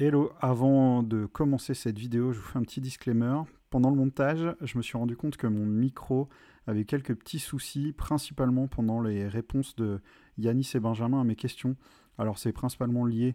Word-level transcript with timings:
Hello, 0.00 0.30
avant 0.40 1.02
de 1.02 1.26
commencer 1.26 1.74
cette 1.74 1.98
vidéo, 1.98 2.32
je 2.32 2.38
vous 2.38 2.44
fais 2.44 2.58
un 2.60 2.62
petit 2.62 2.80
disclaimer. 2.80 3.34
Pendant 3.68 3.90
le 3.90 3.96
montage, 3.96 4.54
je 4.60 4.78
me 4.78 4.82
suis 4.84 4.96
rendu 4.96 5.16
compte 5.16 5.36
que 5.36 5.48
mon 5.48 5.66
micro 5.66 6.28
avait 6.68 6.84
quelques 6.84 7.16
petits 7.16 7.40
soucis, 7.40 7.92
principalement 7.94 8.68
pendant 8.68 9.00
les 9.00 9.26
réponses 9.26 9.74
de 9.74 10.00
Yanis 10.36 10.70
et 10.74 10.78
Benjamin 10.78 11.20
à 11.20 11.24
mes 11.24 11.34
questions. 11.34 11.74
Alors 12.16 12.38
c'est 12.38 12.52
principalement 12.52 13.04
lié 13.04 13.34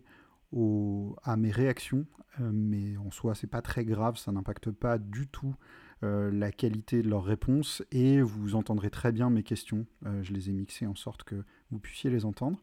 à 1.24 1.36
mes 1.36 1.52
réactions, 1.52 2.06
euh, 2.40 2.50
mais 2.54 2.96
en 2.96 3.12
soi 3.12 3.36
c'est 3.36 3.48
pas 3.48 3.62
très 3.62 3.84
grave, 3.84 4.18
ça 4.18 4.32
n'impacte 4.32 4.72
pas 4.72 4.98
du 4.98 5.28
tout 5.28 5.56
euh, 6.04 6.32
la 6.32 6.52
qualité 6.52 7.02
de 7.02 7.10
leurs 7.10 7.24
réponses 7.26 7.84
et 7.92 8.22
vous 8.22 8.56
entendrez 8.56 8.90
très 8.90 9.12
bien 9.12 9.30
mes 9.30 9.44
questions. 9.44 9.86
Euh, 10.06 10.24
je 10.24 10.32
les 10.32 10.50
ai 10.50 10.54
mixées 10.54 10.86
en 10.86 10.96
sorte 10.96 11.24
que 11.24 11.44
vous 11.72 11.80
puissiez 11.80 12.10
les 12.10 12.26
entendre. 12.26 12.60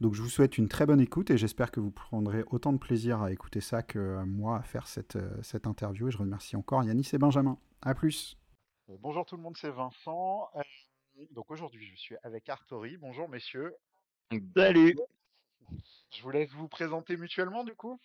Donc 0.00 0.14
je 0.14 0.22
vous 0.22 0.28
souhaite 0.28 0.58
une 0.58 0.68
très 0.68 0.86
bonne 0.86 1.00
écoute 1.00 1.30
et 1.30 1.38
j'espère 1.38 1.70
que 1.70 1.80
vous 1.80 1.90
prendrez 1.90 2.44
autant 2.50 2.72
de 2.72 2.78
plaisir 2.78 3.22
à 3.22 3.32
écouter 3.32 3.60
ça 3.60 3.82
que 3.82 4.22
moi 4.24 4.58
à 4.58 4.62
faire 4.62 4.86
cette, 4.86 5.18
cette 5.42 5.66
interview. 5.66 6.08
Et 6.08 6.10
je 6.10 6.18
remercie 6.18 6.56
encore 6.56 6.82
Yanis 6.84 7.10
et 7.12 7.18
Benjamin. 7.18 7.58
A 7.82 7.94
plus. 7.94 8.36
Bonjour 8.88 9.24
tout 9.24 9.36
le 9.36 9.42
monde, 9.42 9.56
c'est 9.56 9.70
Vincent. 9.70 10.50
donc 11.30 11.50
aujourd'hui 11.50 11.86
je 11.86 11.96
suis 11.96 12.16
avec 12.22 12.48
Artori. 12.48 12.96
Bonjour 12.96 13.28
messieurs. 13.28 13.74
Salut. 14.56 14.96
Je 16.10 16.22
vous 16.22 16.30
laisse 16.30 16.50
vous 16.52 16.68
présenter 16.68 17.16
mutuellement 17.16 17.64
du 17.64 17.74
coup. 17.74 17.98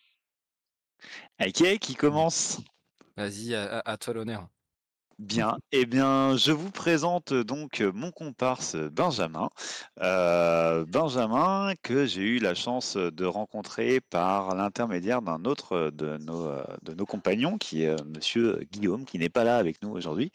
Ok, 1.41 1.77
qui 1.79 1.95
commence 1.95 2.61
Vas-y, 3.17 3.53
à, 3.53 3.97
toi 3.97 4.13
l'honneur. 4.13 4.47
Bien, 5.19 5.57
eh 5.73 5.85
bien, 5.85 6.37
je 6.37 6.53
vous 6.53 6.71
présente 6.71 7.33
donc 7.33 7.81
mon 7.81 8.09
comparse 8.09 8.77
Benjamin. 8.77 9.49
Euh, 10.01 10.85
Benjamin, 10.85 11.73
que 11.83 12.05
j'ai 12.05 12.21
eu 12.21 12.39
la 12.39 12.55
chance 12.55 12.95
de 12.95 13.25
rencontrer 13.25 13.99
par 13.99 14.55
l'intermédiaire 14.55 15.21
d'un 15.21 15.43
autre 15.43 15.91
de 15.93 16.17
nos, 16.19 16.53
de 16.83 16.93
nos 16.93 17.05
compagnons, 17.05 17.57
qui 17.57 17.83
est 17.83 18.01
monsieur 18.05 18.61
Guillaume, 18.71 19.03
qui 19.03 19.19
n'est 19.19 19.27
pas 19.27 19.43
là 19.43 19.57
avec 19.57 19.83
nous 19.83 19.89
aujourd'hui, 19.89 20.31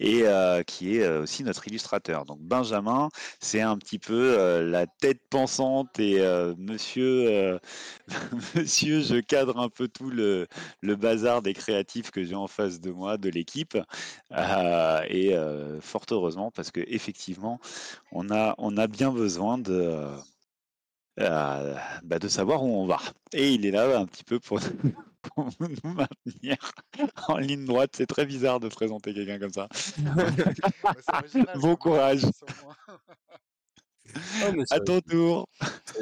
et 0.00 0.22
euh, 0.24 0.64
qui 0.64 0.96
est 0.96 1.08
aussi 1.08 1.44
notre 1.44 1.68
illustrateur. 1.68 2.24
Donc 2.24 2.40
Benjamin, 2.40 3.10
c'est 3.38 3.60
un 3.60 3.78
petit 3.78 4.00
peu 4.00 4.36
euh, 4.36 4.68
la 4.68 4.88
tête 4.88 5.20
pensante 5.30 6.00
et 6.00 6.20
monsieur, 6.58 7.60
monsieur, 8.56 9.00
je 9.00 9.20
cadre 9.20 9.58
un 9.60 9.68
peu 9.68 9.86
tout 9.86 10.10
le, 10.10 10.48
le 10.82 10.96
bazar 10.96 11.40
des 11.40 11.54
créatifs 11.54 12.10
que 12.10 12.24
j'ai 12.24 12.34
en 12.34 12.48
face 12.48 12.80
de 12.80 12.90
moi, 12.90 13.16
de 13.16 13.28
l'équipe. 13.30 13.78
Euh, 14.32 15.02
et 15.08 15.34
euh, 15.34 15.80
fort 15.80 16.04
heureusement, 16.10 16.50
parce 16.50 16.70
que 16.70 16.80
effectivement, 16.86 17.60
on 18.12 18.30
a, 18.30 18.54
on 18.58 18.76
a 18.76 18.86
bien 18.86 19.12
besoin 19.12 19.58
de, 19.58 20.08
euh, 21.20 21.74
bah, 22.02 22.18
de 22.18 22.28
savoir 22.28 22.64
où 22.64 22.68
on 22.68 22.86
va. 22.86 23.00
Et 23.32 23.52
il 23.52 23.66
est 23.66 23.70
là 23.70 23.98
un 23.98 24.06
petit 24.06 24.24
peu 24.24 24.40
pour, 24.40 24.60
nous 25.60 25.92
maintenir 25.92 26.56
en 27.28 27.38
ligne 27.38 27.64
droite. 27.64 27.90
C'est 27.96 28.06
très 28.06 28.26
bizarre 28.26 28.60
de 28.60 28.68
présenter 28.68 29.14
quelqu'un 29.14 29.38
comme 29.38 29.52
ça. 29.52 29.68
bon 31.56 31.76
courage. 31.76 32.22
Oh, 34.16 34.62
à 34.70 34.80
ton 34.80 35.00
tour. 35.00 35.48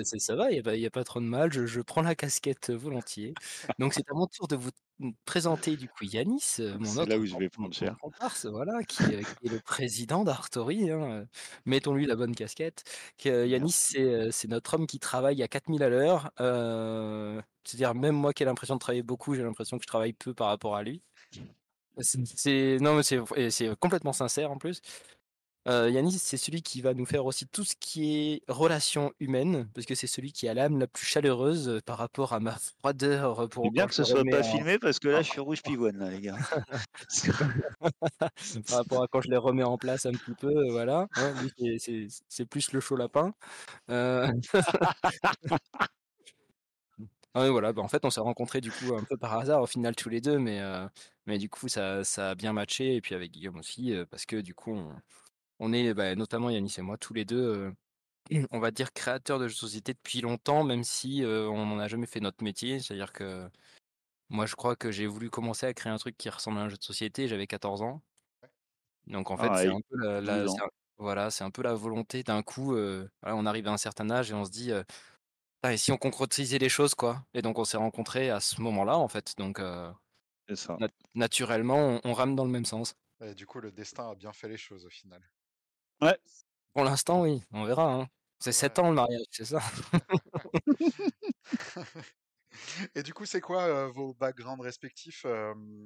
Ça, 0.05 0.37
va, 0.37 0.51
il 0.51 0.63
n'y 0.63 0.87
a, 0.87 0.91
pas 0.91 1.05
trop 1.05 1.21
de 1.21 1.25
mal. 1.25 1.53
Je, 1.53 1.81
prends 1.81 2.03
la 2.03 2.15
casquette 2.15 2.71
volontiers. 2.71 3.35
Donc, 3.79 3.95
c'est 3.95 4.09
à 4.11 4.15
mon 4.15 4.27
tour 4.27 4.49
de 4.49 4.57
vous 4.57 4.71
présenter 5.25 5.77
du 5.77 5.89
coup 5.89 6.05
Yanis, 6.05 6.57
euh, 6.61 6.77
mon 6.79 6.97
autre 6.99 7.09
là 7.09 7.19
où 7.19 7.27
je 7.27 7.37
vais 7.37 7.49
prendre 7.49 7.73
cher. 7.73 7.97
comparse, 8.01 8.47
voilà, 8.47 8.83
qui, 8.85 9.03
est 9.03 9.49
le 9.49 9.61
président 9.61 10.25
d'Artori. 10.25 10.91
Hein, 10.91 11.27
mettons-lui 11.67 12.07
la 12.07 12.17
bonne 12.17 12.35
casquette. 12.35 12.85
Yanis, 13.25 13.73
c'est 14.31 14.49
notre 14.49 14.75
homme 14.75 14.87
qui 14.87 14.99
travaille 14.99 15.43
à 15.43 15.49
4000 15.49 15.83
à 15.83 15.89
l'heure. 15.89 16.31
C'est-à-dire, 17.65 17.95
même 17.95 18.17
moi 18.17 18.33
qui 18.33 18.43
ai 18.43 18.47
l'impression 18.47 18.75
de 18.75 18.81
travailler 18.81 19.03
beaucoup, 19.03 19.35
j'ai 19.35 19.43
l'impression 19.43 19.79
que 19.79 19.83
je 19.83 19.89
travaille 19.89 20.13
peu 20.13 20.35
par 20.35 20.49
rapport 20.49 20.77
à 20.77 20.83
lui. 20.83 21.03
C'est 22.01 22.79
non, 22.81 22.97
mais 22.97 23.03
c'est 23.51 23.77
complètement 23.79 24.13
sincère 24.13 24.51
en 24.51 24.59
plus. 24.59 24.81
Euh, 25.69 25.89
Yanis, 25.91 26.19
c'est 26.19 26.37
celui 26.37 26.61
qui 26.61 26.81
va 26.81 26.93
nous 26.93 27.07
faire 27.07 27.25
aussi 27.25 27.47
tout 27.47 27.63
ce 27.63 27.77
qui 27.79 28.17
est 28.17 28.43
relations 28.49 29.13
humaines, 29.21 29.69
parce 29.75 29.87
que 29.87 29.95
c'est 29.95 30.09
celui 30.09 30.33
qui 30.33 30.49
a 30.49 30.55
l'âme 30.55 30.81
la 30.81 30.89
plus 30.89 31.07
chaleureuse 31.07 31.69
euh, 31.69 31.81
par 31.81 31.99
rapport 31.99 32.33
à 32.33 32.41
ma 32.41 32.57
froideur. 32.81 33.49
Pour 33.49 33.71
bien 33.71 33.87
que 33.87 33.95
ce 33.95 34.03
soit 34.03 34.25
pas 34.29 34.43
filmé, 34.43 34.81
parce 34.81 34.99
que 34.99 35.07
là, 35.09 35.23
je 35.23 35.31
suis 35.31 35.41
rouge 35.41 35.63
pivoine, 35.65 35.99
là, 35.99 36.11
les 36.11 36.21
gars. 36.21 36.37
par 38.67 38.79
rapport 38.79 39.05
à 39.05 39.07
quand 39.07 39.21
je 39.21 39.31
les 39.31 39.37
remets 39.37 39.63
en 39.63 39.79
place 39.79 40.05
un 40.05 40.13
petit 40.13 40.35
peu, 40.35 40.49
euh, 40.49 40.73
voilà. 40.73 41.07
Hein, 41.15 41.33
c'est 42.29 42.45
plus 42.45 42.73
le 42.73 42.81
chaud 42.81 42.97
lapin. 42.97 43.33
Ah 43.89 44.33
voilà, 47.51 47.73
bah, 47.73 47.83
en 47.83 47.89
fait, 47.89 48.05
on 48.05 48.11
s'est 48.11 48.21
rencontrés 48.21 48.61
du 48.61 48.73
coup 48.73 48.97
un 48.97 49.05
peu 49.05 49.17
par 49.17 49.39
hasard 49.39 49.63
au 49.63 49.67
final 49.67 49.95
tous 49.95 50.09
les 50.09 50.21
deux, 50.21 50.41
mais, 50.41 50.61
mais 51.27 51.39
du 51.39 51.49
coup, 51.49 51.69
ça, 51.69 52.03
ça 52.03 52.31
a 52.31 52.35
bien 52.35 52.53
matché, 52.53 52.97
et 52.97 53.01
puis 53.01 53.15
avec 53.15 53.31
Guillaume 53.31 53.59
aussi, 53.59 53.95
parce 54.11 54.27
que 54.27 54.37
du 54.37 54.55
coup, 54.55 54.73
on, 54.73 54.93
on 55.63 55.73
est 55.73 55.95
bah, 55.95 56.15
notamment 56.17 56.51
Yanis 56.51 56.75
et 56.79 56.83
moi 56.83 56.99
tous 56.99 57.15
les 57.15 57.25
deux, 57.25 57.73
on 58.51 58.59
va 58.59 58.71
dire 58.71 58.93
créateurs 58.93 59.39
de 59.39 59.47
jeux 59.47 59.55
de 59.55 59.59
société 59.59 59.95
depuis 59.95 60.21
longtemps, 60.21 60.65
même 60.65 60.85
si 60.85 61.23
on 61.25 61.67
n'en 61.67 61.79
a 61.79 61.89
jamais 61.89 62.07
fait 62.07 62.21
notre 62.21 62.43
métier. 62.43 62.81
C'est-à-dire 62.81 63.13
que 63.13 63.49
moi, 64.29 64.47
je 64.47 64.57
crois 64.57 64.77
que 64.77 64.91
j'ai 64.91 65.07
voulu 65.07 65.31
commencer 65.31 65.67
à 65.67 65.75
créer 65.75 65.93
un 65.93 65.99
truc 65.99 66.17
qui 66.17 66.31
ressemble 66.31 66.59
à 66.59 66.63
un 66.63 66.69
jeu 66.69 66.77
de 66.77 66.83
société. 66.83 67.29
J'avais 67.29 67.47
14 67.47 67.83
ans. 67.83 68.03
Donc 69.07 69.31
en 69.31 69.37
fait, 69.37 69.51
c'est 69.57 69.69
un 69.69 69.81
peu 69.89 70.21
la, 70.21 70.45
voilà, 70.99 71.31
c'est 71.31 71.45
un 71.45 71.51
peu 71.51 71.63
la 71.63 71.75
volonté 71.75 72.23
d'un 72.23 72.43
coup. 72.43 72.77
on 73.23 73.47
arrive 73.47 73.69
à 73.69 73.73
un 73.73 73.77
certain 73.77 74.11
âge 74.11 74.31
et 74.31 74.35
on 74.35 74.45
se 74.45 74.51
dit, 74.51 74.73
et 75.65 75.77
si 75.77 75.93
on 75.93 75.97
concrétisait 75.97 76.59
les 76.59 76.69
choses, 76.69 76.95
quoi? 76.95 77.25
Et 77.35 77.43
donc 77.43 77.59
on 77.59 77.65
s'est 77.65 77.77
rencontrés 77.77 78.31
à 78.31 78.41
ce 78.41 78.61
moment-là, 78.61 78.99
en 78.99 79.09
fait. 79.09 79.35
Donc 79.37 79.61
naturellement, 81.15 82.01
on, 82.05 82.13
rame 82.13 82.35
dans 82.35 82.45
le 82.45 82.51
même 82.51 82.65
sens. 82.65 82.95
Et 83.25 83.35
du 83.35 83.47
coup, 83.47 83.61
le 83.61 83.71
destin 83.71 84.11
a 84.11 84.15
bien 84.15 84.33
fait 84.33 84.49
les 84.49 84.57
choses 84.57 84.85
au 84.87 84.91
final. 84.91 85.23
Ouais. 86.03 86.19
Pour 86.75 86.85
l'instant, 86.85 87.23
oui, 87.23 87.43
on 87.53 87.65
verra. 87.65 87.95
Hein. 87.95 88.07
C'est 88.41 88.53
7 88.53 88.79
ans 88.81 88.89
le 88.89 88.97
mariage, 88.97 89.23
c'est 89.31 89.45
ça? 89.45 89.61
Et 92.95 93.03
du 93.03 93.15
coup, 93.15 93.25
c'est 93.25 93.41
quoi 93.41 93.89
vos 93.89 94.15
backgrounds 94.15 94.63
respectifs? 94.63 95.25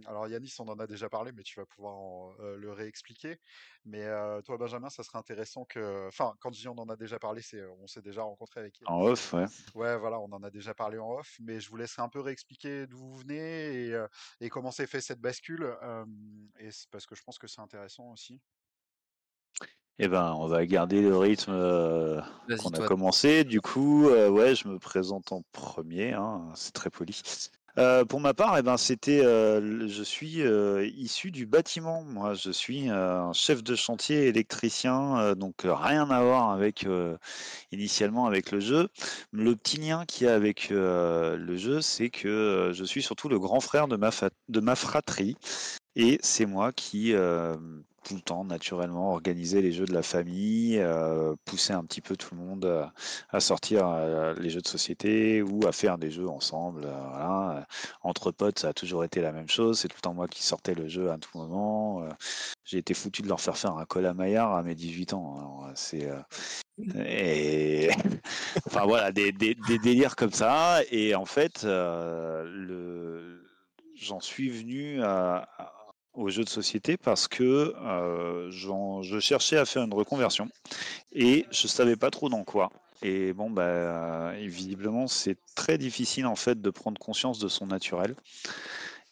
Alors, 0.06 0.26
Yanis, 0.26 0.54
on 0.58 0.68
en 0.68 0.78
a 0.78 0.86
déjà 0.86 1.08
parlé, 1.08 1.32
mais 1.32 1.42
tu 1.42 1.60
vas 1.60 1.66
pouvoir 1.66 2.34
le 2.40 2.72
réexpliquer. 2.72 3.38
Mais 3.84 4.04
toi, 4.44 4.56
Benjamin, 4.56 4.90
ça 4.90 5.02
serait 5.02 5.18
intéressant 5.18 5.64
que. 5.64 6.08
Enfin, 6.08 6.34
quand 6.40 6.52
je 6.52 6.60
dis 6.60 6.68
on 6.68 6.78
en 6.78 6.88
a 6.88 6.96
déjà 6.96 7.18
parlé, 7.18 7.42
c'est 7.42 7.64
on 7.64 7.86
s'est 7.86 8.02
déjà 8.02 8.22
rencontré 8.22 8.60
avec. 8.60 8.80
En 8.86 9.02
off, 9.02 9.32
ouais. 9.34 9.46
Ouais, 9.74 9.96
voilà, 9.98 10.18
on 10.18 10.32
en 10.32 10.42
a 10.42 10.50
déjà 10.50 10.74
parlé 10.74 10.98
en 10.98 11.18
off, 11.18 11.36
mais 11.40 11.60
je 11.60 11.68
vous 11.68 11.76
laisserai 11.76 12.02
un 12.02 12.08
peu 12.08 12.20
réexpliquer 12.20 12.86
d'où 12.86 12.98
vous 12.98 13.16
venez 13.16 13.90
et, 13.90 14.06
et 14.40 14.48
comment 14.48 14.70
s'est 14.70 14.86
fait 14.86 15.00
cette 15.00 15.20
bascule. 15.20 15.76
et 16.58 16.70
parce 16.90 17.06
que 17.06 17.14
je 17.14 17.22
pense 17.22 17.38
que 17.38 17.46
c'est 17.46 17.60
intéressant 17.60 18.10
aussi. 18.10 18.40
Eh 19.98 20.08
ben, 20.08 20.34
on 20.36 20.46
va 20.46 20.66
garder 20.66 21.00
le 21.00 21.16
rythme 21.16 21.52
euh, 21.52 22.20
qu'on 22.62 22.68
a 22.70 22.86
commencé. 22.86 23.44
Du 23.44 23.62
coup, 23.62 24.10
euh, 24.10 24.28
ouais, 24.28 24.54
je 24.54 24.68
me 24.68 24.78
présente 24.78 25.32
en 25.32 25.42
premier. 25.52 26.12
Hein, 26.12 26.42
c'est 26.54 26.74
très 26.74 26.90
poli. 26.90 27.22
Euh, 27.78 28.04
pour 28.04 28.20
ma 28.20 28.34
part, 28.34 28.58
eh 28.58 28.62
ben, 28.62 28.76
c'était, 28.76 29.22
je 29.22 30.02
suis 30.02 30.42
issu 30.98 31.30
du 31.30 31.46
bâtiment. 31.46 32.04
Moi, 32.04 32.34
je 32.34 32.50
suis 32.50 32.90
un 32.90 33.32
chef 33.32 33.62
de 33.62 33.74
chantier 33.74 34.26
électricien, 34.26 35.34
donc 35.34 35.54
rien 35.64 36.10
à 36.10 36.22
voir 36.22 36.50
avec 36.50 36.86
initialement 37.72 38.26
avec 38.26 38.50
le 38.50 38.60
jeu. 38.60 38.88
Le 39.32 39.56
petit 39.56 39.78
lien 39.78 40.04
qu'il 40.06 40.26
y 40.26 40.30
a 40.30 40.34
avec 40.34 40.68
le 40.70 41.56
jeu, 41.56 41.82
c'est 41.82 42.08
que 42.08 42.70
je 42.74 42.84
suis 42.84 43.02
surtout 43.02 43.28
le 43.28 43.38
grand 43.38 43.60
frère 43.60 43.88
de 43.88 43.96
ma, 43.96 44.10
de 44.48 44.60
ma 44.60 44.74
fratrie, 44.74 45.36
et 45.96 46.18
c'est 46.22 46.46
moi 46.46 46.72
qui 46.72 47.14
tout 48.06 48.14
le 48.14 48.20
temps, 48.20 48.44
naturellement, 48.44 49.10
organiser 49.12 49.60
les 49.62 49.72
jeux 49.72 49.84
de 49.84 49.92
la 49.92 50.02
famille, 50.02 50.78
euh, 50.78 51.34
pousser 51.44 51.72
un 51.72 51.84
petit 51.84 52.00
peu 52.00 52.16
tout 52.16 52.36
le 52.36 52.40
monde 52.40 52.64
euh, 52.64 52.86
à, 53.30 53.40
sortir 53.40 53.88
euh, 53.88 54.32
les 54.38 54.48
jeux 54.48 54.60
de 54.60 54.68
société 54.68 55.42
ou 55.42 55.66
à 55.66 55.72
faire 55.72 55.98
des 55.98 56.12
jeux 56.12 56.28
ensemble. 56.28 56.86
Entre 58.02 58.30
potes, 58.30 58.60
ça 58.60 58.68
a 58.68 58.72
toujours 58.72 59.02
été 59.02 59.20
la 59.20 59.32
même 59.32 59.48
chose. 59.48 59.80
C'est 59.80 59.88
tout 59.88 59.96
le 59.96 60.02
temps 60.02 60.14
moi 60.14 60.28
qui 60.28 60.44
sortais 60.44 60.74
le 60.74 60.86
jeu 60.86 61.10
à 61.10 61.18
tout 61.18 61.36
moment. 61.36 62.08
J'ai 62.64 62.78
été 62.78 62.94
foutu 62.94 63.22
de 63.22 63.28
leur 63.28 63.40
faire 63.40 63.56
faire 63.56 63.76
un 63.76 63.84
col 63.84 64.06
à 64.06 64.14
Maillard 64.14 64.54
à 64.54 64.62
mes 64.62 64.76
18 64.76 65.12
ans. 65.14 65.64
c'est. 65.74 66.08
Et 67.06 67.90
enfin 68.66 68.84
voilà, 68.84 69.10
des, 69.10 69.32
délires 69.32 70.14
comme 70.14 70.32
ça. 70.32 70.80
Et 70.92 71.16
en 71.16 71.24
fait, 71.24 71.66
j'en 73.96 74.20
suis 74.20 74.50
venu 74.50 75.02
à, 75.02 75.48
aux 76.16 76.28
jeux 76.30 76.44
de 76.44 76.48
société 76.48 76.96
parce 76.96 77.28
que 77.28 77.74
euh, 77.76 78.50
je 78.50 79.20
cherchais 79.20 79.56
à 79.56 79.64
faire 79.64 79.82
une 79.82 79.94
reconversion 79.94 80.48
et 81.12 81.46
je 81.50 81.66
savais 81.66 81.96
pas 81.96 82.10
trop 82.10 82.28
dans 82.28 82.44
quoi. 82.44 82.70
Et 83.02 83.34
bon, 83.34 83.50
bah, 83.50 84.32
visiblement, 84.38 85.06
c'est 85.06 85.36
très 85.54 85.76
difficile 85.76 86.26
en 86.26 86.34
fait 86.34 86.60
de 86.60 86.70
prendre 86.70 86.98
conscience 86.98 87.38
de 87.38 87.48
son 87.48 87.66
naturel. 87.66 88.14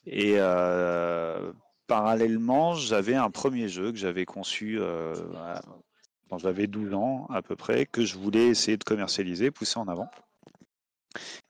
Et 0.07 0.35
euh, 0.39 1.53
parallèlement, 1.87 2.75
j'avais 2.75 3.15
un 3.15 3.31
premier 3.31 3.69
jeu 3.69 3.93
que 3.93 3.99
j'avais 3.99 4.25
conçu 4.25 4.79
euh, 4.81 5.15
quand 6.31 6.39
j'avais 6.39 6.67
12 6.67 6.95
ans 6.95 7.27
à 7.31 7.43
peu 7.43 7.57
près, 7.57 7.87
que 7.87 8.05
je 8.05 8.17
voulais 8.17 8.47
essayer 8.47 8.77
de 8.77 8.85
commercialiser, 8.85 9.51
pousser 9.51 9.79
en 9.79 9.89
avant. 9.89 10.09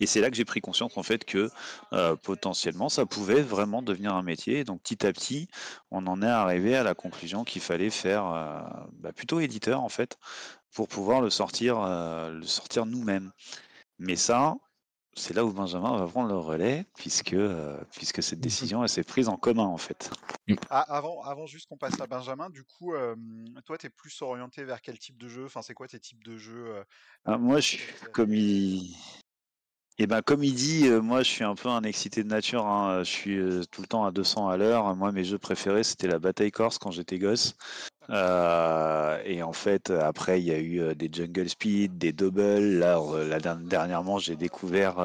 Et 0.01 0.07
c'est 0.07 0.21
là 0.21 0.31
que 0.31 0.37
j'ai 0.37 0.45
pris 0.45 0.61
conscience 0.61 0.97
en 0.97 1.03
fait 1.03 1.25
que 1.25 1.51
euh, 1.93 2.17
potentiellement 2.17 2.89
ça 2.89 3.07
pouvait 3.07 3.43
vraiment 3.43 3.83
devenir 3.83 4.15
un 4.15 4.23
métier. 4.23 4.65
donc 4.65 4.83
petit 4.83 5.07
à 5.07 5.13
petit, 5.13 5.49
on 5.91 6.07
en 6.07 6.23
est 6.23 6.27
arrivé 6.27 6.77
à 6.77 6.83
la 6.83 6.95
conclusion 6.95 7.45
qu'il 7.45 7.63
fallait 7.63 7.91
faire 7.91 8.27
euh, 8.27 8.61
bah, 8.95 9.13
plutôt 9.13 9.41
éditeur 9.41 9.83
en 9.83 9.89
fait 9.89 10.19
pour 10.73 10.89
pouvoir 10.89 11.21
le 11.21 11.31
sortir, 11.31 11.81
euh, 11.81 12.31
le 12.31 12.45
sortir 12.45 12.85
nous-mêmes. 12.87 13.31
Mais 14.01 14.17
ça, 14.17 14.57
c'est 15.15 15.35
là 15.35 15.45
où 15.45 15.53
Benjamin 15.53 15.97
va 15.97 16.09
prendre 16.09 16.29
le 16.29 16.37
relais, 16.37 16.85
puisque, 16.97 17.37
puisque 17.93 18.21
cette 18.21 18.41
mmh 18.41 18.43
décision 18.43 18.83
elle 18.83 18.89
s'est 18.89 19.05
prise 19.05 19.29
en 19.29 19.37
commun 19.37 19.67
en 19.67 19.77
fait. 19.77 20.11
Ah, 20.71 20.81
avant, 20.81 21.23
avant 21.23 21.47
juste 21.47 21.69
qu'on 21.69 21.77
passe 21.77 22.01
à 22.01 22.09
Benjamin, 22.09 22.51
du 22.51 22.65
coup, 22.65 22.93
toi, 23.65 23.79
tu 23.79 23.87
es 23.87 23.91
plus 23.91 24.21
orienté 24.23 24.65
vers 24.65 24.83
quel 24.83 24.99
type 24.99 25.17
de 25.17 25.29
jeu? 25.29 25.45
Enfin, 25.45 25.63
c'est 25.63 25.75
quoi 25.75 25.87
tes 25.87 26.01
types 26.01 26.25
de 26.25 26.37
jeux 26.37 26.85
ah, 27.25 27.39
Moi, 27.39 27.61
je 27.61 27.69
suis 27.69 27.93
comme 28.13 28.35
il, 28.35 28.97
et 29.99 30.09
ben 30.09 30.23
comme 30.23 30.43
il 30.43 30.55
dit, 30.55 30.89
euh, 30.89 31.01
moi 31.01 31.23
je 31.23 31.31
suis 31.31 31.45
un 31.45 31.55
peu 31.55 31.69
un 31.69 31.83
excité 31.85 32.25
de 32.25 32.29
nature. 32.29 32.67
Hein. 32.67 33.05
Je 33.05 33.11
suis 33.11 33.39
euh, 33.39 33.63
tout 33.71 33.81
le 33.81 33.87
temps 33.87 34.05
à 34.05 34.11
200 34.11 34.49
à 34.49 34.57
l'heure. 34.57 34.95
Moi 34.97 35.13
mes 35.13 35.25
jeux 35.25 35.39
préférés 35.39 35.85
c'était 35.85 36.09
la 36.09 36.19
bataille 36.19 36.51
corse 36.51 36.79
quand 36.79 36.91
j'étais 36.91 37.19
gosse. 37.19 37.55
Euh, 38.11 39.23
et 39.25 39.43
en 39.43 39.53
fait 39.53 39.91
après 39.91 40.41
il 40.41 40.47
y 40.47 40.53
a 40.53 40.59
eu 40.59 40.95
des 40.97 41.09
jungle 41.13 41.49
speed, 41.49 41.97
des 41.97 42.13
doubles. 42.13 42.79
Là, 42.81 42.99
dernièrement 43.61 44.19
j'ai 44.19 44.35
découvert 44.35 44.97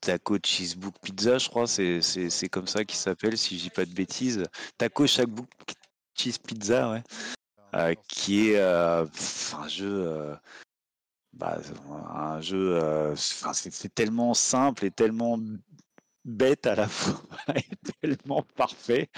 Taco 0.00 0.38
Cheesebook 0.42 0.94
Pizza, 1.02 1.36
je 1.36 1.48
crois. 1.50 1.66
C'est 1.66 2.48
comme 2.50 2.66
ça 2.66 2.84
qu'il 2.84 2.98
s'appelle 2.98 3.36
si 3.36 3.58
je 3.58 3.64
dis 3.64 3.70
pas 3.70 3.84
de 3.84 3.92
bêtises. 3.92 4.42
Taco 4.78 5.06
Shackbook 5.06 5.48
Cheese 6.16 6.38
Pizza, 6.38 6.90
ouais. 6.90 7.96
qui 8.08 8.50
est 8.52 8.60
un 8.60 9.06
jeu 9.68 10.34
bah, 11.38 11.58
un 12.14 12.40
jeu, 12.40 12.74
euh, 12.82 13.14
c'est 13.16 13.94
tellement 13.94 14.34
simple 14.34 14.84
et 14.84 14.90
tellement 14.90 15.38
bête 16.24 16.66
à 16.66 16.74
la 16.74 16.88
fois 16.88 17.20
et 17.54 17.64
tellement 18.00 18.42
parfait. 18.56 19.08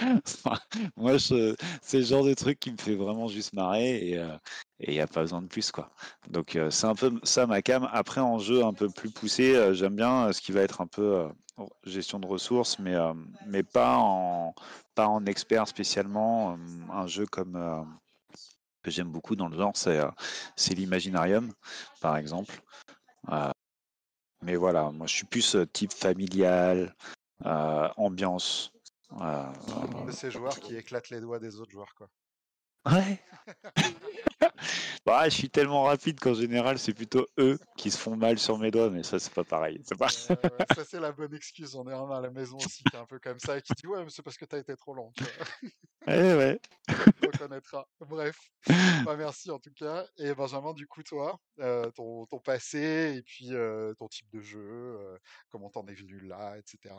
moi, 0.96 1.18
c'est 1.18 1.56
le 1.98 2.02
genre 2.02 2.24
de 2.24 2.34
truc 2.34 2.60
qui 2.60 2.72
me 2.72 2.76
fait 2.76 2.94
vraiment 2.94 3.26
juste 3.26 3.54
marrer 3.54 4.08
et 4.10 4.18
euh, 4.18 4.36
il 4.80 4.90
n'y 4.90 5.00
a 5.00 5.06
pas 5.06 5.22
besoin 5.22 5.40
de 5.40 5.46
plus. 5.46 5.70
quoi. 5.70 5.90
Donc, 6.28 6.56
euh, 6.56 6.70
c'est 6.70 6.86
un 6.86 6.94
peu 6.94 7.10
ça 7.22 7.46
ma 7.46 7.62
cam. 7.62 7.88
Après, 7.90 8.20
en 8.20 8.38
jeu 8.38 8.64
un 8.64 8.74
peu 8.74 8.90
plus 8.90 9.10
poussé, 9.10 9.74
j'aime 9.74 9.96
bien 9.96 10.30
ce 10.32 10.42
qui 10.42 10.52
va 10.52 10.60
être 10.60 10.82
un 10.82 10.86
peu 10.86 11.26
gestion 11.84 12.18
de 12.20 12.26
ressources, 12.26 12.78
mais, 12.78 12.96
mais 13.46 13.62
pas, 13.62 13.96
en, 13.96 14.54
pas 14.94 15.08
en 15.08 15.24
expert 15.24 15.66
spécialement. 15.68 16.58
Un 16.92 17.06
jeu 17.06 17.24
comme 17.24 17.56
que 18.82 18.90
j'aime 18.90 19.08
beaucoup 19.08 19.36
dans 19.36 19.48
le 19.48 19.56
genre, 19.56 19.72
c'est 19.76 20.00
euh, 20.00 20.10
l'Imaginarium, 20.70 21.52
par 22.00 22.16
exemple. 22.16 22.62
Euh, 23.30 23.50
mais 24.42 24.56
voilà, 24.56 24.90
moi 24.90 25.06
je 25.06 25.14
suis 25.14 25.26
plus 25.26 25.54
euh, 25.54 25.66
type 25.66 25.92
familial, 25.92 26.94
ambiance. 27.44 28.72
ces 30.10 30.30
joueurs 30.30 30.58
qui 30.58 30.76
éclatent 30.76 31.10
les 31.10 31.20
doigts 31.20 31.38
des 31.38 31.60
autres 31.60 31.72
joueurs, 31.72 31.94
quoi. 31.94 32.08
Ouais. 32.86 33.22
bah, 35.06 35.28
je 35.28 35.34
suis 35.34 35.50
tellement 35.50 35.84
rapide 35.84 36.20
qu'en 36.20 36.34
général, 36.34 36.78
c'est 36.78 36.92
plutôt 36.92 37.26
eux 37.38 37.58
qui 37.76 37.90
se 37.90 37.98
font 37.98 38.16
mal 38.16 38.38
sur 38.38 38.58
mes 38.58 38.70
doigts, 38.70 38.90
mais 38.90 39.02
ça, 39.02 39.18
c'est 39.18 39.32
pas 39.32 39.44
pareil. 39.44 39.80
Pas... 39.98 40.08
ça, 40.76 40.84
c'est 40.86 41.00
la 41.00 41.12
bonne 41.12 41.34
excuse. 41.34 41.74
On 41.74 41.88
est 41.88 41.94
un 41.94 42.10
à 42.10 42.20
la 42.20 42.30
maison 42.30 42.58
aussi 42.58 42.82
qui 42.84 42.96
est 42.96 42.98
un 42.98 43.06
peu 43.06 43.18
comme 43.18 43.38
ça 43.38 43.56
et 43.56 43.62
qui 43.62 43.72
dit 43.74 43.86
Ouais, 43.86 44.04
mais 44.04 44.10
c'est 44.10 44.22
parce 44.22 44.36
que 44.36 44.44
t'as 44.44 44.58
été 44.58 44.76
trop 44.76 44.94
long. 44.94 45.10
ouais, 46.06 46.34
ouais. 46.34 46.60
On 47.22 47.26
reconnaîtra. 47.26 47.88
Bref. 48.00 48.38
Bah, 49.06 49.16
merci 49.16 49.50
en 49.50 49.58
tout 49.58 49.72
cas. 49.72 50.06
Et 50.18 50.34
Benjamin, 50.34 50.74
du 50.74 50.86
coup, 50.86 51.02
toi, 51.02 51.40
euh, 51.60 51.90
ton, 51.92 52.26
ton, 52.26 52.38
passé 52.38 53.14
et 53.16 53.22
puis 53.22 53.54
euh, 53.54 53.94
ton 53.94 54.08
type 54.08 54.28
de 54.30 54.40
jeu, 54.40 54.60
euh, 54.60 55.16
comment 55.48 55.70
t'en 55.70 55.86
es 55.86 55.94
venu 55.94 56.20
là, 56.20 56.58
etc. 56.58 56.94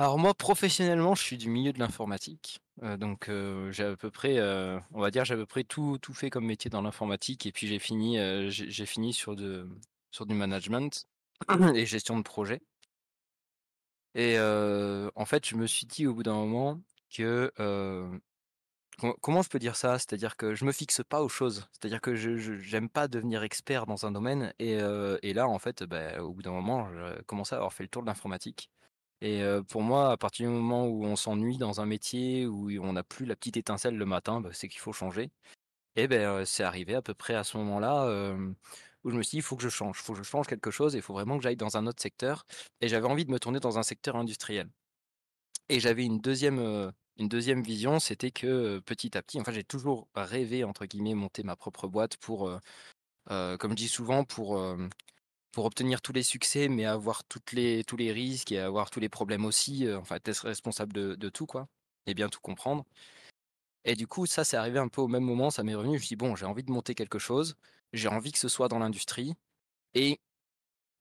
Alors 0.00 0.18
moi, 0.18 0.32
professionnellement, 0.32 1.14
je 1.14 1.22
suis 1.22 1.36
du 1.36 1.50
milieu 1.50 1.74
de 1.74 1.78
l'informatique. 1.78 2.62
donc 2.96 3.30
j'ai 3.70 3.84
à 3.84 3.96
peu 3.96 4.10
près, 4.10 4.40
on 4.92 4.98
va 4.98 5.10
dire, 5.10 5.26
j'ai 5.26 5.34
à 5.34 5.36
peu 5.36 5.44
près 5.44 5.62
tout, 5.62 5.98
tout 6.00 6.14
fait 6.14 6.30
comme 6.30 6.46
métier 6.46 6.70
dans 6.70 6.80
l'informatique. 6.80 7.44
Et 7.44 7.52
puis 7.52 7.66
j'ai 7.66 7.78
fini, 7.78 8.16
j'ai 8.48 8.86
fini 8.86 9.12
sur, 9.12 9.36
de, 9.36 9.68
sur 10.10 10.24
du 10.24 10.32
management 10.32 11.06
et 11.74 11.84
gestion 11.84 12.16
de 12.16 12.22
projet. 12.22 12.62
Et 14.14 14.38
en 14.40 15.24
fait, 15.26 15.46
je 15.46 15.54
me 15.56 15.66
suis 15.66 15.84
dit 15.84 16.06
au 16.06 16.14
bout 16.14 16.22
d'un 16.22 16.32
moment 16.32 16.80
que 17.10 17.52
comment 19.20 19.42
je 19.42 19.50
peux 19.50 19.58
dire 19.58 19.76
ça? 19.76 19.98
C'est-à-dire 19.98 20.38
que 20.38 20.54
je 20.54 20.64
me 20.64 20.72
fixe 20.72 21.02
pas 21.06 21.22
aux 21.22 21.28
choses. 21.28 21.68
C'est-à-dire 21.72 22.00
que 22.00 22.14
je 22.14 22.74
n'aime 22.74 22.88
pas 22.88 23.06
devenir 23.06 23.42
expert 23.42 23.84
dans 23.84 24.06
un 24.06 24.12
domaine. 24.12 24.54
Et, 24.58 24.78
et 25.22 25.34
là, 25.34 25.46
en 25.46 25.58
fait, 25.58 25.82
bah, 25.82 26.22
au 26.22 26.32
bout 26.32 26.40
d'un 26.40 26.52
moment, 26.52 26.88
je 26.90 27.20
commençais 27.24 27.54
à 27.54 27.58
avoir 27.58 27.74
fait 27.74 27.82
le 27.82 27.90
tour 27.90 28.00
de 28.00 28.06
l'informatique. 28.06 28.70
Et 29.22 29.42
pour 29.68 29.82
moi, 29.82 30.12
à 30.12 30.16
partir 30.16 30.48
du 30.48 30.54
moment 30.54 30.86
où 30.86 31.04
on 31.04 31.16
s'ennuie 31.16 31.58
dans 31.58 31.80
un 31.80 31.86
métier, 31.86 32.46
où 32.46 32.70
on 32.82 32.92
n'a 32.94 33.02
plus 33.02 33.26
la 33.26 33.36
petite 33.36 33.56
étincelle 33.56 33.96
le 33.96 34.06
matin, 34.06 34.40
bah, 34.40 34.50
c'est 34.52 34.68
qu'il 34.68 34.80
faut 34.80 34.92
changer. 34.92 35.30
Et 35.96 36.08
ben, 36.08 36.44
c'est 36.46 36.62
arrivé 36.62 36.94
à 36.94 37.02
peu 37.02 37.14
près 37.14 37.34
à 37.34 37.44
ce 37.44 37.56
moment-là 37.58 38.34
où 39.02 39.10
je 39.10 39.16
me 39.16 39.22
suis 39.22 39.30
dit, 39.30 39.36
il 39.38 39.42
faut 39.42 39.56
que 39.56 39.62
je 39.62 39.68
change, 39.68 39.98
il 39.98 40.02
faut 40.04 40.12
que 40.12 40.18
je 40.18 40.24
change 40.24 40.46
quelque 40.46 40.70
chose, 40.70 40.94
il 40.94 41.02
faut 41.02 41.14
vraiment 41.14 41.36
que 41.38 41.42
j'aille 41.42 41.56
dans 41.56 41.76
un 41.76 41.86
autre 41.86 42.02
secteur. 42.02 42.44
Et 42.80 42.88
j'avais 42.88 43.06
envie 43.06 43.24
de 43.24 43.30
me 43.30 43.38
tourner 43.38 43.60
dans 43.60 43.78
un 43.78 43.82
secteur 43.82 44.16
industriel. 44.16 44.68
Et 45.68 45.80
j'avais 45.80 46.04
une 46.04 46.20
deuxième, 46.20 46.92
une 47.16 47.28
deuxième 47.28 47.62
vision, 47.62 47.98
c'était 47.98 48.30
que 48.30 48.78
petit 48.80 49.16
à 49.16 49.22
petit, 49.22 49.40
enfin 49.40 49.52
j'ai 49.52 49.64
toujours 49.64 50.08
rêvé, 50.14 50.64
entre 50.64 50.86
guillemets, 50.86 51.14
monter 51.14 51.42
ma 51.42 51.56
propre 51.56 51.88
boîte 51.88 52.16
pour, 52.16 52.50
comme 53.28 53.70
je 53.70 53.74
dis 53.74 53.88
souvent, 53.88 54.24
pour 54.24 54.58
pour 55.52 55.64
obtenir 55.64 56.00
tous 56.02 56.12
les 56.12 56.22
succès, 56.22 56.68
mais 56.68 56.84
avoir 56.84 57.24
tous 57.24 57.40
les 57.54 58.12
risques 58.12 58.52
et 58.52 58.58
avoir 58.58 58.90
tous 58.90 59.00
les 59.00 59.08
problèmes 59.08 59.44
aussi, 59.44 59.86
euh, 59.86 59.98
enfin 59.98 60.16
être 60.16 60.46
responsable 60.46 60.92
de, 60.92 61.28
tout, 61.28 61.46
quoi, 61.46 61.68
et 62.06 62.14
bien 62.14 62.28
tout 62.28 62.40
comprendre. 62.40 62.84
Et 63.84 63.94
du 63.94 64.06
coup, 64.06 64.26
ça, 64.26 64.44
c'est 64.44 64.56
arrivé 64.56 64.78
un 64.78 64.88
peu 64.88 65.00
au 65.00 65.08
même 65.08 65.24
moment, 65.24 65.50
ça 65.50 65.62
m'est 65.62 65.74
revenu, 65.74 65.92
je 65.92 65.94
me 65.94 65.98
suis 65.98 66.08
dit, 66.08 66.16
bon, 66.16 66.36
j'ai 66.36 66.46
envie 66.46 66.62
de 66.62 66.70
monter 66.70 66.94
quelque 66.94 67.18
chose, 67.18 67.56
j'ai 67.92 68.08
envie 68.08 68.32
que 68.32 68.38
ce 68.38 68.48
soit 68.48 68.68
dans 68.68 68.78
l'industrie, 68.78 69.34
et, 69.94 70.20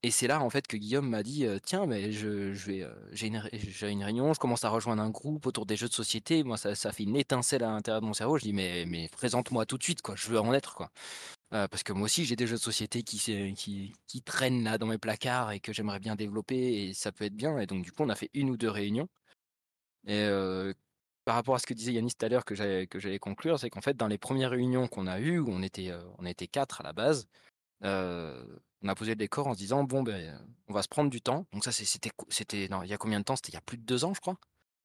et 0.03 0.11
c'est 0.11 0.27
là, 0.27 0.41
en 0.41 0.49
fait, 0.49 0.67
que 0.67 0.77
Guillaume 0.77 1.09
m'a 1.09 1.23
dit, 1.23 1.45
tiens, 1.63 1.85
mais 1.85 2.11
je, 2.11 2.53
je 2.53 2.65
vais, 2.65 2.87
j'ai 3.11 3.27
une, 3.27 3.43
une, 3.83 4.03
réunion, 4.03 4.33
je 4.33 4.39
commence 4.39 4.63
à 4.63 4.69
rejoindre 4.69 5.01
un 5.01 5.09
groupe 5.09 5.45
autour 5.45 5.65
des 5.65 5.75
jeux 5.75 5.89
de 5.89 5.93
société, 5.93 6.43
moi, 6.43 6.57
ça, 6.57 6.75
ça 6.75 6.91
fait 6.91 7.03
une 7.03 7.15
étincelle 7.15 7.63
à 7.63 7.71
l'intérieur 7.71 8.01
de 8.01 8.05
mon 8.05 8.13
cerveau, 8.13 8.37
je 8.37 8.43
dis, 8.43 8.53
mais, 8.53 8.85
mais 8.87 9.09
présente-moi 9.09 9.65
tout 9.65 9.77
de 9.77 9.83
suite, 9.83 10.01
quoi, 10.01 10.15
je 10.15 10.29
veux 10.29 10.39
en 10.39 10.53
être, 10.53 10.75
quoi. 10.75 10.91
Parce 11.51 11.81
que 11.81 11.93
moi 11.93 12.05
aussi, 12.05 12.25
j'ai 12.25 12.35
des 12.35 12.45
jeux 12.45 12.57
de 12.57 12.61
société 12.61 13.01
qui, 13.01 13.17
qui, 13.55 13.93
qui, 14.07 14.21
traînent 14.21 14.63
là 14.63 14.77
dans 14.77 14.85
mes 14.85 14.99
placards 14.99 15.51
et 15.51 15.59
que 15.59 15.73
j'aimerais 15.73 15.99
bien 15.99 16.15
développer 16.15 16.83
et 16.83 16.93
ça 16.93 17.11
peut 17.11 17.25
être 17.25 17.35
bien. 17.35 17.57
Et 17.59 17.65
donc, 17.65 17.83
du 17.83 17.91
coup, 17.91 18.03
on 18.03 18.09
a 18.09 18.15
fait 18.15 18.29
une 18.35 18.51
ou 18.51 18.57
deux 18.57 18.69
réunions. 18.69 19.09
Et 20.07 20.27
par 21.25 21.35
rapport 21.35 21.55
à 21.55 21.59
ce 21.59 21.65
que 21.65 21.73
disait 21.73 21.93
Yanis 21.93 22.13
tout 22.15 22.25
à 22.25 22.29
l'heure 22.29 22.45
que 22.45 22.55
j'allais 22.55 23.19
conclure, 23.19 23.59
c'est 23.59 23.69
qu'en 23.69 23.81
fait, 23.81 23.97
dans 23.97 24.07
les 24.07 24.19
premières 24.19 24.51
réunions 24.51 24.87
qu'on 24.87 25.07
a 25.07 25.19
eues, 25.19 25.39
où 25.39 25.49
on 25.49 25.63
était, 25.63 25.91
on 26.19 26.25
était 26.25 26.47
quatre 26.47 26.81
à 26.81 26.83
la 26.83 26.93
base, 26.93 27.27
on 27.81 28.87
a 28.87 28.95
posé 28.95 29.11
le 29.11 29.15
décor 29.15 29.47
en 29.47 29.53
se 29.53 29.59
disant 29.59 29.83
bon, 29.83 30.03
ben, 30.03 30.39
on 30.67 30.73
va 30.73 30.81
se 30.81 30.87
prendre 30.87 31.09
du 31.09 31.21
temps. 31.21 31.45
Donc, 31.53 31.63
ça, 31.63 31.71
c'était, 31.71 32.11
c'était, 32.29 32.67
non, 32.69 32.83
il 32.83 32.89
y 32.89 32.93
a 32.93 32.97
combien 32.97 33.19
de 33.19 33.25
temps? 33.25 33.35
C'était 33.35 33.49
il 33.49 33.55
y 33.55 33.57
a 33.57 33.61
plus 33.61 33.77
de 33.77 33.83
deux 33.83 34.05
ans, 34.05 34.13
je 34.13 34.21
crois. 34.21 34.37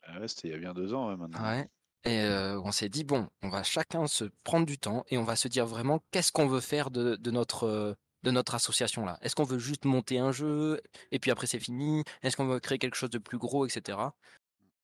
Ah 0.02 0.20
ouais, 0.20 0.28
c'était 0.28 0.48
il 0.48 0.50
y 0.52 0.54
a 0.54 0.58
bien 0.58 0.74
deux 0.74 0.92
ans, 0.92 1.16
maintenant. 1.16 1.42
Ouais. 1.42 1.68
Et 2.04 2.22
on 2.62 2.70
s'est 2.70 2.90
dit, 2.90 3.04
bon, 3.04 3.28
on 3.42 3.48
va 3.48 3.62
chacun 3.62 4.06
se 4.06 4.24
prendre 4.44 4.66
du 4.66 4.78
temps 4.78 5.04
et 5.08 5.16
on 5.16 5.24
va 5.24 5.36
se 5.36 5.48
dire 5.48 5.66
vraiment 5.66 6.02
qu'est-ce 6.10 6.32
qu'on 6.32 6.46
veut 6.46 6.60
faire 6.60 6.90
de, 6.90 7.18
notre, 7.30 7.96
de 8.22 8.30
notre 8.30 8.54
association 8.54 9.06
là? 9.06 9.18
Est-ce 9.22 9.34
qu'on 9.34 9.44
veut 9.44 9.58
juste 9.58 9.86
monter 9.86 10.18
un 10.18 10.30
jeu 10.30 10.80
et 11.12 11.18
puis 11.18 11.30
après 11.30 11.46
c'est 11.46 11.58
fini? 11.58 12.04
Est-ce 12.22 12.36
qu'on 12.36 12.46
veut 12.46 12.60
créer 12.60 12.78
quelque 12.78 12.96
chose 12.96 13.10
de 13.10 13.18
plus 13.18 13.38
gros, 13.38 13.64
etc. 13.64 13.98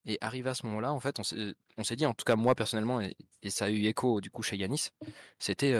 Et 0.06 0.16
arrivé 0.22 0.48
à 0.48 0.54
ce 0.54 0.64
moment-là, 0.64 0.94
en 0.94 1.00
fait, 1.00 1.20
on 1.76 1.84
s'est 1.84 1.96
dit, 1.96 2.06
en 2.06 2.14
tout 2.14 2.24
cas 2.24 2.36
moi 2.36 2.54
personnellement, 2.54 3.02
et, 3.02 3.14
ça 3.50 3.66
a 3.66 3.70
eu 3.70 3.84
écho 3.84 4.22
du 4.22 4.30
coup 4.30 4.42
chez 4.42 4.56
Yanis, 4.56 4.88
c'était 5.38 5.74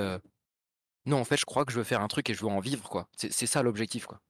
non, 1.07 1.19
en 1.19 1.25
fait, 1.25 1.37
je 1.37 1.45
crois 1.45 1.65
que 1.65 1.73
je 1.73 1.79
veux 1.79 1.85
faire 1.85 2.03
un 2.03 2.09
truc 2.09 2.29
et 2.31 2.35
je 2.35 2.41
veux 2.41 2.51
en 2.51 2.61
vivre, 2.61 2.89
quoi. 2.89 3.09
C'est 3.17 3.47
ça 3.47 3.63
l'objectif, 3.63 4.07
quoi. 4.07 4.21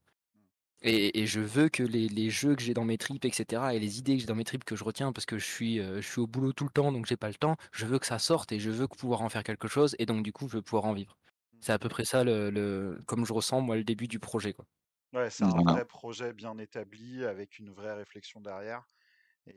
Et, 0.82 1.26
je 1.26 1.40
veux 1.40 1.68
que 1.68 1.82
les, 1.82 2.30
jeux 2.30 2.56
que 2.56 2.62
j'ai 2.62 2.72
dans 2.72 2.84
mes 2.84 2.96
tripes, 2.96 3.26
etc., 3.26 3.62
et 3.74 3.78
les 3.78 3.98
idées 3.98 4.14
que 4.14 4.20
j'ai 4.20 4.26
dans 4.26 4.34
mes 4.34 4.44
tripes 4.44 4.64
que 4.64 4.76
je 4.76 4.84
retiens 4.84 5.12
parce 5.12 5.26
que 5.26 5.36
je 5.36 5.44
suis, 5.44 5.78
euh, 5.78 6.00
je 6.00 6.08
suis 6.08 6.20
au 6.20 6.26
boulot 6.26 6.54
tout 6.54 6.64
le 6.64 6.70
temps, 6.70 6.90
donc 6.90 7.04
j'ai 7.04 7.18
pas 7.18 7.28
le 7.28 7.34
temps, 7.34 7.56
je 7.72 7.84
veux 7.84 7.98
que 7.98 8.06
ça 8.06 8.18
sorte 8.18 8.50
et 8.52 8.58
je 8.58 8.70
veux 8.70 8.88
pouvoir 8.88 9.20
en 9.20 9.28
faire 9.28 9.42
quelque 9.42 9.68
chose, 9.68 9.94
et 9.98 10.06
donc 10.06 10.22
du 10.22 10.32
coup, 10.32 10.48
je 10.48 10.56
veux 10.56 10.62
pouvoir 10.62 10.86
en 10.86 10.94
vivre. 10.94 11.18
C'est 11.60 11.72
à 11.72 11.78
peu 11.78 11.90
près 11.90 12.06
ça, 12.06 12.24
le, 12.24 12.98
comme 13.06 13.26
je 13.26 13.32
ressens, 13.34 13.60
moi, 13.60 13.76
le 13.76 13.84
début 13.84 14.08
du 14.08 14.18
projet. 14.18 14.54
Quoi. 14.54 14.64
Ouais, 15.12 15.28
c'est 15.28 15.44
un 15.44 15.48
vrai 15.48 15.84
projet 15.84 16.32
bien 16.32 16.56
établi, 16.56 17.26
avec 17.26 17.58
une 17.58 17.70
vraie 17.70 17.92
réflexion 17.92 18.40
derrière. 18.40 18.82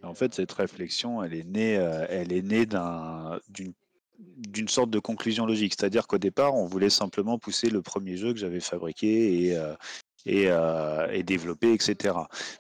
en 0.04 0.14
fait, 0.14 0.34
cette 0.34 0.52
réflexion, 0.52 1.24
elle 1.24 1.34
est 1.34 1.46
née, 1.46 1.78
euh, 1.78 2.06
elle 2.10 2.34
est 2.34 2.42
née 2.42 2.66
d'une 2.66 3.74
d'une 4.38 4.68
sorte 4.68 4.90
de 4.90 5.00
conclusion 5.00 5.46
logique. 5.46 5.74
C'est-à-dire 5.78 6.08
qu'au 6.08 6.18
départ, 6.18 6.56
on 6.56 6.66
voulait 6.66 6.90
simplement 6.90 7.38
pousser 7.38 7.70
le 7.70 7.82
premier 7.82 8.18
jeu 8.18 8.34
que 8.34 8.40
j'avais 8.40 8.60
fabriqué 8.60 9.48
et, 9.48 9.58
euh, 9.58 9.74
euh, 10.28 11.08
et, 11.12 11.20
etc. 11.74 12.16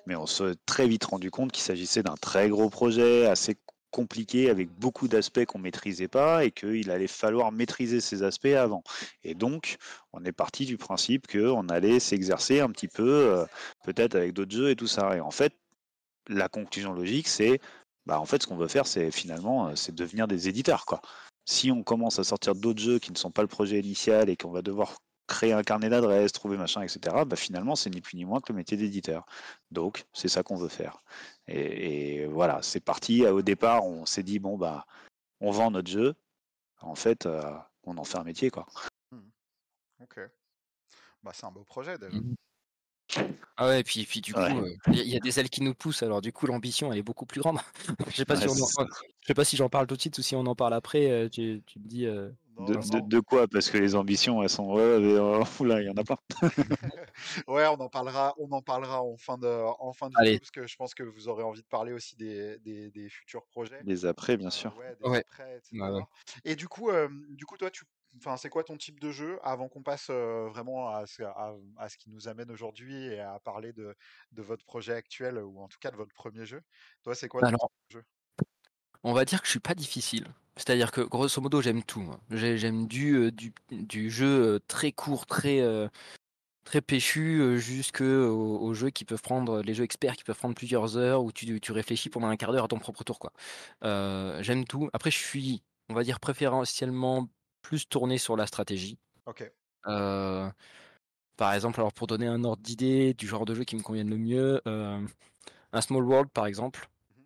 Mais 0.05 0.15
on 0.15 0.25
s'est 0.25 0.55
très 0.65 0.87
vite 0.87 1.05
rendu 1.05 1.31
compte 1.31 1.51
qu'il 1.51 1.63
s'agissait 1.63 2.03
d'un 2.03 2.15
très 2.15 2.49
gros 2.49 2.69
projet, 2.69 3.25
assez 3.25 3.57
compliqué 3.91 4.49
avec 4.49 4.69
beaucoup 4.71 5.07
d'aspects 5.07 5.45
qu'on 5.45 5.59
maîtrisait 5.59 6.07
pas 6.07 6.43
et 6.43 6.51
qu'il 6.51 6.89
allait 6.91 7.07
falloir 7.07 7.51
maîtriser 7.51 8.01
ces 8.01 8.23
aspects 8.23 8.47
avant. 8.47 8.83
Et 9.23 9.35
donc, 9.35 9.77
on 10.11 10.25
est 10.25 10.31
parti 10.31 10.65
du 10.65 10.77
principe 10.77 11.27
qu'on 11.31 11.69
allait 11.69 11.99
s'exercer 11.99 12.59
un 12.59 12.69
petit 12.71 12.87
peu, 12.87 13.07
euh, 13.07 13.45
peut-être 13.83 14.15
avec 14.15 14.33
d'autres 14.33 14.51
jeux 14.51 14.71
et 14.71 14.75
tout 14.75 14.87
ça. 14.87 15.15
Et 15.15 15.21
en 15.21 15.31
fait, 15.31 15.53
la 16.27 16.49
conclusion 16.49 16.91
logique, 16.91 17.27
c'est, 17.27 17.61
bah, 18.05 18.19
en 18.19 18.25
fait, 18.25 18.41
ce 18.41 18.47
qu'on 18.47 18.57
veut 18.57 18.67
faire, 18.67 18.87
c'est 18.87 19.11
finalement, 19.11 19.67
euh, 19.67 19.75
c'est 19.75 19.93
devenir 19.93 20.27
des 20.27 20.49
éditeurs, 20.49 20.85
quoi. 20.85 21.01
Si 21.45 21.71
on 21.71 21.83
commence 21.83 22.19
à 22.19 22.23
sortir 22.23 22.55
d'autres 22.55 22.81
jeux 22.81 22.99
qui 22.99 23.11
ne 23.11 23.17
sont 23.17 23.31
pas 23.31 23.41
le 23.41 23.47
projet 23.47 23.79
initial 23.79 24.29
et 24.29 24.37
qu'on 24.37 24.51
va 24.51 24.61
devoir 24.61 24.97
créer 25.27 25.53
un 25.53 25.63
carnet 25.63 25.89
d'adresses, 25.89 26.31
trouver 26.31 26.57
machin, 26.57 26.81
etc., 26.81 27.23
bah 27.25 27.35
finalement, 27.35 27.75
c'est 27.75 27.89
ni 27.89 28.01
plus 28.01 28.17
ni 28.17 28.25
moins 28.25 28.41
que 28.41 28.51
le 28.51 28.57
métier 28.57 28.77
d'éditeur. 28.77 29.25
Donc, 29.71 30.05
c'est 30.13 30.27
ça 30.27 30.43
qu'on 30.43 30.55
veut 30.55 30.69
faire. 30.69 31.03
Et, 31.47 32.25
voilà, 32.27 32.61
c'est 32.61 32.79
parti. 32.79 33.25
Au 33.25 33.41
départ, 33.41 33.85
on 33.85 34.05
s'est 34.05 34.23
dit, 34.23 34.39
bon, 34.39 34.57
bah, 34.57 34.85
on 35.39 35.51
vend 35.51 35.71
notre 35.71 35.89
jeu. 35.89 36.15
En 36.81 36.95
fait, 36.95 37.25
euh, 37.25 37.41
on 37.83 37.97
en 37.97 38.03
fait 38.03 38.17
un 38.17 38.23
métier, 38.23 38.49
quoi. 38.49 38.67
Mmh. 39.11 39.19
Ok. 40.01 40.19
Bah, 41.23 41.31
c'est 41.33 41.45
un 41.45 41.51
beau 41.51 41.63
projet, 41.63 41.97
déjà. 41.97 42.17
Mmh. 42.17 42.35
Ah 43.57 43.67
ouais, 43.67 43.81
et 43.81 43.83
puis, 43.83 44.05
puis 44.05 44.21
du 44.21 44.33
coup, 44.33 44.39
il 44.87 45.07
y, 45.07 45.15
a 45.15 45.19
des 45.19 45.39
ailes 45.39 45.49
qui 45.49 45.61
nous 45.61 45.75
poussent, 45.75 46.03
alors 46.03 46.21
du 46.21 46.33
coup, 46.33 46.47
l'ambition, 46.47 46.91
elle 46.91 46.99
est 46.99 47.03
beaucoup 47.03 47.25
plus 47.25 47.41
grande. 47.41 47.59
Je 48.09 48.15
sais 48.15 48.25
pas 48.25 48.35
si 48.35 48.47
je 48.47 49.27
sais 49.27 49.33
pas 49.33 49.45
si 49.45 49.55
j'en 49.55 49.69
parle 49.69 49.87
tout 49.87 49.95
de 49.95 50.01
suite 50.01 50.17
ou 50.17 50.21
si 50.21 50.35
on 50.35 50.45
en 50.45 50.55
parle 50.55 50.73
après. 50.73 51.29
tu, 51.29 51.61
tu 51.65 51.79
me 51.79 51.87
dis. 51.87 52.07
De, 52.57 53.19
quoi? 53.19 53.47
Parce 53.47 53.69
que 53.69 53.77
les 53.77 53.95
ambitions, 53.95 54.43
elles 54.43 54.49
sont. 54.49 54.73
Ouais, 54.73 54.97
il 55.01 55.85
y 55.85 55.89
en 55.89 55.97
a 55.97 56.03
pas. 56.03 56.17
ouais, 57.47 57.67
on 57.67 57.79
en 57.79 57.89
parlera, 57.89 58.33
on 58.37 58.51
en 58.51 58.61
parlera 58.61 59.01
en 59.01 59.17
fin 59.17 59.37
de, 59.37 59.47
en 59.47 59.93
fin 59.93 60.09
de 60.09 60.13
vidéo, 60.19 60.39
parce 60.39 60.51
que 60.51 60.67
je 60.67 60.75
pense 60.75 60.93
que 60.93 61.03
vous 61.03 61.27
aurez 61.27 61.43
envie 61.43 61.61
de 61.61 61.67
parler 61.67 61.93
aussi 61.93 62.15
des, 62.15 62.57
des, 62.59 63.09
futurs 63.09 63.45
projets. 63.47 63.81
Des 63.83 64.05
après, 64.05 64.37
bien 64.37 64.49
sûr. 64.49 64.75
ouais, 64.77 64.95
des 65.01 65.19
après, 65.19 65.57
etc. 65.57 66.05
Et 66.45 66.55
du 66.55 66.67
coup, 66.67 66.91
du 67.29 67.45
coup, 67.45 67.57
toi, 67.57 67.71
tu 67.71 67.85
Enfin, 68.17 68.37
c'est 68.37 68.49
quoi 68.49 68.63
ton 68.63 68.77
type 68.77 68.99
de 68.99 69.11
jeu? 69.11 69.39
Avant 69.43 69.67
qu'on 69.67 69.81
passe 69.81 70.09
vraiment 70.09 70.89
à 70.89 71.05
ce, 71.07 71.23
à, 71.23 71.89
ce, 71.89 71.97
qui 71.97 72.09
nous 72.09 72.27
amène 72.27 72.51
aujourd'hui 72.51 73.07
et 73.07 73.19
à 73.19 73.39
parler 73.39 73.73
de, 73.73 73.95
de, 74.31 74.41
votre 74.41 74.65
projet 74.65 74.93
actuel 74.93 75.39
ou 75.39 75.61
en 75.61 75.67
tout 75.67 75.79
cas 75.79 75.91
de 75.91 75.95
votre 75.95 76.13
premier 76.13 76.45
jeu 76.45 76.61
Toi, 77.03 77.15
c'est 77.15 77.27
quoi 77.27 77.41
ton 77.41 77.57
jeu? 77.89 78.03
On 79.03 79.13
va 79.13 79.25
dire 79.25 79.41
que 79.41 79.47
je 79.47 79.51
suis 79.51 79.59
pas 79.59 79.75
difficile. 79.75 80.27
C'est-à-dire 80.55 80.91
que 80.91 81.01
grosso 81.01 81.41
modo, 81.41 81.61
j'aime 81.61 81.83
tout. 81.83 82.07
J'aime 82.29 82.87
du, 82.87 83.31
du, 83.31 83.53
du, 83.71 84.09
jeu 84.11 84.59
très 84.67 84.91
court, 84.91 85.25
très, 85.25 85.61
très 86.63 86.81
péchu, 86.81 87.59
jusque 87.59 88.01
aux, 88.01 88.73
jeux 88.73 88.91
qui 88.91 89.03
peuvent 89.05 89.21
prendre, 89.21 89.61
les 89.61 89.73
jeux 89.73 89.83
experts 89.83 90.15
qui 90.15 90.23
peuvent 90.23 90.37
prendre 90.37 90.55
plusieurs 90.55 90.97
heures 90.97 91.23
où 91.23 91.31
tu, 91.31 91.59
tu 91.59 91.71
réfléchis 91.71 92.09
pendant 92.09 92.27
un 92.27 92.37
quart 92.37 92.51
d'heure 92.51 92.65
à 92.65 92.67
ton 92.67 92.79
propre 92.79 93.03
tour. 93.03 93.19
quoi. 93.19 93.33
j'aime 94.41 94.65
tout. 94.65 94.89
Après, 94.93 95.09
je 95.09 95.17
suis, 95.17 95.63
on 95.89 95.95
va 95.95 96.03
dire, 96.03 96.19
préférentiellement 96.19 97.27
plus 97.63 97.87
tourné 97.89 98.19
sur 98.19 98.35
la 98.35 98.45
stratégie. 98.45 98.99
Ok. 99.25 99.51
par 99.83 101.53
exemple, 101.53 101.79
alors 101.79 101.93
pour 101.93 102.05
donner 102.05 102.27
un 102.27 102.43
ordre 102.43 102.61
d'idée 102.61 103.15
du 103.15 103.25
genre 103.25 103.45
de 103.45 103.55
jeu 103.55 103.63
qui 103.63 103.75
me 103.75 103.81
convienne 103.81 104.09
le 104.09 104.17
mieux, 104.17 104.61
un 104.65 105.81
Small 105.81 106.03
World 106.03 106.29
par 106.29 106.45
exemple, 106.45 106.87
mmh 107.17 107.23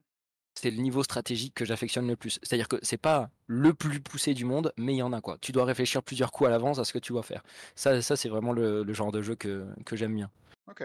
c'est 0.59 0.71
le 0.71 0.81
niveau 0.81 1.03
stratégique 1.03 1.53
que 1.53 1.65
j'affectionne 1.65 2.07
le 2.07 2.15
plus. 2.15 2.39
C'est-à-dire 2.41 2.67
que 2.67 2.77
c'est 2.81 2.97
pas 2.97 3.29
le 3.45 3.75
plus 3.75 3.99
poussé 3.99 4.33
du 4.33 4.43
monde, 4.43 4.73
mais 4.75 4.95
il 4.95 4.97
y 4.97 5.03
en 5.03 5.13
a 5.13 5.21
quoi. 5.21 5.37
Tu 5.39 5.51
dois 5.51 5.65
réfléchir 5.65 6.01
plusieurs 6.01 6.31
coups 6.31 6.47
à 6.47 6.49
l'avance 6.49 6.79
à 6.79 6.83
ce 6.83 6.93
que 6.93 6.97
tu 6.97 7.13
dois 7.13 7.21
faire. 7.21 7.43
Ça, 7.75 8.01
ça 8.01 8.15
c'est 8.15 8.27
vraiment 8.27 8.53
le, 8.53 8.91
genre 8.91 9.11
de 9.11 9.21
jeu 9.21 9.35
que, 9.35 9.67
que 9.85 9.95
j'aime 9.95 10.15
bien. 10.15 10.31
Ok. 10.67 10.81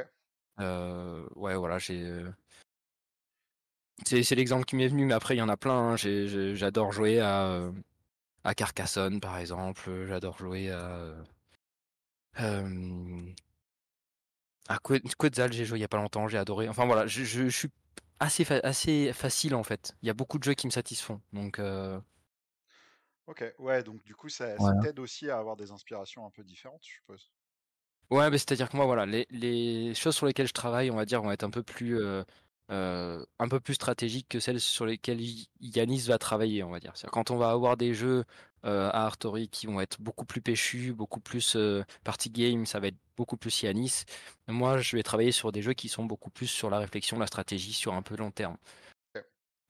ouais, 0.58 1.56
voilà, 1.56 1.78
j'ai. 1.78 2.22
C'est 4.04 4.34
l'exemple 4.34 4.66
qui 4.66 4.76
m'est 4.76 4.88
venu, 4.88 5.06
mais 5.06 5.14
après 5.14 5.36
il 5.36 5.38
y 5.38 5.42
en 5.42 5.48
a 5.48 5.56
plein. 5.56 5.94
Hein. 5.94 5.96
J'adore 5.96 6.92
jouer 6.92 7.20
à 7.20 7.72
à 8.44 8.54
Carcassonne, 8.54 9.20
par 9.20 9.38
exemple. 9.38 10.06
J'adore 10.06 10.38
jouer 10.38 10.70
à. 10.70 11.14
Euh, 12.40 13.32
à 14.68 14.78
Quetzal, 14.78 15.52
j'ai 15.52 15.64
joué 15.64 15.78
il 15.78 15.82
y 15.82 15.84
a 15.84 15.88
pas 15.88 15.98
longtemps, 15.98 16.28
j'ai 16.28 16.38
adoré. 16.38 16.68
Enfin 16.68 16.86
voilà, 16.86 17.06
je, 17.06 17.48
suis 17.48 17.68
assez, 18.20 18.46
assez 18.62 19.12
facile 19.12 19.54
en 19.54 19.62
fait. 19.62 19.94
Il 20.02 20.06
y 20.06 20.10
a 20.10 20.14
beaucoup 20.14 20.38
de 20.38 20.44
jeux 20.44 20.54
qui 20.54 20.66
me 20.66 20.72
satisfont. 20.72 21.20
Donc. 21.32 21.60
Ok, 23.26 23.44
ouais, 23.58 23.82
donc 23.82 24.02
du 24.02 24.14
coup, 24.14 24.28
ça, 24.28 24.56
t'aide 24.82 24.98
aussi 24.98 25.30
à 25.30 25.38
avoir 25.38 25.56
des 25.56 25.70
inspirations 25.70 26.26
un 26.26 26.30
peu 26.30 26.42
différentes, 26.42 26.82
je 26.84 26.94
suppose? 26.94 27.30
Ouais, 28.10 28.28
mais 28.30 28.36
c'est-à-dire 28.36 28.68
que 28.68 28.76
moi, 28.76 28.84
voilà, 28.84 29.06
les, 29.06 29.26
les, 29.30 29.94
choses 29.94 30.16
sur 30.16 30.26
lesquelles 30.26 30.48
je 30.48 30.52
travaille, 30.52 30.90
on 30.90 30.96
va 30.96 31.04
dire, 31.04 31.22
vont 31.22 31.30
être 31.30 31.44
un 31.44 31.50
peu 31.50 31.62
plus 31.62 31.98
euh, 31.98 32.24
un 32.72 33.48
peu 33.48 33.60
plus 33.60 33.74
stratégique 33.74 34.28
que 34.28 34.40
celles 34.40 34.60
sur 34.60 34.86
lesquelles 34.86 35.20
Yanis 35.60 36.06
va 36.08 36.18
travailler, 36.18 36.62
on 36.62 36.70
va 36.70 36.80
dire. 36.80 36.94
Quand 37.10 37.30
on 37.30 37.36
va 37.36 37.50
avoir 37.50 37.76
des 37.76 37.94
jeux 37.94 38.24
euh, 38.64 38.88
à 38.90 39.06
Artori 39.06 39.48
qui 39.48 39.66
vont 39.66 39.80
être 39.80 40.00
beaucoup 40.00 40.24
plus 40.24 40.40
péchus, 40.40 40.92
beaucoup 40.92 41.18
plus 41.18 41.56
euh, 41.56 41.84
party 42.04 42.30
game, 42.30 42.64
ça 42.64 42.78
va 42.78 42.88
être 42.88 42.98
beaucoup 43.16 43.36
plus 43.36 43.62
Yanis. 43.62 44.04
Moi, 44.46 44.78
je 44.78 44.96
vais 44.96 45.02
travailler 45.02 45.32
sur 45.32 45.50
des 45.50 45.62
jeux 45.62 45.72
qui 45.72 45.88
sont 45.88 46.04
beaucoup 46.04 46.30
plus 46.30 46.46
sur 46.46 46.70
la 46.70 46.78
réflexion, 46.78 47.18
la 47.18 47.26
stratégie, 47.26 47.72
sur 47.72 47.92
un 47.94 48.02
peu 48.02 48.16
long 48.16 48.30
terme. 48.30 48.56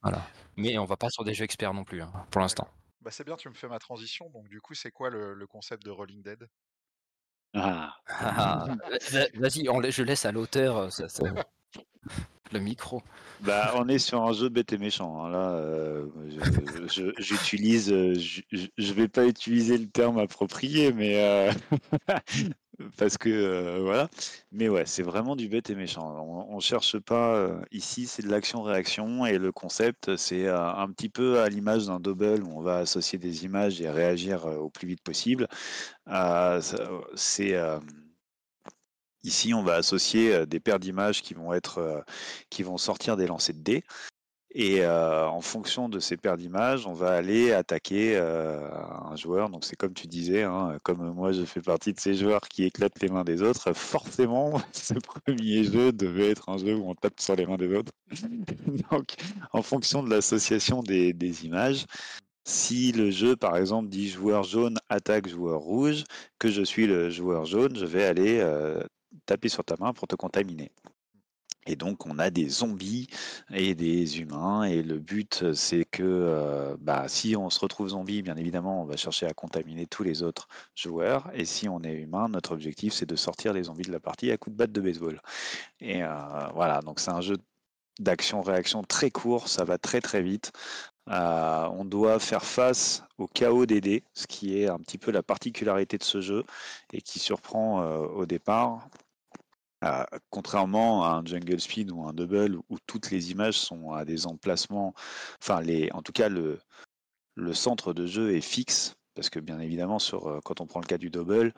Voilà. 0.03 0.21
Mais 0.57 0.77
on 0.77 0.85
va 0.85 0.95
pas 0.95 1.09
sur 1.09 1.23
des 1.23 1.33
jeux 1.33 1.45
experts 1.45 1.73
non 1.73 1.83
plus, 1.83 2.01
hein, 2.01 2.11
pour 2.29 2.41
l'instant. 2.41 2.67
Bah 3.01 3.09
c'est 3.09 3.23
bien, 3.23 3.35
tu 3.35 3.49
me 3.49 3.53
fais 3.53 3.67
ma 3.67 3.79
transition. 3.79 4.29
Donc 4.29 4.47
du 4.47 4.61
coup, 4.61 4.75
c'est 4.75 4.91
quoi 4.91 5.09
le, 5.09 5.47
concept 5.47 5.83
de 5.83 5.89
Rolling 5.89 6.21
Dead? 6.21 6.47
Ah. 7.55 7.95
Vas-y, 9.33 9.65
je 9.91 10.03
laisse 10.03 10.25
à 10.25 10.31
l'auteur 10.31 10.89
micro. 12.59 13.01
Bah, 13.41 13.73
on 13.75 13.87
est 13.89 13.99
sur 13.99 14.23
un 14.23 14.31
jeu 14.31 14.49
bête 14.49 14.71
et 14.71 14.77
méchant. 14.77 15.25
Hein. 15.25 15.29
Là, 15.29 15.51
euh, 15.51 16.05
j'utilise, 17.17 17.91
euh, 17.91 18.13
je, 18.17 18.93
vais 18.93 19.07
pas 19.07 19.25
utiliser 19.25 19.77
le 19.77 19.87
terme 19.87 20.17
approprié, 20.17 20.93
mais 20.93 21.21
euh, 21.21 21.51
parce 22.97 23.17
que 23.17 23.79
voilà. 23.81 24.09
Mais 24.51 24.69
ouais, 24.69 24.85
c'est 24.85 25.03
vraiment 25.03 25.35
du 25.35 25.49
bête 25.49 25.69
et 25.69 25.75
méchant. 25.75 26.15
On, 26.25 26.55
on 26.55 26.59
cherche 26.59 26.97
pas 26.99 27.49
ici, 27.71 28.07
c'est 28.07 28.23
de 28.23 28.29
l'action-réaction 28.29 29.25
et 29.25 29.37
le 29.37 29.51
concept, 29.51 30.15
c'est 30.15 30.47
un 30.47 30.87
petit 30.89 31.09
peu 31.09 31.39
à 31.39 31.49
l'image 31.49 31.87
d'un 31.87 31.99
double 31.99 32.43
où 32.43 32.57
on 32.57 32.61
va 32.61 32.77
associer 32.77 33.19
des 33.19 33.43
images 33.43 33.81
et 33.81 33.89
réagir 33.89 34.45
au 34.45 34.69
plus 34.69 34.87
vite 34.87 35.01
possible. 35.01 35.47
c'est 37.15 37.55
Ici, 39.23 39.53
on 39.53 39.63
va 39.63 39.75
associer 39.75 40.45
des 40.45 40.59
paires 40.59 40.79
d'images 40.79 41.21
qui 41.21 41.33
vont 41.33 41.53
être, 41.53 42.03
qui 42.49 42.63
vont 42.63 42.77
sortir 42.77 43.17
des 43.17 43.27
lancers 43.27 43.55
de 43.55 43.61
dés. 43.61 43.83
Et 44.55 44.85
en 44.85 45.41
fonction 45.41 45.89
de 45.89 45.99
ces 45.99 46.15
paires 46.15 46.37
d'images, 46.37 46.85
on 46.85 46.93
va 46.93 47.13
aller 47.13 47.51
attaquer 47.53 48.17
un 48.17 49.15
joueur. 49.15 49.49
Donc 49.49 49.63
c'est 49.65 49.75
comme 49.75 49.93
tu 49.93 50.07
disais, 50.07 50.43
hein, 50.43 50.77
comme 50.83 51.11
moi 51.11 51.31
je 51.31 51.43
fais 51.43 51.61
partie 51.61 51.91
de 51.91 51.99
ces 51.99 52.13
joueurs 52.13 52.41
qui 52.41 52.63
éclatent 52.63 53.01
les 53.01 53.09
mains 53.09 53.23
des 53.23 53.41
autres, 53.41 53.73
forcément 53.73 54.61
ce 54.71 54.93
premier 54.93 55.63
jeu 55.63 55.91
devait 55.91 56.29
être 56.29 56.49
un 56.49 56.57
jeu 56.57 56.75
où 56.75 56.87
on 56.89 56.93
tape 56.93 57.19
sur 57.19 57.35
les 57.35 57.47
mains 57.47 57.57
des 57.57 57.73
autres. 57.73 57.91
Donc 58.91 59.15
en 59.53 59.63
fonction 59.63 60.03
de 60.03 60.09
l'association 60.09 60.83
des, 60.83 61.45
images, 61.45 61.85
si 62.45 62.91
le 62.91 63.09
jeu, 63.09 63.35
par 63.35 63.57
exemple, 63.57 63.89
dit 63.89 64.09
joueur 64.09 64.43
jaune 64.43 64.77
attaque 64.89 65.29
joueur 65.29 65.61
rouge, 65.61 66.03
que 66.37 66.49
je 66.49 66.61
suis 66.61 66.85
le 66.85 67.09
joueur 67.09 67.45
jaune, 67.45 67.75
je 67.75 67.85
vais 67.85 68.03
aller 68.03 68.39
taper 69.25 69.49
sur 69.49 69.63
ta 69.63 69.75
main 69.79 69.93
pour 69.93 70.07
te 70.07 70.15
contaminer. 70.15 70.71
Et 71.65 71.75
donc 71.75 72.05
on 72.05 72.19
a 72.19 72.29
des 72.29 72.49
zombies 72.49 73.07
et 73.53 73.73
des 73.75 74.19
humains 74.19 74.63
et 74.63 74.83
le 74.83 74.99
but 74.99 75.53
c'est 75.53 75.85
que 75.85 76.03
euh, 76.03 76.75
bah, 76.79 77.07
si 77.07 77.35
on 77.37 77.49
se 77.49 77.59
retrouve 77.59 77.89
zombie, 77.89 78.21
bien 78.21 78.35
évidemment 78.35 78.81
on 78.81 78.85
va 78.85 78.97
chercher 78.97 79.27
à 79.27 79.33
contaminer 79.33 79.87
tous 79.87 80.03
les 80.03 80.23
autres 80.23 80.47
joueurs 80.75 81.29
et 81.33 81.45
si 81.45 81.69
on 81.69 81.81
est 81.83 81.93
humain, 81.93 82.27
notre 82.27 82.51
objectif 82.53 82.93
c'est 82.93 83.05
de 83.05 83.15
sortir 83.15 83.53
les 83.53 83.63
zombies 83.63 83.83
de 83.83 83.91
la 83.91 83.99
partie 84.01 84.31
à 84.31 84.37
coup 84.37 84.49
de 84.49 84.55
batte 84.55 84.71
de 84.71 84.81
baseball. 84.81 85.21
Et 85.79 86.03
euh, 86.03 86.47
voilà, 86.53 86.81
donc 86.81 86.99
c'est 86.99 87.11
un 87.11 87.21
jeu 87.21 87.37
d'action-réaction 87.99 88.83
très 88.83 89.11
court, 89.11 89.47
ça 89.47 89.63
va 89.63 89.77
très 89.77 90.01
très 90.01 90.21
vite. 90.21 90.51
Euh, 91.09 91.67
on 91.73 91.85
doit 91.85 92.19
faire 92.19 92.43
face 92.45 93.03
au 93.17 93.27
chaos 93.27 93.65
des 93.65 93.81
dés, 93.81 94.03
ce 94.13 94.25
qui 94.27 94.57
est 94.57 94.67
un 94.69 94.79
petit 94.79 94.97
peu 94.97 95.11
la 95.11 95.23
particularité 95.23 95.97
de 95.97 96.03
ce 96.03 96.21
jeu 96.21 96.43
et 96.91 97.01
qui 97.01 97.19
surprend 97.19 97.83
au 97.85 98.25
départ 98.25 98.87
contrairement 100.29 101.03
à 101.03 101.09
un 101.09 101.25
Jungle 101.25 101.59
Speed 101.59 101.91
ou 101.91 102.03
un 102.07 102.13
Double 102.13 102.57
où 102.69 102.77
toutes 102.87 103.11
les 103.11 103.31
images 103.31 103.59
sont 103.59 103.91
à 103.91 104.05
des 104.05 104.27
emplacements, 104.27 104.93
enfin 105.41 105.61
les, 105.61 105.89
en 105.93 106.01
tout 106.01 106.13
cas 106.13 106.29
le, 106.29 106.59
le 107.35 107.53
centre 107.53 107.93
de 107.93 108.05
jeu 108.05 108.35
est 108.35 108.41
fixe 108.41 108.95
parce 109.15 109.29
que 109.29 109.39
bien 109.39 109.59
évidemment 109.59 109.99
sur 109.99 110.27
euh, 110.27 110.39
quand 110.43 110.61
on 110.61 110.67
prend 110.67 110.79
le 110.79 110.85
cas 110.85 110.97
du 110.97 111.09
double, 111.09 111.53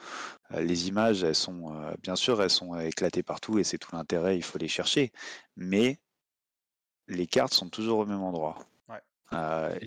euh, 0.52 0.62
les 0.62 0.88
images 0.88 1.24
elles 1.24 1.36
sont 1.36 1.74
euh, 1.74 1.94
bien 2.02 2.16
sûr 2.16 2.42
elles 2.42 2.50
sont 2.50 2.78
éclatées 2.80 3.24
partout 3.24 3.60
et 3.60 3.64
c'est 3.64 3.78
tout 3.78 3.96
l'intérêt, 3.96 4.38
il 4.38 4.44
faut 4.44 4.58
les 4.58 4.68
chercher, 4.68 5.12
mais 5.56 6.00
les 7.08 7.28
cartes 7.28 7.54
sont 7.54 7.70
toujours 7.70 8.00
au 8.00 8.06
même 8.06 8.22
endroit. 8.22 8.58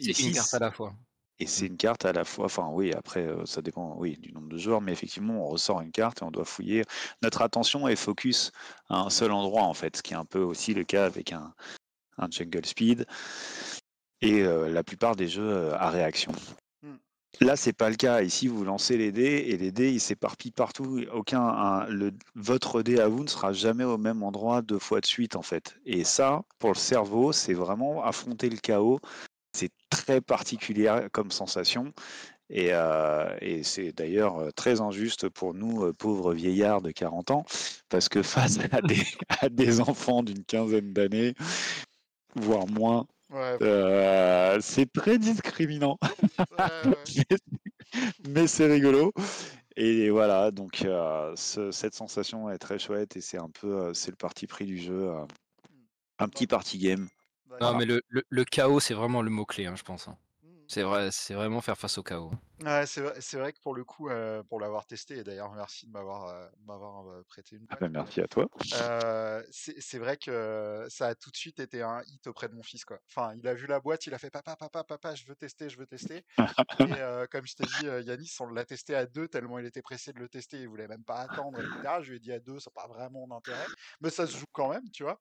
c'est 0.01 0.19
une 0.21 0.33
carte 0.33 0.55
à 0.55 0.59
la 0.59 0.71
fois. 0.71 0.95
Et 1.41 1.47
c'est 1.47 1.67
une 1.67 1.77
carte 1.77 2.05
à 2.05 2.13
la 2.13 2.25
fois, 2.25 2.47
enfin 2.47 2.69
oui, 2.73 2.93
après 2.93 3.27
euh, 3.27 3.47
ça 3.47 3.63
dépend 3.63 3.95
oui, 3.99 4.17
du 4.19 4.33
nombre 4.33 4.49
de 4.49 4.59
joueurs, 4.59 4.81
mais 4.81 4.93
effectivement 4.93 5.45
on 5.45 5.49
ressort 5.49 5.81
une 5.81 5.93
carte 5.93 6.21
et 6.21 6.25
on 6.25 6.31
doit 6.31 6.45
fouiller. 6.45 6.85
Notre 7.23 7.43
attention 7.43 7.87
est 7.89 7.97
focus 7.97 8.51
à 8.89 8.99
un 9.01 9.11
seul 9.11 9.31
endroit 9.33 9.63
en 9.63 9.75
fait, 9.75 9.97
ce 9.97 10.03
qui 10.03 10.15
est 10.15 10.17
un 10.17 10.25
peu 10.25 10.41
aussi 10.41 10.75
le 10.75 10.85
cas 10.85 11.05
avec 11.07 11.33
un, 11.33 11.55
un 12.19 12.29
Jungle 12.31 12.67
Speed. 12.67 13.07
et 14.21 14.43
la 14.43 14.83
plupart 14.83 15.17
des 15.17 15.29
jeux 15.29 15.73
à 15.75 15.91
réaction. 15.91 16.33
Mmh. 16.83 16.95
Là, 17.41 17.57
c'est 17.57 17.73
pas 17.73 17.89
le 17.91 17.97
cas. 17.97 18.23
Ici, 18.23 18.49
vous 18.49 18.65
lancez 18.65 18.97
les 18.97 19.13
dés 19.13 19.45
et 19.49 19.57
les 19.57 19.71
dés, 19.71 19.93
ils 19.93 20.01
s'éparpillent 20.01 20.51
partout. 20.51 21.05
Aucun, 21.13 21.87
le, 21.87 22.13
votre 22.35 22.83
dé 22.83 22.99
à 22.99 23.09
vous 23.09 23.23
ne 23.23 23.29
sera 23.29 23.53
jamais 23.53 23.85
au 23.85 23.99
même 23.99 24.23
endroit 24.23 24.63
deux 24.63 24.79
fois 24.79 25.01
de 25.01 25.07
suite, 25.07 25.37
en 25.37 25.43
fait. 25.43 25.77
Et 25.85 26.05
ça, 26.05 26.43
pour 26.59 26.71
le 26.71 26.77
cerveau, 26.77 27.33
c'est 27.33 27.55
vraiment 27.55 28.03
affronter 28.03 28.51
le 28.51 28.57
chaos. 28.57 28.99
C'est 29.59 29.73
très 29.91 30.21
particulier 30.21 31.09
comme 31.13 31.31
sensation. 31.31 31.93
Et, 32.51 32.71
et 33.43 33.63
c'est 33.63 33.93
d'ailleurs 33.93 34.55
très 34.55 34.81
injuste 34.81 35.29
pour 35.29 35.53
nous, 35.53 35.93
pauvres 35.93 36.33
vieillards 36.33 36.81
de 36.81 36.91
40 36.91 37.31
ans, 37.31 37.45
parce 37.91 38.09
que 38.09 38.23
face 38.23 38.59
à 38.73 38.81
des, 38.81 39.05
à 39.41 39.49
des 39.51 39.81
enfants 39.81 40.23
d'une 40.23 40.45
quinzaine 40.45 40.93
d'années, 40.95 41.35
voire 42.37 42.67
moins, 42.67 43.07
euh, 43.35 44.59
c'est 44.61 44.91
très 44.93 45.19
discriminant. 45.19 45.99
mais, 48.29 48.47
c'est 48.47 48.67
rigolo. 48.67 49.13
Et 49.77 50.11
voilà, 50.11 50.51
donc 50.51 50.83
euh, 50.85 51.35
cette 51.37 51.95
sensation 51.95 52.51
est 52.51 52.59
très 52.59 52.79
chouette 52.79 53.17
et 53.17 53.21
c'est 53.21 53.39
un 53.39 53.51
peu 53.51 53.69
euh, 53.69 53.95
c'est 53.95 54.11
le 54.11 54.17
parti 54.17 54.47
pris 54.47 54.67
du 54.67 54.79
jeu. 54.79 55.11
un 56.19 56.29
petit 56.29 56.47
party 56.47 56.79
game. 56.79 57.09
Non, 57.61 57.77
mais 57.77 57.85
le, 57.85 58.03
le, 58.09 58.45
chaos, 58.45 58.81
c'est 58.81 58.95
vraiment 58.95 59.23
le 59.23 59.31
mot-clé, 59.31 59.67
hein, 59.67 59.75
je 59.77 59.83
pense. 59.83 60.09
Hein. 60.09 60.17
C'est 60.69 60.83
vrai, 60.83 61.09
c'est 61.11 61.33
vraiment 61.33 61.63
faire 61.63 61.79
face 61.79 61.97
au 61.97 62.03
chaos. 62.03 62.31
Ouais, 62.63 62.85
c'est 62.85 63.01
vrai, 63.01 63.15
c'est 63.21 63.39
vrai 63.39 63.55
que 63.55 63.61
pour 63.61 63.75
le 63.75 63.85
coup, 63.85 64.11
euh, 64.11 64.43
pour 64.43 64.61
l'avoir 64.61 64.85
testé, 64.85 65.17
et 65.17 65.25
d'ailleurs 65.25 65.51
merci 65.53 65.87
de 65.87 65.93
m'avoir 65.93 66.27
euh, 66.27 66.47
m'avoir 66.67 67.09
euh, 67.09 67.23
prêté 67.27 67.57
une. 67.57 67.65
Ah 67.71 67.77
bah, 67.81 67.89
merci 67.89 68.21
à 68.21 68.29
toi. 68.29 68.47
c'est 69.51 69.99
vrai 69.99 70.19
que 70.19 70.87
ça 70.91 71.07
a 71.07 71.15
tout 71.15 71.31
de 71.31 71.37
suite 71.37 71.59
été 71.59 71.81
un 71.81 72.03
hit 72.07 72.27
auprès 72.27 72.51
de 72.51 72.55
mon 72.55 72.63
fils 72.63 72.85
quoi. 72.85 72.99
Enfin, 73.09 73.35
il 73.39 73.49
a 73.49 73.55
vu 73.55 73.67
la 73.67 73.81
boîte, 73.81 74.07
il 74.07 74.13
a 74.13 74.19
fait 74.19 74.31
papa, 74.31 74.57
papa, 74.57 74.85
papa, 74.85 75.15
je 75.15 75.25
veux 75.25 75.37
tester, 75.37 75.71
je 75.71 75.79
veux 75.79 75.87
tester. 75.87 76.17
et 76.19 76.25
comme 77.31 77.47
je 77.47 77.55
t'ai 77.55 77.65
dit, 77.65 77.87
Yanis, 78.07 78.37
on 78.41 78.49
l'a 78.49 78.67
testé 78.67 78.95
à 78.95 79.07
deux 79.07 79.27
tellement 79.27 79.59
il 79.59 79.65
était 79.65 79.83
pressé 79.83 80.13
de 80.13 80.19
le 80.19 80.29
tester, 80.29 80.61
il 80.61 80.69
voulait 80.69 80.89
même 80.89 81.05
pas 81.05 81.21
attendre, 81.21 81.59
etc. 81.61 82.03
Je 82.03 82.11
lui 82.11 82.17
ai 82.17 82.21
dit 82.21 82.33
à 82.33 82.41
deux, 82.41 82.59
ça 82.59 82.71
n'a 82.77 82.83
pas 82.83 82.89
vraiment 82.93 83.27
d'intérêt, 83.27 83.67
mais 84.03 84.11
ça 84.11 84.27
se 84.27 84.37
joue 84.37 84.47
quand 84.53 84.69
même, 84.69 84.91
tu 84.91 85.03
vois. 85.03 85.19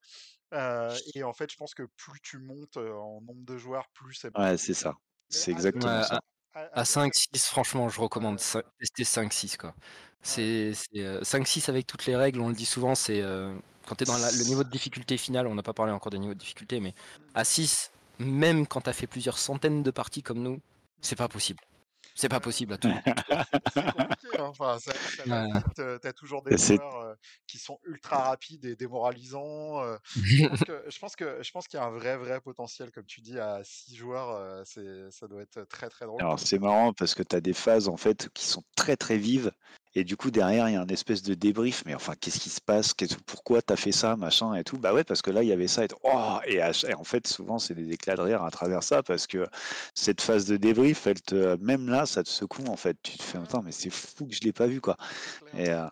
et 1.16 1.24
en 1.24 1.34
fait, 1.34 1.50
je 1.50 1.56
pense 1.56 1.74
que 1.74 1.84
plus 1.96 2.20
tu 2.22 2.38
montes 2.40 2.76
en 2.76 3.22
nombre 3.22 3.46
de 3.46 3.58
joueurs, 3.58 3.88
plus 3.94 4.16
c'est. 4.16 4.38
Ouais, 4.38 4.58
c'est 4.58 4.74
ça. 4.74 4.98
C'est 5.30 5.52
exactement 5.52 6.04
ça. 6.04 6.20
À, 6.74 6.84
5-6, 6.84 7.46
franchement, 7.46 7.88
je 7.90 8.02
recommande 8.02 8.38
tester 8.38 9.04
5-6. 9.04 9.58
quoi. 9.58 9.76
C'est 10.22 10.72
5-6 10.72 11.70
avec 11.70 11.86
toutes 11.86 12.06
les 12.06 12.16
règles, 12.16 12.42
on 12.42 12.50
le 12.50 12.56
dit 12.56 12.66
souvent, 12.66 12.96
c'est 12.96 13.22
quand 13.88 13.96
tu 13.96 14.04
es 14.04 14.08
dans 14.08 14.18
le 14.18 14.44
niveau 14.46 14.64
de 14.64 14.70
difficulté 14.70 15.18
final, 15.18 15.48
on 15.48 15.56
n'a 15.56 15.64
pas 15.64 15.74
parlé 15.74 15.92
encore 15.92 16.10
des 16.12 16.20
niveaux 16.20 16.34
de 16.34 16.40
difficulté, 16.40 16.80
mais 16.80 16.94
à 17.34 17.44
6, 17.44 17.92
même 18.20 18.66
quand 18.68 18.82
tu 18.82 18.90
as 18.90 18.94
fait 18.94 19.08
plusieurs 19.08 19.38
centaines 19.38 19.84
de 19.84 19.92
parties 19.92 20.24
comme 20.24 20.42
nous, 20.42 20.60
c'est 21.02 21.16
pas 21.16 21.28
possible. 21.28 21.64
C'est 22.18 22.30
pas 22.30 22.40
possible 22.40 22.74
à 22.74 22.78
tout. 22.78 22.90
c'est 23.74 23.84
compliqué. 23.84 24.40
Hein. 24.40 24.52
Enfin, 24.60 24.78
t'as 25.76 26.14
toujours 26.14 26.42
des 26.42 26.58
joueurs 26.58 27.16
qui 27.46 27.60
sont 27.60 27.80
ultra 27.86 28.24
rapides 28.24 28.66
et 28.66 28.76
démoralisants. 28.76 29.84
je 30.16 31.00
pense 31.00 31.16
que 31.16 31.44
je 31.44 31.52
pense 31.52 31.68
qu'il 31.68 31.80
y 31.80 31.82
a 31.82 31.86
un 31.86 31.92
vrai 31.92 32.18
vrai 32.18 32.42
potentiel, 32.42 32.92
comme 32.92 33.06
tu 33.06 33.22
dis, 33.22 33.38
à 33.38 33.62
6 33.64 33.96
joueurs. 33.96 34.66
c'est 34.66 35.12
ça 35.12 35.28
doit 35.28 35.44
être 35.44 35.64
très 35.70 35.90
très 35.90 36.06
drôle. 36.06 36.20
Alors 36.20 36.40
c'est 36.40 36.58
marrant 36.58 36.92
parce 36.92 37.14
que 37.14 37.22
tu 37.22 37.36
as 37.36 37.42
des 37.42 37.54
phases 37.54 37.88
en 37.88 37.98
fait 37.98 38.30
qui 38.34 38.48
sont 38.48 38.64
très 38.76 38.98
très 38.98 39.18
vives 39.18 39.52
et 39.98 40.04
du 40.04 40.16
coup, 40.16 40.30
derrière, 40.30 40.70
il 40.70 40.74
y 40.74 40.76
a 40.76 40.82
un 40.82 40.88
espèce 40.90 41.24
de 41.24 41.34
débrief. 41.34 41.82
Mais 41.88 41.96
enfin, 41.96 42.14
qu'est-ce 42.22 42.40
qui 42.40 42.52
se 42.52 42.62
passe? 42.62 42.94
Pourquoi 43.26 43.64
tu 43.64 43.74
as 43.74 43.76
fait 43.76 43.92
ça 43.92 44.16
Machin 44.16 44.54
et 44.54 44.64
tout? 44.64 44.78
Bah 44.78 44.94
ouais, 44.94 45.04
parce 45.04 45.24
que 45.24 45.32
là, 45.32 45.42
il 45.42 45.50
y 45.50 45.52
avait 45.52 45.68
ça. 45.68 45.86
Et, 45.86 45.88
oh 46.04 46.38
et, 46.46 46.62
en 46.94 47.04
fait, 47.04 47.26
souvent, 47.26 47.58
c'est 47.58 47.74
des 47.74 47.92
éclats 47.92 48.16
de 48.16 48.22
rire 48.22 48.44
à 48.44 48.52
travers 48.52 48.84
ça. 48.84 49.02
Parce 49.02 49.26
que 49.26 49.48
cette 49.96 50.22
phase 50.22 50.46
de 50.46 50.56
débrief, 50.56 51.08
elle 51.08 51.20
te, 51.20 51.58
même 51.64 51.90
là, 51.90 52.06
ça 52.06 52.22
te 52.22 52.30
secoue. 52.30 52.66
En 52.68 52.78
fait, 52.78 52.96
tu 53.02 53.18
te 53.18 53.24
fais, 53.24 53.40
attends, 53.40 53.64
mais 53.64 53.72
c'est 53.72 53.90
fou 53.90 54.28
que 54.28 54.36
je 54.36 54.42
l'ai 54.42 54.54
pas 54.54 54.68
vu. 54.68 54.82
quoi. 54.82 54.98
Et, 55.58 55.70
euh, 55.70 55.88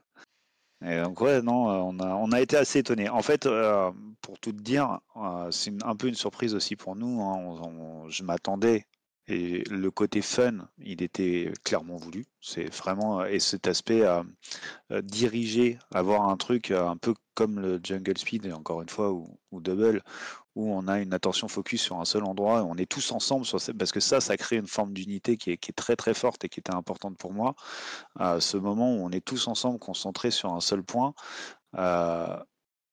et, 0.86 1.02
donc, 1.02 1.20
ouais, 1.22 1.42
non, 1.42 1.66
on 1.66 2.00
a, 2.00 2.14
on 2.14 2.32
a 2.32 2.42
été 2.42 2.58
assez 2.58 2.80
étonnés. 2.80 3.10
En 3.10 3.24
fait, 3.24 3.48
euh, 3.48 3.90
pour 4.22 4.38
tout 4.38 4.52
te 4.52 4.62
dire, 4.62 5.00
euh, 5.16 5.50
c'est 5.50 5.74
un 5.84 5.96
peu 5.96 6.10
une 6.10 6.14
surprise 6.14 6.54
aussi 6.54 6.76
pour 6.76 6.96
nous. 6.96 7.24
Hein. 7.24 8.06
je 8.10 8.22
m'attendais 8.22 8.86
et 9.28 9.64
le 9.70 9.90
côté 9.90 10.22
fun, 10.22 10.68
il 10.78 11.02
était 11.02 11.52
clairement 11.64 11.98
voulu. 11.98 12.26
C'est 12.42 12.74
vraiment 12.76 13.26
et 13.26 13.40
cet 13.40 13.68
aspect 13.68 14.04
à 14.04 14.24
diriger, 15.02 15.80
avoir 15.92 16.30
un 16.30 16.38
truc 16.38 16.72
un 16.72 16.98
peu 16.98 17.16
comme 17.34 17.60
le 17.60 17.80
Jungle 17.84 18.18
Speed, 18.18 18.52
encore 18.54 18.82
une 18.82 18.90
fois, 18.90 19.12
ou, 19.12 19.38
Double, 19.52 20.04
où 20.56 20.72
on 20.72 20.88
a 20.88 21.00
une 21.00 21.14
attention 21.14 21.48
focus 21.48 21.82
sur 21.82 22.00
un 22.00 22.06
seul 22.06 22.24
endroit, 22.24 22.64
on 22.64 22.76
est 22.76 22.90
tous 22.90 23.12
ensemble 23.12 23.46
sur 23.46 23.60
parce 23.78 23.92
que 23.92 24.00
ça, 24.00 24.22
ça 24.22 24.38
crée 24.38 24.58
une 24.58 24.68
forme 24.68 24.94
d'unité 24.94 25.38
qui 25.38 25.52
est, 25.52 25.76
très 25.76 25.96
très 25.96 26.14
forte 26.14 26.46
et 26.46 26.50
qui 26.50 26.60
était 26.60 26.76
importante 26.76 27.18
pour 27.18 27.34
moi. 27.34 27.56
Ce 28.40 28.58
moment 28.58 28.96
où 28.96 29.00
on 29.06 29.12
est 29.12 29.26
tous 29.26 29.48
ensemble 29.48 29.80
concentrés 29.80 30.32
sur 30.32 30.54
un 30.54 30.62
seul 30.62 30.84
point. 30.84 31.14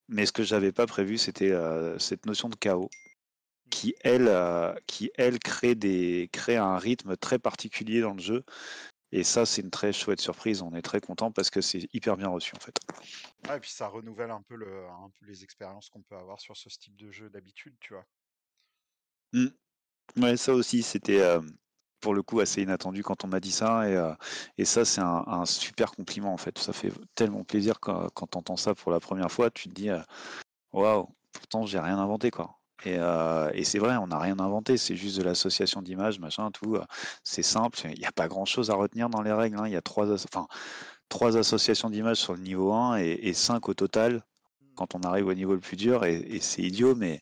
mais 0.08 0.26
ce 0.26 0.32
que 0.32 0.42
j'avais 0.42 0.72
pas 0.72 0.86
prévu, 0.86 1.18
c'était 1.18 1.52
cette 1.98 2.26
notion 2.26 2.48
de 2.48 2.56
chaos 2.56 2.90
qui 3.72 3.94
elle, 4.02 4.28
euh, 4.28 4.74
qui 4.87 5.11
elle 5.16 5.38
crée, 5.38 5.74
des, 5.74 6.28
crée 6.30 6.58
un 6.58 6.76
rythme 6.76 7.16
très 7.16 7.38
particulier 7.38 8.02
dans 8.02 8.12
le 8.12 8.20
jeu. 8.20 8.44
Et 9.12 9.24
ça, 9.24 9.46
c'est 9.46 9.62
une 9.62 9.70
très 9.70 9.94
chouette 9.94 10.20
surprise. 10.20 10.61
On 10.61 10.74
est 10.74 10.82
très 10.82 11.00
content 11.00 11.32
parce 11.32 11.48
que 11.48 11.62
c'est 11.62 11.88
hyper 11.94 12.18
bien 12.18 12.28
reçu 12.28 12.54
en 12.54 12.61
fait. 12.61 12.78
et 13.54 13.61
puis 13.61 13.70
ça 13.70 13.88
renouvelle 13.88 14.30
un 14.30 14.42
peu, 14.42 14.56
le, 14.56 14.87
un 14.87 15.11
peu 15.18 15.26
les 15.26 15.42
expériences 15.42 15.88
qu'on 15.88 16.02
peut 16.02 16.16
avoir 16.16 16.38
sur 16.38 16.54
ce 16.54 16.68
type 16.68 16.96
de 16.96 17.11
jeu 17.11 17.30
d'habitude, 17.30 17.74
tu 17.80 17.94
vois. 17.94 18.04
Mmh. 19.32 19.48
Ouais, 20.18 20.37
ça 20.37 20.52
aussi, 20.52 20.82
c'était 20.82 21.22
euh, 21.22 21.40
pour 22.00 22.12
le 22.12 22.22
coup 22.22 22.40
assez 22.40 22.61
inattendu 22.61 23.02
quand 23.02 23.24
on 23.24 23.28
m'a 23.28 23.40
dit 23.40 23.52
ça. 23.52 23.88
Et, 23.88 23.96
euh, 23.96 24.12
et 24.58 24.66
ça, 24.66 24.85
c'est 24.85 25.00
un, 25.00 25.46
super 25.46 25.92
compliment 25.92 26.35
en 26.35 26.38
fait. 26.38 26.58
Ça 26.58 26.74
fait 26.74 26.92
tellement 27.14 27.42
plaisir 27.42 27.80
quand, 27.80 28.11
quand 28.11 28.26
tu 28.26 28.37
entends 28.37 28.58
ça 28.58 28.74
pour 28.74 28.92
la 28.92 29.00
première 29.00 29.32
fois. 29.32 29.50
Tu 29.50 29.70
te 29.70 29.74
dis, 29.74 29.88
waouh, 30.72 31.08
pourtant, 31.32 31.64
j'ai 31.64 31.78
rien 31.78 31.98
inventé 31.98 32.30
quoi. 32.30 32.62
Euh, 32.86 33.50
et, 33.54 33.64
c'est 33.64 33.78
vrai, 33.78 33.96
on 33.96 34.08
n'a 34.08 34.18
rien 34.18 34.38
inventé, 34.38 34.76
c'est 34.76 34.96
juste 34.96 35.18
de 35.18 35.22
l'association 35.22 35.82
d'images, 35.82 36.18
machin, 36.18 36.50
tout. 36.50 36.76
Euh, 36.76 36.84
c'est 37.24 37.42
simple, 37.42 37.78
il 37.84 37.98
n'y 37.98 38.06
a 38.06 38.12
pas 38.12 38.28
grand-chose 38.28 38.70
à 38.70 38.74
retenir 38.74 39.08
dans 39.08 39.22
les 39.22 39.32
règles. 39.32 39.58
Hein. 39.58 39.66
Il 39.66 39.72
y 39.72 39.76
a 39.76 39.82
trois, 39.82 40.12
enfin, 40.12 40.46
trois 41.08 41.36
associations 41.36 41.90
d'images 41.90 42.18
sur 42.18 42.34
le 42.34 42.40
niveau 42.40 42.72
1 42.72 42.96
et, 42.98 43.32
cinq 43.32 43.68
au 43.68 43.74
total 43.74 44.16
mmh. 44.16 44.66
quand 44.76 44.94
on 44.94 45.00
arrive 45.00 45.26
au 45.26 45.34
niveau 45.34 45.54
le 45.54 45.60
plus 45.60 45.76
dur. 45.76 46.04
Et, 46.04 46.40
c'est 46.40 46.62
idiot, 46.62 46.94
mais, 46.94 47.20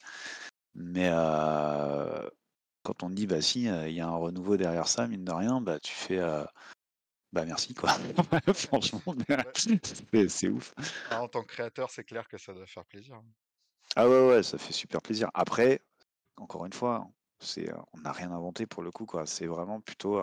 mais 0.75 1.09
euh, 1.13 2.29
quand 2.83 3.03
on 3.03 3.11
dit, 3.11 3.27
bah 3.27 3.41
si, 3.41 3.65
il 3.65 3.93
y 3.93 4.01
a 4.01 4.07
un 4.07 4.17
renouveau 4.17 4.57
derrière 4.57 4.89
ça, 4.89 5.07
mine 5.07 5.25
de 5.25 5.33
rien, 5.33 5.61
bah 5.61 5.79
tu 5.81 5.93
fais. 5.93 6.21
bah 7.33 7.45
merci 7.45 7.75
quoi. 7.75 7.91
Franchement, 8.55 9.15
c'est 10.29 10.49
ouf. 10.49 10.75
Ah, 11.11 11.23
en 11.23 11.29
tant 11.29 11.43
que 11.43 11.49
créateur, 11.49 11.91
c'est 11.91 12.05
clair 12.05 12.27
que 12.29 12.39
ça 12.39 12.55
doit 12.55 12.67
faire 12.67 12.85
plaisir. 12.87 13.21
Ah 13.97 14.09
ouais, 14.09 14.29
ouais, 14.29 14.43
ça 14.43 14.59
fait 14.59 14.73
super 14.73 15.03
plaisir. 15.03 15.31
Après, 15.35 15.81
encore 16.37 16.65
une 16.67 16.73
fois, 16.73 17.09
c'est, 17.41 17.71
on 17.93 17.99
n'a 18.01 18.13
rien 18.13 18.31
inventé 18.31 18.67
pour 18.67 18.83
le 18.83 18.91
coup, 18.91 19.07
quoi. 19.07 19.27
C'est 19.27 19.47
vraiment 19.47 19.81
plutôt 19.81 20.21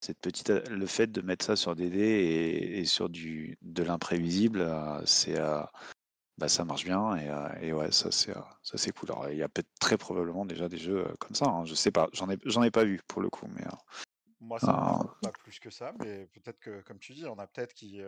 cette 0.00 0.18
petite, 0.20 0.50
le 0.50 0.86
fait 0.86 1.08
de 1.08 1.20
mettre 1.20 1.44
ça 1.44 1.56
sur 1.56 1.74
des 1.74 1.90
dés 1.90 2.78
et, 2.78 2.84
sur 2.84 3.08
du, 3.08 3.58
de 3.62 3.82
l'imprévisible, 3.82 4.72
c'est, 5.04 5.38
bah, 6.38 6.48
ça 6.48 6.64
marche 6.64 6.84
bien 6.84 7.16
et, 7.60 7.72
ouais, 7.72 7.90
ça 7.90 8.10
c'est, 8.12 8.32
ça 8.62 8.78
c'est 8.78 8.92
cool. 8.92 9.10
Il 9.30 9.38
y 9.38 9.42
a 9.42 9.48
peut-être 9.48 9.70
très 9.80 9.96
probablement 9.98 10.46
déjà 10.46 10.68
des 10.68 10.78
jeux 10.78 11.06
comme 11.18 11.34
ça. 11.34 11.46
Hein, 11.46 11.64
je 11.64 11.74
sais 11.74 11.90
pas, 11.90 12.08
j'en 12.12 12.30
ai, 12.30 12.38
j'en 12.44 12.62
ai 12.62 12.70
pas 12.70 12.84
vu 12.84 13.00
pour 13.08 13.20
le 13.20 13.30
coup, 13.30 13.46
mais. 13.54 13.64
Moi, 14.46 14.60
ça 14.60 14.72
ah. 14.72 15.00
pas 15.22 15.32
plus 15.32 15.58
que 15.58 15.70
ça, 15.70 15.92
mais 15.98 16.26
peut-être 16.26 16.60
que, 16.60 16.80
comme 16.82 17.00
tu 17.00 17.14
dis, 17.14 17.26
on 17.26 17.36
a 17.38 17.48
peut-être 17.48 17.74
qui, 17.74 18.00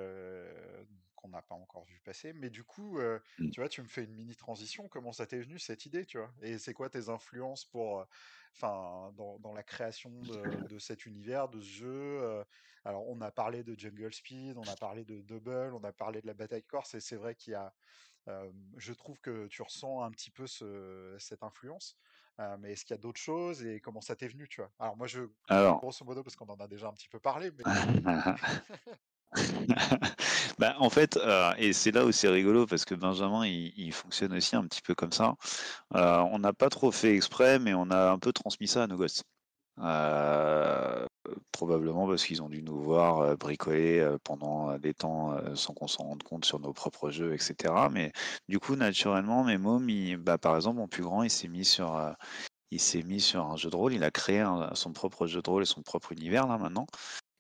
qu'on 1.17 1.29
n'a 1.29 1.43
pas 1.43 1.57
encore 1.57 1.85
vu 1.85 2.01
passer. 2.05 2.33
Mais 2.33 2.49
du 2.49 2.63
coup, 2.63 3.01
mmh. 3.01 3.51
tu 3.51 3.61
vois, 3.61 3.69
tu 3.69 3.83
me 3.83 3.89
fais 3.89 4.05
une 4.05 4.15
mini 4.15 4.37
transition. 4.37 4.87
Comment 4.89 5.13
ça 5.13 5.27
t'est 5.27 5.41
venu 5.41 5.59
cette 5.59 5.85
idée, 5.85 6.07
tu 6.07 6.19
vois? 6.19 6.33
Et 6.43 6.59
c'est 6.59 6.75
quoi 6.75 6.89
tes 6.89 7.09
influences 7.09 7.65
pour, 7.65 8.07
enfin, 8.55 9.13
dans, 9.17 9.41
dans, 9.41 9.53
la 9.53 9.65
création 9.65 10.11
de, 10.23 10.79
cet 10.79 11.07
univers, 11.07 11.49
de 11.49 11.61
ce 11.61 11.67
jeu 11.67 12.45
Alors, 12.85 13.09
on 13.09 13.21
a 13.21 13.33
parlé 13.33 13.65
de 13.65 13.77
Jungle 13.77 14.15
Speed, 14.15 14.57
on 14.59 14.69
a 14.69 14.77
parlé 14.77 15.05
de 15.05 15.21
Double, 15.23 15.75
on 15.75 15.83
a 15.83 15.93
parlé 15.93 16.21
de 16.21 16.27
la 16.29 16.35
bataille 16.35 16.65
corse, 16.65 16.95
et 16.95 17.01
c'est 17.01 17.17
vrai 17.17 17.35
qu'il 17.35 17.55
y 17.55 17.57
a, 17.57 17.75
je 18.77 18.93
trouve 18.93 19.19
que 19.21 19.49
tu 19.49 19.63
ressens 19.63 20.03
un 20.03 20.11
petit 20.13 20.31
peu 20.31 20.47
ce, 20.47 21.17
cette 21.19 21.43
influence. 21.43 21.99
Mais 22.61 22.73
est-ce 22.73 22.85
qu'il 22.85 22.95
y 22.95 22.99
a 22.99 23.03
d'autres 23.03 23.21
choses 23.21 23.65
et 23.65 23.81
comment 23.81 24.01
ça 24.01 24.15
t'est 24.15 24.29
venu, 24.29 24.49
tu 24.49 24.61
vois? 24.61 24.71
Alors 24.79 24.97
moi, 24.97 25.07
je 25.07 25.23
Alors... 25.49 25.79
grosso 25.79 26.05
modo 26.05 26.23
parce 26.23 26.37
qu'on 26.37 26.47
en 26.47 26.61
a 26.61 26.69
déjà 26.69 26.89
un 26.89 26.93
petit 26.93 27.09
peu 27.09 27.19
parlé. 27.19 27.51
Mais... 27.51 27.65
bah, 30.59 30.75
en 30.79 30.91
fait, 30.91 31.17
euh, 31.17 31.53
et 31.59 31.73
c'est 31.73 31.91
là 31.91 32.05
où 32.05 32.13
c'est 32.13 32.29
rigolo 32.29 32.67
parce 32.67 32.85
que 32.85 32.95
Benjamin, 32.95 33.47
il, 33.47 33.93
fonctionne 33.93 34.33
aussi 34.35 34.57
un 34.57 34.67
petit 34.67 34.83
peu 34.83 34.95
comme 34.95 35.13
ça. 35.13 35.35
Euh, 35.95 36.19
on 36.31 36.39
n'a 36.39 36.53
pas 36.53 36.69
trop 36.71 36.91
fait 36.91 37.15
exprès, 37.15 37.59
mais 37.59 37.75
on 37.75 37.91
a 37.91 38.11
un 38.11 38.19
peu 38.19 38.33
transmis 38.33 38.69
ça 38.69 38.85
à 38.85 38.87
nos 38.87 38.97
gosses. 38.97 39.23
Euh, 39.81 41.07
probablement 41.53 42.07
parce 42.07 42.25
qu'ils 42.25 42.43
ont 42.43 42.49
dû 42.49 42.63
nous 42.63 42.81
voir 42.81 43.37
bricoler 43.37 44.17
pendant 44.25 44.79
des 44.79 44.95
temps 44.95 45.37
sans 45.55 45.75
qu'on 45.75 45.89
s'en 45.89 46.05
rende 46.05 46.23
compte 46.23 46.45
sur 46.45 46.61
nos 46.61 46.73
propres 46.73 47.11
jeux, 47.11 47.35
etc. 47.35 47.75
Mais 47.91 48.13
du 48.49 48.59
coup, 48.59 48.77
naturellement, 48.77 49.45
mes 49.45 49.59
mômes, 49.59 49.89
bah, 50.19 50.39
par 50.39 50.57
exemple, 50.57 50.79
mon 50.79 50.89
plus 50.89 51.03
grand, 51.03 51.23
il 51.23 51.31
s'est 51.31 51.49
mis 51.49 51.65
sur 51.65 52.15
il 52.71 52.81
s'est 52.81 53.03
mis 53.03 53.21
sur 53.21 53.47
un 53.47 53.57
jeu 53.57 53.71
de 53.71 53.77
rôle, 53.77 53.95
il 53.95 54.05
a 54.05 54.11
créé 54.11 54.45
son 54.75 54.93
propre 54.93 55.27
jeu 55.27 55.41
de 55.41 55.51
rôle 55.51 55.63
et 55.63 55.67
son 55.67 55.83
propre 55.83 56.13
univers 56.13 56.47
là 56.47 56.59
maintenant. 56.59 56.87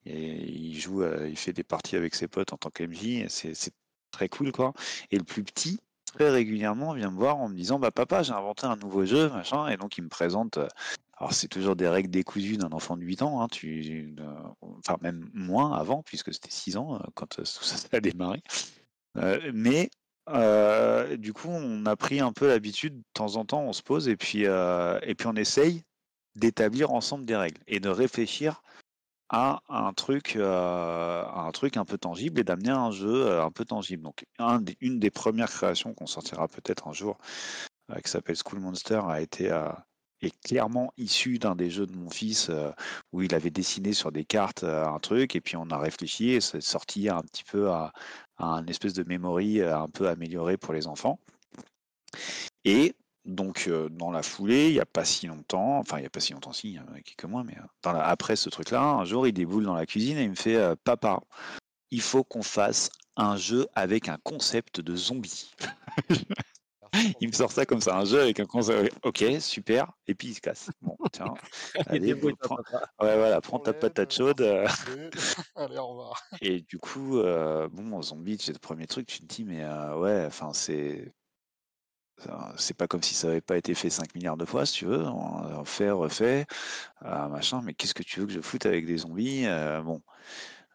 Et 0.07 0.51
il 0.51 0.79
joue, 0.79 1.05
il 1.05 1.37
fait 1.37 1.53
des 1.53 1.64
parties 1.64 1.96
avec 1.96 2.14
ses 2.14 2.29
potes 2.29 2.53
en 2.53 2.57
tant 2.57 2.70
qu'MJ, 2.70 3.27
c'est 3.29 3.74
très 4.11 4.29
cool 4.29 4.53
quoi. 4.53 4.72
Et 5.11 5.18
le 5.18 5.24
plus 5.24 5.44
petit, 5.44 5.81
régulièrement, 6.24 6.94
vient 6.94 7.11
me 7.11 7.16
voir 7.16 7.37
en 7.38 7.48
me 7.48 7.54
disant 7.54 7.78
bah 7.78 7.90
papa 7.90 8.22
j'ai 8.22 8.33
inventé 8.33 8.66
un 8.66 8.76
nouveau 8.76 9.04
jeu 9.04 9.28
machin 9.31 9.68
et 9.68 9.76
donc 9.76 9.98
il 9.98 10.04
me 10.04 10.09
présente 10.09 10.59
alors 11.18 11.33
c'est 11.33 11.48
toujours 11.48 11.76
des 11.76 11.88
règles 11.88 12.11
décousues 12.11 12.57
d'un 12.57 12.70
enfant 12.72 12.96
de 12.96 13.02
8 13.02 13.22
ans, 13.22 13.42
hein, 13.42 13.48
tu, 13.48 14.14
enfin 14.62 14.96
même 15.02 15.28
moins 15.35 15.72
avant 15.72 16.02
puisque 16.02 16.33
c'était 16.33 16.50
6 16.50 16.76
ans 16.76 17.00
quand 17.14 17.26
tout 17.26 17.44
ça 17.44 17.76
a 17.92 18.00
démarré. 18.00 18.42
mais 19.52 19.90
du 21.16 21.33
coup, 21.33 21.48
on 21.48 21.87
a 21.87 21.96
pris 21.96 22.20
un 22.20 22.33
peu 22.33 22.46
l'habitude, 22.46 22.98
de 22.98 23.04
temps 23.14 23.37
en 23.37 23.44
temps, 23.44 23.62
on 23.62 23.72
se 23.72 23.83
pose 23.83 24.09
et 24.09 24.16
puis, 24.16 24.42
et 24.42 25.14
puis 25.16 25.26
on 25.26 25.35
essaye 25.35 25.83
d'établir 26.37 26.92
ensemble 26.92 27.24
des 27.24 27.37
règles 27.37 27.61
et 27.66 27.81
de 27.81 27.88
réfléchir 27.88 28.62
à 29.30 29.62
un 29.68 29.92
truc, 29.92 30.36
un 30.36 31.50
truc 31.52 31.76
un 31.76 31.84
peu 31.84 31.98
tangible 31.98 32.40
et 32.40 32.44
d'amener 32.44 32.70
un 32.70 32.90
jeu 32.90 33.40
un 33.40 33.50
peu 33.50 33.64
tangible. 33.64 34.02
Donc, 34.02 34.24
une 34.80 34.98
des 34.98 35.10
premières 35.10 35.50
créations 35.50 35.94
qu'on 35.94 36.06
sortira 36.06 36.48
peut-être 36.48 36.88
un 36.88 36.92
jour, 36.92 37.18
qui 38.02 38.10
s'appelle 38.10 38.36
School 38.36 38.60
Monster, 38.60 39.02
a 39.08 39.20
été 39.20 39.50
est 40.20 40.36
clairement 40.42 40.92
issu 40.96 41.38
d'un 41.38 41.54
des 41.54 41.70
jeux 41.70 41.86
de 41.86 41.94
mon 41.94 42.10
fils 42.10 42.50
où 43.12 43.22
il 43.22 43.34
avait 43.34 43.50
dessiné 43.50 43.92
sur 43.92 44.10
des 44.10 44.24
cartes 44.24 44.64
un 44.64 44.98
truc 44.98 45.36
et 45.36 45.40
puis 45.40 45.56
on 45.56 45.70
a 45.70 45.78
réfléchi 45.78 46.30
et 46.30 46.40
c'est 46.40 46.60
sorti 46.60 47.08
un 47.08 47.20
petit 47.20 47.44
peu 47.44 47.70
à, 47.70 47.92
un 48.38 48.66
espèce 48.66 48.94
de 48.94 49.04
memory 49.04 49.62
un 49.62 49.88
peu 49.88 50.08
amélioré 50.08 50.56
pour 50.56 50.72
les 50.72 50.86
enfants. 50.86 51.18
Et 52.64 52.94
donc, 53.28 53.70
dans 53.90 54.10
la 54.10 54.22
foulée, 54.22 54.68
il 54.68 54.72
n'y 54.72 54.80
a 54.80 54.86
pas 54.86 55.04
si 55.04 55.26
longtemps, 55.26 55.78
enfin, 55.78 55.98
il 55.98 56.00
n'y 56.00 56.06
a 56.06 56.10
pas 56.10 56.20
si 56.20 56.32
longtemps, 56.32 56.52
si, 56.52 56.70
il 56.70 56.74
y 56.74 56.78
a 56.78 56.84
quelques 57.04 57.24
mois, 57.24 57.44
mais 57.44 57.56
après 57.84 58.36
ce 58.36 58.48
truc-là, 58.48 58.82
un 58.82 59.04
jour, 59.04 59.26
il 59.26 59.32
déboule 59.32 59.64
dans 59.64 59.74
la 59.74 59.86
cuisine 59.86 60.16
et 60.16 60.24
il 60.24 60.30
me 60.30 60.34
fait 60.34 60.58
Papa, 60.82 61.20
il 61.90 62.00
faut 62.00 62.24
qu'on 62.24 62.42
fasse 62.42 62.90
un 63.16 63.36
jeu 63.36 63.66
avec 63.74 64.08
un 64.08 64.16
concept 64.22 64.80
de 64.80 64.96
zombie. 64.96 65.50
il 67.20 67.28
me 67.28 67.32
sort 67.32 67.52
ça 67.52 67.66
comme 67.66 67.80
ça, 67.80 67.98
un 67.98 68.04
jeu 68.04 68.20
avec 68.20 68.40
un 68.40 68.46
concept. 68.46 68.96
Ok, 69.02 69.24
super. 69.40 69.92
Et 70.06 70.14
puis 70.14 70.28
il 70.28 70.34
se 70.34 70.40
casse. 70.40 70.70
Bon, 70.80 70.96
tiens. 71.12 71.34
allez, 71.86 72.14
prends... 72.14 72.56
Ouais, 73.00 73.16
voilà, 73.16 73.40
prends 73.40 73.58
ta 73.58 73.72
patate 73.72 74.12
chaude. 74.12 74.40
allez, 75.56 75.78
au 75.78 75.88
revoir. 75.88 76.22
Et 76.40 76.60
du 76.60 76.78
coup, 76.78 77.20
bon, 77.70 78.02
zombie, 78.02 78.38
c'est 78.40 78.52
le 78.52 78.58
premier 78.58 78.86
truc. 78.86 79.06
Tu 79.06 79.20
te 79.20 79.26
dis, 79.26 79.44
mais 79.44 79.64
ouais, 79.94 80.24
enfin, 80.26 80.52
c'est 80.52 81.12
c'est 82.57 82.76
pas 82.76 82.87
comme 82.87 83.02
si 83.02 83.14
ça 83.14 83.28
avait 83.28 83.40
pas 83.40 83.57
été 83.57 83.74
fait 83.74 83.90
5 83.90 84.14
milliards 84.14 84.37
de 84.37 84.44
fois, 84.44 84.66
si 84.66 84.74
tu 84.74 84.87
veux. 84.87 85.04
On 85.07 85.64
fait, 85.64 85.90
refait, 85.90 86.46
machin. 87.02 87.61
Mais 87.64 87.74
qu'est-ce 87.74 87.94
que 87.94 88.02
tu 88.02 88.20
veux 88.20 88.26
que 88.26 88.33
je 88.33 88.40
foute 88.40 88.66
avec 88.66 88.87
des 88.87 88.98
zombies 88.98 89.46
Bon, 89.85 90.02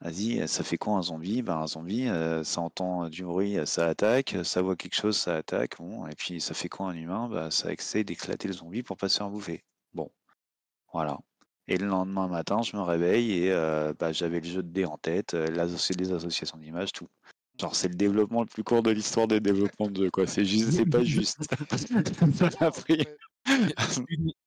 vas-y, 0.01 0.47
ça 0.47 0.63
fait 0.63 0.77
quoi 0.77 0.93
un 0.93 1.01
zombie? 1.01 1.41
Ben, 1.41 1.58
Un 1.58 1.67
zombie, 1.67 2.08
ça 2.43 2.62
entend 2.62 3.10
du 3.10 3.23
bruit, 3.23 3.58
ça 3.65 3.88
attaque, 3.88 4.36
ça 4.43 4.62
voit 4.62 4.75
quelque 4.75 4.95
chose, 4.95 5.17
ça 5.17 5.36
attaque. 5.38 5.77
Bon, 5.77 6.08
et 6.08 6.15
puis 6.15 6.39
ça 6.41 6.53
fait 6.53 6.69
quoi 6.69 6.88
un 6.88 6.95
humain? 6.95 7.27
Ben, 7.29 7.51
Ça 7.51 7.71
essaie 7.71 8.03
d'éclater 8.03 8.47
le 8.47 8.53
zombie 8.53 8.84
pour 8.84 8.97
pas 8.97 9.10
se 9.10 9.17
faire 9.17 9.29
bouffer. 9.29 9.63
Bon, 9.93 10.12
voilà. 10.91 11.19
Et 11.67 11.77
le 11.77 11.88
lendemain 11.88 12.27
matin, 12.27 12.62
je 12.62 12.75
me 12.75 12.82
réveille 12.82 13.45
et 13.45 13.93
bah, 13.99 14.12
j'avais 14.12 14.39
le 14.39 14.47
jeu 14.47 14.63
de 14.63 14.69
dés 14.69 14.86
en 14.86 14.97
tête, 14.97 15.34
les 15.34 15.60
associations 16.12 16.58
d'images, 16.58 16.91
tout. 16.91 17.08
Genre, 17.59 17.75
c'est 17.75 17.87
le 17.87 17.95
développement 17.95 18.41
le 18.41 18.47
plus 18.47 18.63
court 18.63 18.81
de 18.81 18.89
l'histoire 18.89 19.27
des 19.27 19.39
développements 19.39 19.87
de 19.87 20.03
jeux, 20.03 20.11
quoi. 20.11 20.25
C'est 20.25 20.45
juste, 20.45 20.71
c'est 20.71 20.89
pas 20.89 21.03
juste. 21.03 21.37
ça 22.33 22.47
a 22.59 22.71
pris. 22.71 23.05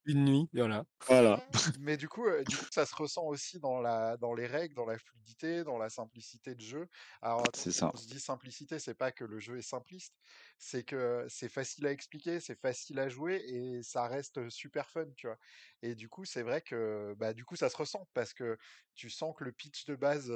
Une, 0.06 0.24
nuit, 0.24 0.48
voilà. 0.54 0.84
Voilà. 1.06 1.44
Mais 1.80 1.96
du 1.96 2.08
coup, 2.08 2.24
du 2.48 2.56
coup, 2.56 2.64
ça 2.70 2.86
se 2.86 2.94
ressent 2.94 3.24
aussi 3.24 3.60
dans, 3.60 3.80
la, 3.80 4.16
dans 4.16 4.32
les 4.32 4.46
règles, 4.46 4.74
dans 4.74 4.86
la 4.86 4.98
fluidité, 4.98 5.64
dans 5.64 5.76
la 5.76 5.90
simplicité 5.90 6.54
de 6.54 6.60
jeu. 6.60 6.88
Alors, 7.20 7.42
c'est 7.52 7.72
ça. 7.72 7.90
on 7.92 7.96
se 7.96 8.06
dit 8.06 8.20
simplicité, 8.20 8.78
c'est 8.78 8.94
pas 8.94 9.12
que 9.12 9.24
le 9.24 9.38
jeu 9.38 9.58
est 9.58 9.68
simpliste, 9.68 10.14
c'est 10.58 10.82
que 10.82 11.26
c'est 11.28 11.48
facile 11.48 11.86
à 11.86 11.92
expliquer, 11.92 12.40
c'est 12.40 12.58
facile 12.58 12.98
à 12.98 13.08
jouer 13.08 13.42
et 13.46 13.82
ça 13.82 14.06
reste 14.06 14.48
super 14.48 14.88
fun, 14.88 15.06
tu 15.16 15.26
vois. 15.26 15.38
Et 15.82 15.94
du 15.94 16.08
coup, 16.08 16.24
c'est 16.24 16.42
vrai 16.42 16.62
que 16.62 17.14
bah, 17.18 17.32
du 17.32 17.44
coup, 17.44 17.56
ça 17.56 17.68
se 17.68 17.76
ressent 17.76 18.08
parce 18.14 18.32
que 18.32 18.56
tu 18.94 19.10
sens 19.10 19.34
que 19.36 19.44
le 19.44 19.52
pitch 19.52 19.84
de 19.86 19.94
base, 19.94 20.32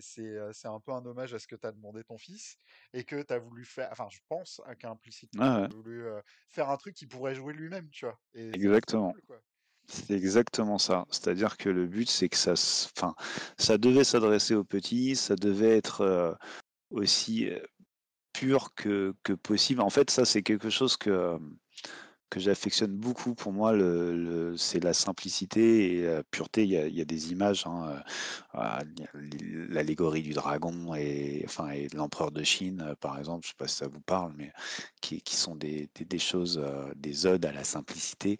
c'est, 0.00 0.36
c'est 0.52 0.68
un 0.68 0.80
peu 0.80 0.92
un 0.92 1.04
hommage 1.04 1.34
à 1.34 1.38
ce 1.38 1.46
que 1.46 1.56
tu 1.56 1.66
as 1.66 1.72
demandé 1.72 2.02
ton 2.04 2.18
fils 2.18 2.56
et 2.92 3.04
que 3.04 3.22
tu 3.22 3.32
as 3.32 3.38
voulu 3.38 3.64
faire, 3.64 3.88
enfin, 3.92 4.08
je 4.10 4.18
pense 4.28 4.60
qu'implicitement, 4.78 5.44
ah 5.44 5.66
tu 5.68 5.74
as 5.74 5.76
voulu 5.76 6.04
faire 6.48 6.70
un 6.70 6.76
truc 6.76 6.94
qui 6.94 7.06
pourrait 7.06 7.34
jouer 7.34 7.54
lui-même, 7.54 7.88
tu 7.90 8.06
vois. 8.06 8.18
Exactement. 8.34 9.14
C'est 9.88 10.14
exactement 10.14 10.78
ça. 10.78 11.06
C'est-à-dire 11.10 11.56
que 11.56 11.68
le 11.68 11.86
but, 11.86 12.10
c'est 12.10 12.28
que 12.28 12.36
ça, 12.36 12.54
enfin, 12.96 13.14
ça 13.56 13.78
devait 13.78 14.02
s'adresser 14.02 14.54
aux 14.54 14.64
petits, 14.64 15.14
ça 15.14 15.36
devait 15.36 15.76
être 15.76 16.36
aussi 16.90 17.50
pur 18.32 18.74
que, 18.74 19.14
que, 19.22 19.32
possible. 19.32 19.80
En 19.80 19.90
fait, 19.90 20.10
ça, 20.10 20.24
c'est 20.24 20.42
quelque 20.42 20.70
chose 20.70 20.96
que, 20.96 21.38
que 22.30 22.40
j'affectionne 22.40 22.92
beaucoup. 22.92 23.34
Pour 23.34 23.52
moi, 23.52 23.72
le, 23.72 24.56
c'est 24.56 24.82
la 24.82 24.94
simplicité 24.94 25.96
et 25.98 26.02
la 26.02 26.22
pureté. 26.24 26.64
Il 26.64 26.70
y 26.70 26.76
a, 26.76 26.86
il 26.86 26.94
y 26.94 27.00
a 27.00 27.04
des 27.04 27.32
images, 27.32 27.66
hein, 27.66 28.02
l'allégorie 29.68 30.22
du 30.22 30.32
dragon 30.32 30.94
et, 30.94 31.42
enfin, 31.46 31.70
et 31.70 31.88
l'empereur 31.94 32.30
de 32.30 32.42
Chine, 32.42 32.94
par 33.00 33.18
exemple, 33.18 33.44
je 33.44 33.48
ne 33.48 33.50
sais 33.52 33.56
pas 33.58 33.68
si 33.68 33.76
ça 33.76 33.88
vous 33.88 34.00
parle, 34.00 34.32
mais 34.36 34.52
qui, 35.00 35.20
qui 35.22 35.36
sont 35.36 35.56
des, 35.56 35.88
des 35.94 36.18
choses, 36.18 36.62
des 36.96 37.26
odes 37.26 37.44
à 37.44 37.52
la 37.52 37.64
simplicité. 37.64 38.38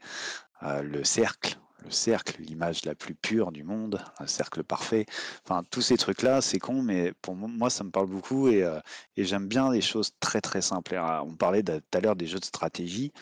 le 0.63 1.05
cercle, 1.05 1.59
le 1.87 1.93
cercle, 1.93 2.43
l'image 2.43 2.85
la 2.85 2.95
plus 2.95 3.15
pure 3.15 3.53
du 3.53 3.63
monde, 3.65 4.03
un 4.19 4.27
cercle 4.27 4.63
parfait. 4.65 5.07
Enfin, 5.45 5.63
tous 5.71 5.81
ces 5.81 5.97
trucs-là, 5.97 6.43
c'est 6.43 6.59
con, 6.59 6.83
mais 6.83 7.13
pour 7.23 7.35
moi, 7.35 7.71
ça 7.71 7.85
me 7.85 7.91
parle 7.91 8.09
beaucoup 8.09 8.49
et, 8.49 8.63
euh, 8.63 8.81
j'aime 9.17 9.49
bien 9.49 9.73
les 9.73 9.81
choses 9.81 10.13
très 10.21 10.41
très 10.41 10.61
simples. 10.61 10.99
on 11.25 11.35
parlait 11.37 11.63
tout 11.63 11.81
à 11.95 12.01
l'heure 12.01 12.17
des 12.17 12.27
jeux 12.27 12.41
de 12.41 12.45
stratégie. 12.45 13.13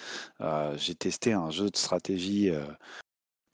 Euh, 0.40 0.76
j'ai 0.78 0.94
testé 0.94 1.32
un 1.32 1.50
jeu 1.50 1.70
de 1.70 1.76
stratégie 1.76 2.50
euh, 2.50 2.64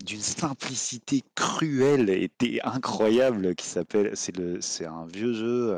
d'une 0.05 0.21
simplicité 0.21 1.23
cruelle 1.35 2.09
et 2.09 2.31
incroyable 2.65 3.55
qui 3.55 3.67
s'appelle. 3.67 4.13
C'est 4.17 4.87
un 4.87 5.07
vieux 5.07 5.35
jeu 5.35 5.77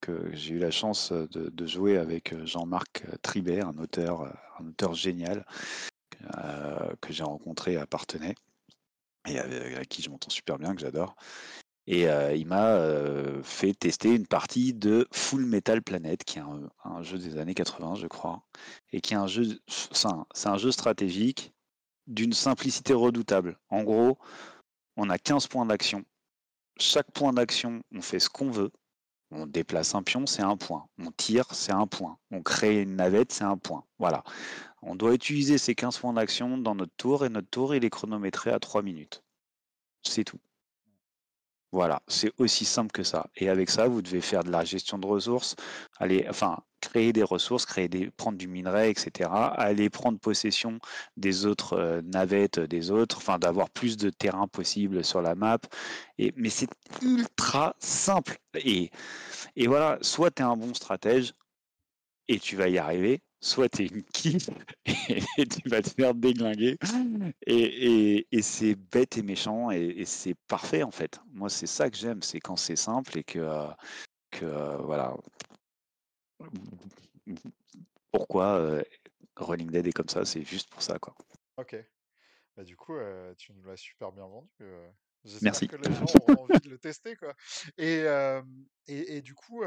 que 0.00 0.30
j'ai 0.32 0.54
eu 0.54 0.58
la 0.58 0.70
chance 0.70 1.12
de, 1.12 1.50
de 1.50 1.66
jouer 1.66 1.98
avec 1.98 2.34
Jean-Marc 2.46 3.04
Tribert, 3.20 3.68
un 3.68 3.78
auteur, 3.78 4.22
un 4.58 4.66
auteur 4.66 4.94
génial. 4.94 5.44
Euh, 6.38 6.94
que 7.00 7.12
j'ai 7.12 7.24
rencontré 7.24 7.76
à 7.76 7.86
Partenay 7.86 8.34
et 9.26 9.38
avec, 9.38 9.88
qui 9.88 10.02
je 10.02 10.10
m'entends 10.10 10.30
super 10.30 10.58
bien, 10.58 10.74
que 10.74 10.80
j'adore. 10.80 11.16
Et 11.86 12.08
euh, 12.08 12.34
il 12.34 12.46
m'a 12.46 12.74
euh, 12.76 13.42
fait 13.42 13.74
tester 13.74 14.14
une 14.14 14.26
partie 14.26 14.72
de 14.72 15.08
Full 15.12 15.44
Metal 15.44 15.82
Planet, 15.82 16.22
qui 16.22 16.38
est 16.38 16.42
un, 16.84 17.02
jeu 17.02 17.18
des 17.18 17.38
années 17.38 17.54
80, 17.54 17.96
je 17.96 18.06
crois, 18.06 18.44
et 18.92 19.00
qui 19.00 19.14
est 19.14 19.16
un 19.16 19.26
jeu, 19.26 19.58
c'est 19.66 20.48
un, 20.48 20.58
jeu 20.58 20.70
stratégique 20.70 21.52
d'une 22.06 22.32
simplicité 22.32 22.94
redoutable. 22.94 23.58
En 23.68 23.82
gros, 23.82 24.18
on 24.96 25.10
a 25.10 25.18
15 25.18 25.48
points 25.48 25.66
d'action. 25.66 26.04
Chaque 26.78 27.10
point 27.10 27.32
d'action, 27.32 27.82
on 27.92 28.00
fait 28.00 28.20
ce 28.20 28.28
qu'on 28.28 28.50
veut. 28.50 28.70
On 29.32 29.46
déplace 29.46 29.94
un 29.94 30.02
pion, 30.02 30.26
c'est 30.26 30.42
un 30.42 30.56
point. 30.56 30.86
On 30.98 31.10
tire, 31.10 31.46
c'est 31.52 31.72
un 31.72 31.86
point. 31.86 32.18
On 32.30 32.42
crée 32.42 32.82
une 32.82 32.96
navette, 32.96 33.32
c'est 33.32 33.44
un 33.44 33.56
point. 33.56 33.84
Voilà. 33.98 34.22
On 34.82 34.96
doit 34.96 35.14
utiliser 35.14 35.58
ces 35.58 35.74
15 35.74 35.98
points 35.98 36.12
d'action 36.12 36.58
dans 36.58 36.74
notre 36.74 36.94
tour 36.96 37.24
et 37.24 37.28
notre 37.28 37.48
tour, 37.48 37.74
il 37.74 37.84
est 37.84 37.90
chronométré 37.90 38.50
à 38.50 38.58
3 38.58 38.82
minutes. 38.82 39.22
C'est 40.02 40.24
tout. 40.24 40.40
Voilà, 41.72 42.02
c'est 42.06 42.30
aussi 42.36 42.66
simple 42.66 42.92
que 42.92 43.02
ça. 43.02 43.30
Et 43.34 43.48
avec 43.48 43.70
ça, 43.70 43.88
vous 43.88 44.02
devez 44.02 44.20
faire 44.20 44.44
de 44.44 44.50
la 44.50 44.62
gestion 44.62 44.98
de 44.98 45.06
ressources, 45.06 45.56
aller, 45.98 46.26
enfin, 46.28 46.58
créer 46.82 47.14
des 47.14 47.22
ressources, 47.22 47.66
prendre 48.18 48.36
du 48.36 48.46
minerai, 48.46 48.90
etc. 48.90 49.30
Aller 49.32 49.88
prendre 49.88 50.18
possession 50.18 50.78
des 51.16 51.46
autres 51.46 51.72
euh, 51.74 52.02
navettes 52.02 52.60
des 52.60 52.90
autres, 52.90 53.16
enfin, 53.16 53.38
d'avoir 53.38 53.70
plus 53.70 53.96
de 53.96 54.10
terrain 54.10 54.48
possible 54.48 55.02
sur 55.02 55.22
la 55.22 55.34
map. 55.34 55.60
Et, 56.18 56.34
mais 56.36 56.50
c'est 56.50 56.68
ultra 57.00 57.74
simple. 57.78 58.38
Et, 58.54 58.90
et 59.56 59.66
voilà, 59.66 59.96
soit 60.02 60.30
tu 60.30 60.42
es 60.42 60.44
un 60.44 60.56
bon 60.58 60.74
stratège 60.74 61.32
et 62.32 62.38
tu 62.38 62.56
vas 62.56 62.68
y 62.68 62.78
arriver, 62.78 63.20
soit 63.40 63.68
tu 63.68 63.82
es 63.82 63.86
une 63.88 64.04
kiffe 64.04 64.48
et, 64.86 65.46
tu 65.46 65.68
vas 65.68 65.82
te 65.82 65.90
faire 65.90 66.14
déglinguer. 66.14 66.78
Et, 67.46 68.26
c'est 68.40 68.74
bête 68.74 69.18
et 69.18 69.22
méchant 69.22 69.70
et, 69.70 70.04
c'est 70.06 70.34
parfait 70.48 70.82
en 70.82 70.90
fait. 70.90 71.20
Moi, 71.32 71.50
c'est 71.50 71.66
ça 71.66 71.90
que 71.90 71.96
j'aime, 71.96 72.22
c'est 72.22 72.40
quand 72.40 72.56
c'est 72.56 72.76
simple 72.76 73.18
et 73.18 73.24
que, 73.24 73.68
que 74.30 74.82
voilà. 74.82 75.14
Pourquoi 78.10 78.58
euh, 78.58 78.82
Rolling 79.36 79.70
Dead 79.70 79.86
est 79.86 79.92
comme 79.92 80.08
ça, 80.08 80.24
c'est 80.24 80.42
juste 80.42 80.70
pour 80.70 80.82
ça 80.82 80.98
quoi. 80.98 81.14
Ok. 81.58 81.76
Bah, 82.56 82.64
du 82.64 82.76
coup, 82.76 82.96
tu 83.36 83.52
nous 83.52 83.62
l'as 83.64 83.76
super 83.76 84.10
bien 84.10 84.26
vendu. 84.26 84.48
Merci. 85.42 85.68
que 85.68 85.76
les 85.76 85.92
gens 85.92 86.04
auront 86.20 86.44
envie 86.44 86.60
de 86.60 86.68
le 86.68 86.78
tester. 86.78 87.16
Quoi. 87.16 87.34
Et, 87.78 88.04
et, 88.88 89.16
et, 89.16 89.22
du 89.22 89.34
coup, 89.34 89.62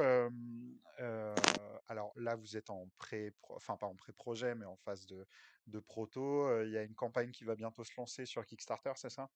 alors 1.88 2.12
là, 2.16 2.36
vous 2.36 2.58
êtes 2.58 2.70
en 2.70 2.90
pré, 2.98 3.34
enfin 3.50 3.78
pas 3.78 3.88
en 3.88 3.96
pré-projet, 3.96 4.56
mais 4.56 4.66
en 4.66 4.76
phase 4.78 5.06
de, 5.06 5.26
de 5.68 5.80
proto. 5.80 6.64
Il 6.64 6.72
y 6.72 6.78
a 6.78 6.84
une 6.84 6.96
campagne 6.96 7.32
qui 7.32 7.44
va 7.44 7.56
bientôt 7.56 7.84
se 7.84 7.94
lancer 7.98 8.26
sur 8.26 8.46
Kickstarter, 8.46 8.94
c'est 8.96 9.10
ça? 9.10 9.30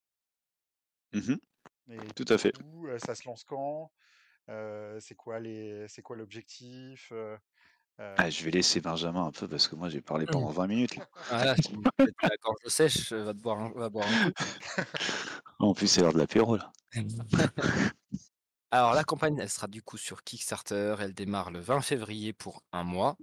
Mmh 1.13 1.35
Tout 2.15 2.25
à 2.27 2.37
fait. 2.37 2.53
ça 2.99 3.15
se 3.15 3.27
lance 3.27 3.43
quand? 3.43 3.91
C'est 4.47 5.15
quoi 5.15 5.39
les, 5.39 5.87
c'est 5.87 6.01
quoi 6.01 6.15
l'objectif 6.15 7.13
ah, 8.17 8.29
je 8.29 8.43
vais 8.45 8.51
laisser 8.51 8.79
Benjamin 8.79 9.25
un 9.25 9.31
peu 9.31 9.47
parce 9.47 9.67
que 9.67 9.75
moi 9.75 9.89
j'ai 9.89 9.99
parlé 9.99 10.25
pendant 10.25 10.49
20 10.51 10.67
minutes. 10.67 10.95
Ah, 11.31 11.53
tu 11.55 11.73
la 12.23 12.29
gorge 12.41 12.55
sèche, 12.67 13.11
va 13.11 13.33
te 13.33 13.39
boire 13.39 13.59
un, 13.59 13.71
va 13.71 13.89
boire 13.89 14.07
un 14.07 14.29
coup. 14.29 14.33
En 15.59 15.73
plus, 15.73 15.87
c'est 15.87 16.01
l'heure 16.01 16.13
de 16.13 16.17
l'apéro 16.17 16.57
là. 16.57 16.71
Alors 18.71 18.93
la 18.93 19.03
campagne, 19.03 19.37
elle 19.39 19.49
sera 19.49 19.67
du 19.67 19.81
coup 19.81 19.97
sur 19.97 20.23
Kickstarter. 20.23 20.95
Elle 20.99 21.13
démarre 21.13 21.51
le 21.51 21.59
20 21.59 21.81
février 21.81 22.33
pour 22.33 22.63
un 22.71 22.83
mois. 22.83 23.17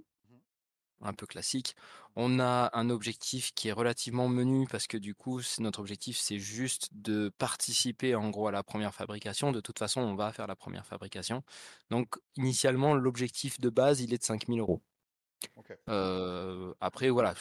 Un 1.01 1.13
peu 1.13 1.25
classique. 1.25 1.75
On 2.15 2.39
a 2.39 2.71
un 2.73 2.89
objectif 2.89 3.53
qui 3.53 3.67
est 3.67 3.71
relativement 3.71 4.27
menu 4.27 4.67
parce 4.67 4.87
que 4.87 4.97
du 4.97 5.13
coup, 5.13 5.41
notre 5.59 5.79
objectif, 5.79 6.17
c'est 6.17 6.39
juste 6.39 6.89
de 6.91 7.29
participer 7.37 8.15
en 8.15 8.29
gros 8.29 8.47
à 8.47 8.51
la 8.51 8.63
première 8.63 8.95
fabrication. 8.95 9.51
De 9.51 9.61
toute 9.61 9.77
façon, 9.77 10.01
on 10.01 10.15
va 10.15 10.33
faire 10.33 10.47
la 10.47 10.55
première 10.55 10.85
fabrication. 10.85 11.43
Donc, 11.91 12.15
initialement, 12.35 12.95
l'objectif 12.95 13.59
de 13.59 13.69
base, 13.69 14.01
il 14.01 14.13
est 14.13 14.17
de 14.17 14.23
5000 14.23 14.59
euros. 14.59 14.81
après, 16.81 17.09
voilà, 17.09 17.35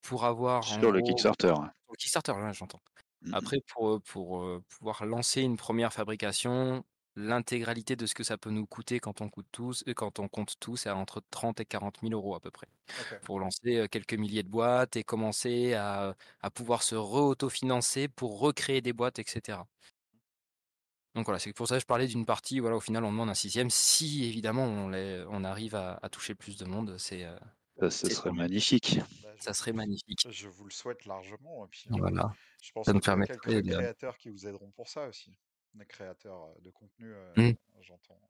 pour 0.00 0.24
avoir. 0.24 0.64
Sur 0.64 0.90
le 0.90 1.02
Kickstarter. 1.02 1.54
Sur 1.54 1.90
le 1.90 1.96
Kickstarter, 1.96 2.32
j'entends. 2.54 2.80
Mmh 3.24 3.34
après, 3.34 3.60
pour, 3.72 4.00
pour 4.02 4.44
pouvoir 4.68 5.04
lancer 5.06 5.42
une 5.42 5.56
première 5.56 5.92
fabrication, 5.92 6.84
l'intégralité 7.16 7.96
de 7.96 8.06
ce 8.06 8.14
que 8.14 8.24
ça 8.24 8.38
peut 8.38 8.50
nous 8.50 8.66
coûter 8.66 9.00
quand 9.00 9.20
on, 9.20 9.28
coûte 9.28 9.46
tous, 9.52 9.84
euh, 9.88 9.94
quand 9.94 10.18
on 10.18 10.28
compte 10.28 10.54
tout, 10.60 10.76
c'est 10.76 10.90
entre 10.90 11.22
30 11.30 11.60
et 11.60 11.64
40 11.64 11.98
000 12.02 12.12
euros 12.14 12.34
à 12.34 12.40
peu 12.40 12.50
près. 12.50 12.68
Pour 13.22 13.38
lancer 13.38 13.86
quelques 13.90 14.14
milliers 14.14 14.42
de 14.42 14.48
boîtes 14.48 14.96
et 14.96 15.04
commencer 15.04 15.74
à, 15.74 16.14
pouvoir 16.54 16.82
se 16.82 16.94
re-autofinancer 16.94 18.08
pour 18.08 18.38
recréer 18.38 18.80
des 18.80 18.92
boîtes, 18.92 19.18
etc. 19.18 19.58
Donc 21.14 21.26
voilà, 21.26 21.38
c'est 21.38 21.52
pour 21.52 21.68
ça 21.68 21.76
que 21.76 21.80
je 21.80 21.86
parlais 21.86 22.06
d'une 22.06 22.24
partie, 22.24 22.58
voilà, 22.60 22.76
au 22.76 22.80
final 22.80 23.04
on 23.04 23.12
demande 23.12 23.28
un 23.28 23.34
sixième. 23.34 23.68
Si 23.68 24.24
évidemment 24.24 24.64
on, 24.64 24.92
on 24.94 25.44
arrive 25.44 25.74
à, 25.74 26.00
toucher 26.10 26.34
plus 26.34 26.56
de 26.56 26.64
monde, 26.64 26.96
c'est... 26.98 27.26
ça, 27.78 27.90
serait 27.90 28.32
magnifique. 28.32 29.00
Bah, 29.32 29.40
ça 29.40 29.54
serait 29.54 29.72
magnifique. 29.72 30.26
Je 30.30 30.48
vous 30.48 30.64
le 30.64 30.70
souhaite 30.70 31.04
largement. 31.06 31.64
Et 31.66 31.68
puis, 31.68 31.86
voilà. 31.90 32.32
Je 32.62 32.70
pense 32.72 32.86
ça 32.86 32.92
qu'il 32.92 33.02
y 33.02 33.10
a 33.10 33.26
quelques 33.26 33.70
créateurs 33.70 34.18
qui 34.18 34.30
vous 34.30 34.46
aideront 34.46 34.70
pour 34.70 34.88
ça 34.88 35.08
aussi 35.08 35.36
des 35.74 35.86
créateurs 35.86 36.48
de 36.60 36.70
contenu, 36.70 37.14
mmh. 37.36 37.52
j'entends. 37.80 38.20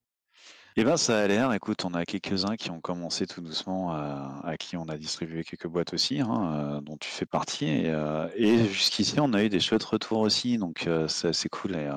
Eh 0.77 0.85
ben, 0.85 0.97
ça 0.97 1.21
a 1.21 1.27
l'air. 1.27 1.53
Écoute, 1.53 1.85
on 1.85 1.93
a 1.93 2.05
quelques-uns 2.07 2.57
qui 2.57 2.71
ont 2.71 2.81
commencé 2.81 3.27
tout 3.27 3.41
doucement, 3.43 3.93
à 3.93 4.57
qui 4.59 4.77
on 4.77 4.85
a 4.85 4.97
distribué 4.97 5.45
quelques 5.45 5.67
boîtes 5.67 5.93
aussi, 5.93 6.21
hein, 6.21 6.81
dont 6.83 6.97
tu 6.97 7.11
fais 7.11 7.27
partie. 7.27 7.67
Et, 8.37 8.65
jusqu'ici, 8.69 9.21
on 9.21 9.35
a 9.35 9.43
eu 9.45 9.49
des 9.49 9.61
chouettes 9.61 9.83
retours 9.83 10.21
aussi, 10.21 10.57
donc 10.57 10.89
c'est 11.09 11.29
assez 11.29 11.49
cool. 11.49 11.77
Et, 11.77 11.91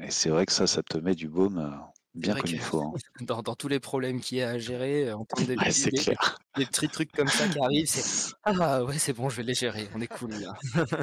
et 0.00 0.10
c'est 0.10 0.28
vrai 0.28 0.44
que 0.46 0.52
ça, 0.52 0.66
ça 0.66 0.82
te 0.82 0.98
met 0.98 1.14
du 1.14 1.28
baume 1.28 1.74
bien 2.14 2.34
comme 2.34 2.50
il 2.50 2.60
faut. 2.60 2.82
Hein. 2.82 2.92
Dans, 3.20 3.42
tous 3.54 3.68
les 3.68 3.80
problèmes 3.80 4.20
qu'il 4.20 4.38
y 4.38 4.42
a 4.42 4.50
à 4.50 4.58
gérer, 4.58 5.12
en 5.12 5.24
termes 5.24 5.46
de 5.46 5.54
des, 5.54 6.16
des, 6.56 6.66
petits 6.66 6.88
trucs 6.88 7.12
comme 7.12 7.28
ça 7.28 7.48
qui 7.48 7.58
arrivent, 7.58 7.86
c'est 7.86 8.34
ah 8.44 8.84
ouais 8.84 8.98
c'est 8.98 9.12
bon, 9.12 9.28
je 9.28 9.36
vais 9.36 9.42
les 9.42 9.54
gérer, 9.54 9.88
on 9.94 10.00
est 10.00 10.06
cool 10.06 10.32
là. 10.32 10.54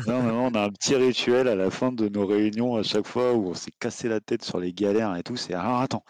non, 0.07 0.23
non, 0.23 0.47
on 0.47 0.53
a 0.55 0.65
un 0.65 0.69
petit 0.69 0.95
rituel 0.95 1.47
à 1.47 1.55
la 1.55 1.71
fin 1.71 1.91
de 1.91 2.09
nos 2.09 2.25
réunions 2.25 2.75
à 2.75 2.83
chaque 2.83 3.07
fois 3.07 3.33
où 3.33 3.49
on 3.49 3.53
s'est 3.53 3.73
cassé 3.79 4.07
la 4.07 4.19
tête 4.19 4.43
sur 4.43 4.59
les 4.59 4.73
galères 4.73 5.15
et 5.15 5.23
tout. 5.23 5.35
C'est 5.35 5.53
alors 5.53 5.79
attends, 5.79 6.03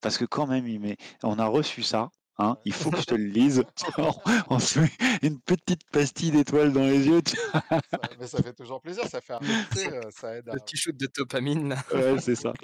parce 0.00 0.18
que 0.18 0.24
quand 0.24 0.46
même, 0.46 0.66
il 0.66 0.80
met... 0.80 0.96
on 1.22 1.38
a 1.38 1.46
reçu 1.46 1.82
ça. 1.82 2.10
Hein, 2.40 2.56
il 2.64 2.72
faut 2.72 2.90
que 2.90 2.96
je 2.96 3.04
te 3.04 3.14
le 3.14 3.26
lise. 3.26 3.62
on 4.48 4.58
se 4.58 4.80
met 4.80 4.90
une 5.20 5.38
petite 5.38 5.86
pastille 5.90 6.30
d'étoiles 6.30 6.72
dans 6.72 6.84
les 6.84 7.06
yeux. 7.06 7.20
ça, 7.26 7.78
mais 8.18 8.26
ça 8.26 8.42
fait 8.42 8.54
toujours 8.54 8.80
plaisir, 8.80 9.06
ça 9.08 9.20
fait 9.20 9.34
un 9.34 9.40
euh, 9.42 10.10
ça 10.10 10.36
aide. 10.36 10.46
Le 10.46 10.58
petit 10.58 10.78
shoot 10.78 10.96
de 10.96 11.06
dopamine. 11.14 11.76
Ouais, 11.92 12.18
c'est 12.18 12.36
ça. 12.36 12.54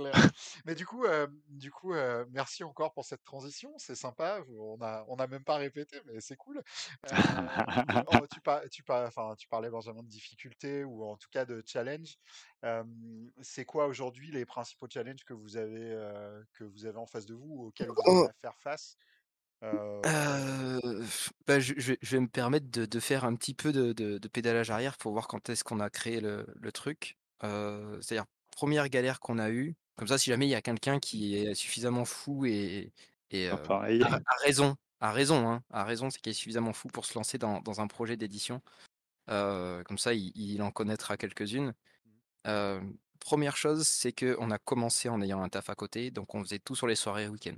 Mais 0.65 0.75
du 0.75 0.87
coup, 0.87 1.05
euh, 1.05 1.27
du 1.51 1.71
coup 1.71 1.93
euh, 1.93 2.25
merci 2.31 2.65
encore 2.65 2.95
pour 2.95 3.05
cette 3.05 3.23
transition, 3.23 3.71
c'est 3.77 3.95
sympa. 3.95 4.41
On 4.59 4.81
a, 4.81 5.05
on 5.09 5.17
a 5.17 5.27
même 5.27 5.45
pas 5.45 5.57
répété, 5.57 6.01
mais 6.07 6.21
c'est 6.21 6.37
cool. 6.37 6.63
Oh, 8.13 8.27
tu, 8.33 8.41
par, 8.41 8.61
tu, 8.71 8.83
par, 8.83 9.07
enfin, 9.07 9.35
tu 9.37 9.49
parlais 9.49 9.69
Benjamin 9.69 10.03
de 10.03 10.09
difficultés 10.09 10.85
ou 10.85 11.05
en 11.05 11.17
tout 11.17 11.29
cas 11.31 11.45
de 11.45 11.63
challenge. 11.67 12.17
c'est 13.43 13.65
quoi 13.65 13.87
aujourd'hui 13.87 14.31
les 14.31 14.47
principaux 14.47 14.87
challenges 14.89 15.25
que 15.25 15.35
vous 15.35 15.57
avez, 15.57 15.95
que 16.55 16.65
vous 16.65 16.87
avez 16.87 16.99
en 16.99 17.07
face 17.07 17.27
de 17.27 17.35
vous, 17.35 17.67
auxquels 17.67 17.89
vous 17.89 17.95
oh. 18.07 18.23
devez 18.23 18.33
faire 18.41 18.59
face? 18.59 18.97
Bah, 21.47 21.61
je 21.61 21.95
vais 22.03 22.21
me 22.21 22.29
permettre 22.29 22.67
de 22.71 23.01
faire 23.01 23.25
un 23.25 23.35
petit 23.35 23.55
peu 23.55 23.73
de 23.73 24.29
pédalage 24.29 24.71
arrière 24.71 24.97
pour 24.97 25.13
voir 25.13 25.29
quand 25.29 25.49
est-ce 25.49 25.65
qu'on 25.65 25.81
a 25.81 25.91
créé 25.91 26.21
le 26.21 26.73
truc. 26.73 27.17
c'est-à-dire, 27.41 28.27
première 28.51 28.89
galère 28.89 29.21
qu'on 29.21 29.39
a 29.39 29.51
eue, 29.51 29.75
comme 29.97 30.09
ça, 30.09 30.19
si 30.19 30.31
jamais 30.31 30.47
il 30.47 30.51
y 30.51 30.55
a 30.55 30.63
quelqu'un 30.63 30.99
qui 30.99 31.37
est 31.37 31.55
suffisamment 31.55 32.05
fou 32.05 32.45
et 32.47 32.93
et 33.33 33.49
ah, 33.49 33.59
a 33.69 34.37
raison 34.45 34.77
a 35.01 35.13
raison, 35.13 35.49
hein, 35.49 35.63
a 35.71 35.85
raison, 35.85 36.11
c'est 36.11 36.21
qu'il 36.21 36.31
est 36.31 36.35
suffisamment 36.35 36.73
fou 36.73 36.89
pour 36.89 37.05
se 37.05 37.15
lancer 37.15 37.39
dans 37.39 37.81
un 37.81 37.87
projet 37.87 38.17
d'édition. 38.17 38.63
comme 39.27 39.99
ça, 39.99 40.15
il 40.15 40.63
en 40.63 40.71
connaîtra 40.71 41.17
quelques-unes. 41.17 41.75
Première 43.21 43.57
chose, 43.57 43.89
c'est 43.89 44.13
qu'on 44.13 44.51
a 44.51 44.59
commencé 44.59 45.09
en 45.09 45.21
ayant 45.21 45.43
un 45.43 45.49
taf 45.49 45.71
à 45.71 45.75
côté, 45.75 46.11
donc 46.11 46.35
on 46.35 46.45
faisait 46.45 46.59
tout 46.59 46.77
sur 46.77 46.87
les 46.87 46.95
soirées 46.95 47.25
et 47.25 47.29
week-ends. 47.29 47.57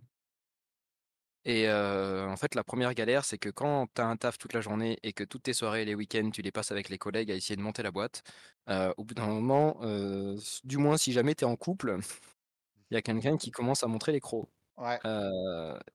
Et 1.51 1.67
en 1.71 2.37
fait, 2.37 2.55
la 2.55 2.63
première 2.63 2.93
galère, 2.93 3.25
c'est 3.25 3.39
que 3.39 3.49
quand 3.49 3.87
tu 3.95 4.03
as 4.03 4.07
un 4.07 4.19
taf 4.19 4.37
toute 4.37 4.53
la 4.53 4.61
journée 4.61 4.99
et 5.03 5.15
que 5.15 5.25
toutes 5.25 5.45
tes 5.45 5.55
soirées 5.55 5.83
et 5.83 5.85
les 5.87 5.95
week-ends, 5.95 6.31
tu 6.31 6.43
les 6.43 6.53
passes 6.53 6.73
avec 6.73 6.91
les 6.91 6.99
collègues 6.99 7.31
à 7.31 7.35
essayer 7.35 7.57
de 7.57 7.63
monter 7.63 7.83
la 7.83 7.91
boîte, 7.91 8.23
au 8.69 9.05
bout 9.05 9.15
d'un 9.15 9.27
moment, 9.27 9.81
du 10.65 10.77
moins 10.77 10.99
si 10.99 11.13
jamais 11.13 11.35
tu 11.35 11.45
es 11.45 11.47
en 11.47 11.57
couple, 11.57 11.99
il 12.91 12.95
y 12.95 12.97
a 12.99 13.03
quelqu'un 13.03 13.39
qui 13.39 13.51
commence 13.51 13.83
à 13.83 13.87
montrer 13.87 14.13
les 14.13 14.21
crocs. 14.21 14.47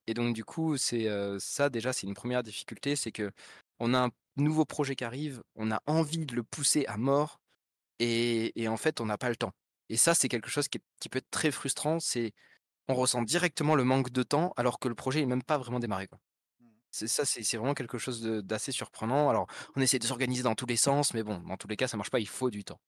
et 0.08 0.14
donc 0.16 0.34
du 0.34 0.44
coup, 0.44 0.76
c'est 0.78 1.08
ça 1.40 1.70
déjà, 1.70 1.94
c'est 1.94 2.08
une 2.08 2.16
première 2.16 2.42
difficulté, 2.42 2.96
c'est 2.96 3.12
que 3.12 3.32
on 3.80 3.94
a 3.94 4.06
un 4.06 4.10
nouveau 4.38 4.66
projet 4.66 4.96
qui 4.96 5.04
arrive, 5.04 5.44
on 5.56 5.70
a 5.72 5.82
envie 5.86 6.26
de 6.26 6.36
le 6.36 6.42
pousser 6.42 6.86
à 6.88 6.98
mort 6.98 7.40
et, 8.00 8.68
en 8.68 8.78
fait, 8.78 9.02
on 9.02 9.06
n'a 9.06 9.20
pas 9.20 9.30
le 9.30 9.36
temps. 9.36 9.52
Et 9.90 9.98
ça, 9.98 10.16
c'est 10.16 10.30
quelque 10.30 10.50
chose 10.50 10.68
qui, 10.68 10.80
qui 11.00 11.10
peut 11.10 11.20
être 11.20 11.30
très 11.30 11.52
frustrant. 11.52 12.00
C'est 12.00 12.34
on 12.88 12.96
ressent 12.96 13.22
directement 13.22 13.76
le 13.76 13.84
manque 13.84 14.12
de 14.12 14.24
temps 14.24 14.54
alors 14.58 14.80
que 14.80 14.88
le 14.88 14.96
projet 14.96 15.20
n'est 15.22 15.26
même 15.26 15.44
pas 15.44 15.58
vraiment 15.58 15.80
démarré. 15.80 16.08
Quoi. 16.08 16.20
Mmh. 16.60 16.66
C'est 16.92 17.08
ça, 17.08 17.26
c'est 17.26 17.58
vraiment 17.58 17.74
quelque 17.74 17.98
chose 17.98 18.22
d'assez 18.22 18.72
surprenant. 18.72 19.30
Alors, 19.30 19.48
on 19.76 19.82
essaie 19.82 20.00
de 20.00 20.06
s'organiser 20.06 20.44
dans 20.44 20.56
tous 20.56 20.66
les 20.66 20.78
sens, 20.78 21.14
mais 21.14 21.24
bon, 21.24 21.40
dans 21.40 21.58
tous 21.58 21.68
les 21.68 21.78
cas, 21.78 21.88
ça 21.88 21.98
marche 21.98 22.12
pas. 22.12 22.20
Il 22.20 22.28
faut 22.28 22.50
du 22.50 22.64
temps. 22.64 22.80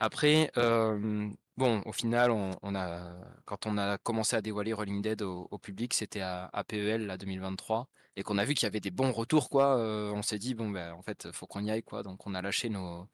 Après, 0.00 0.50
bon, 0.56 1.82
au 1.84 1.92
final, 1.92 2.30
on, 2.30 2.74
a, 2.74 3.12
quand 3.44 3.66
on 3.66 3.76
a 3.76 3.98
commencé 3.98 4.34
à 4.34 4.40
dévoiler 4.40 4.72
Rolling 4.72 5.02
Dead 5.02 5.20
au, 5.20 5.58
public, 5.58 5.92
c'était 5.92 6.22
à, 6.22 6.64
PEL 6.66 7.06
la 7.06 7.18
2023, 7.18 7.86
et 8.16 8.22
qu'on 8.22 8.38
a 8.38 8.46
vu 8.46 8.54
qu'il 8.54 8.64
y 8.64 8.66
avait 8.66 8.80
des 8.80 8.90
bons 8.90 9.12
retours, 9.12 9.50
quoi. 9.50 9.76
on 9.76 10.22
s'est 10.22 10.38
dit 10.38 10.54
bon, 10.54 10.70
ben, 10.70 10.94
en 10.94 11.02
fait, 11.02 11.30
faut 11.32 11.46
qu'on 11.46 11.62
y 11.62 11.70
aille, 11.70 11.82
quoi. 11.82 12.02
Donc, 12.02 12.26
on 12.26 12.34
a 12.34 12.40
lâché 12.40 12.70
nos, 12.70 13.06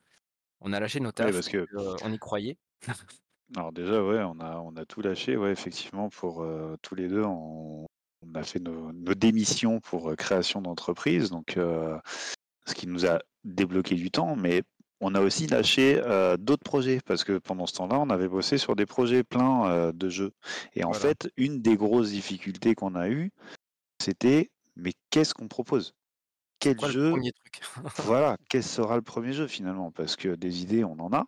on 0.61 0.72
a 0.72 0.79
lâché 0.79 1.01
nos 1.01 1.11
tâches, 1.11 1.33
parce 1.33 1.49
que 1.49 1.66
on 2.05 2.12
y 2.12 2.18
croyait. 2.18 2.57
Alors 3.54 3.72
déjà, 3.72 4.02
ouais, 4.02 4.22
on 4.22 4.40
a, 4.40 4.59
on 4.59 4.76
a 4.76 4.85
tout 4.85 5.02
lâché, 5.02 5.37
ouais, 5.37 5.52
effectivement, 5.52 6.09
pour 6.09 6.44
tous 6.82 6.94
les 6.94 7.09
deux, 7.09 7.22
on, 7.22 7.87
a 8.35 8.42
fait 8.42 8.59
nos, 8.59 8.92
démissions 9.14 9.80
pour 9.80 10.14
création 10.16 10.61
d'entreprise, 10.61 11.30
donc 11.30 11.56
ce 11.56 12.74
qui 12.74 12.88
nous 12.88 13.06
a 13.06 13.20
débloqué 13.44 13.94
du 13.94 14.11
temps, 14.11 14.35
mais 14.35 14.62
on 15.00 15.14
a 15.14 15.20
aussi 15.20 15.46
lâché 15.46 16.02
d'autres 16.40 16.64
projets, 16.64 16.98
parce 17.06 17.22
que 17.22 17.38
pendant 17.38 17.66
ce 17.66 17.74
temps-là, 17.74 18.00
on 18.00 18.11
avait 18.11 18.28
bossé 18.28 18.59
sur 18.59 18.74
des 18.74 18.85
projets 18.85 19.22
pleins 19.22 19.92
de 19.92 20.09
jeux. 20.09 20.32
Et 20.74 20.85
en 20.85 20.92
fait, 20.92 21.30
une 21.37 21.62
des 21.62 21.76
grosses 21.76 22.11
difficultés 22.11 22.74
qu'on 22.74 22.96
a 22.96 23.09
eues, 23.09 23.30
c'était, 24.02 24.50
mais 24.74 24.92
qu'est-ce 25.11 25.35
qu'on 25.35 25.48
propose? 25.48 25.94
Quel 26.59 26.80
jeu 26.80 27.14
Voilà, 27.98 28.37
quel 28.48 28.62
sera 28.62 28.96
le 28.96 29.02
premier 29.02 29.32
jeu 29.32 29.46
finalement? 29.46 29.90
Parce 29.90 30.16
que 30.16 30.35
des 30.35 30.62
idées, 30.62 30.85
on 30.85 30.98
en 31.00 31.12
a 31.12 31.26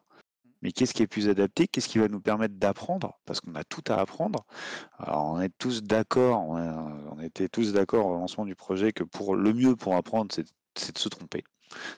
mais 0.63 0.73
qu'est-ce 0.73 0.95
qui 0.95 1.03
est 1.03 1.07
plus 1.07 1.29
adapté? 1.29 1.69
Qu'est-ce 1.69 1.89
qui 1.89 1.99
va 1.99 2.09
nous 2.09 2.21
permettre 2.21 2.55
d'apprendre? 2.55 3.19
Parce 3.25 3.41
qu'on 3.41 3.55
a 3.55 3.65
tout 3.65 3.85
à 3.89 3.97
apprendre. 3.97 4.45
Alors, 4.99 5.25
on 5.27 5.41
est 5.41 5.53
tous 5.59 5.83
d'accord, 5.83 6.49
on, 6.49 7.21
était 7.21 7.49
tous 7.49 7.73
d'accord 7.73 8.07
au 8.07 8.15
lancement 8.15 8.45
du 8.45 8.55
projet 8.55 8.93
que 8.93 9.05
pour 9.05 9.37
le 9.37 9.53
mieux 9.53 9.77
pour 9.77 9.97
apprendre, 9.97 10.33
c'est, 10.35 10.45
de 10.45 10.99
se 10.99 11.09
tromper. 11.09 11.45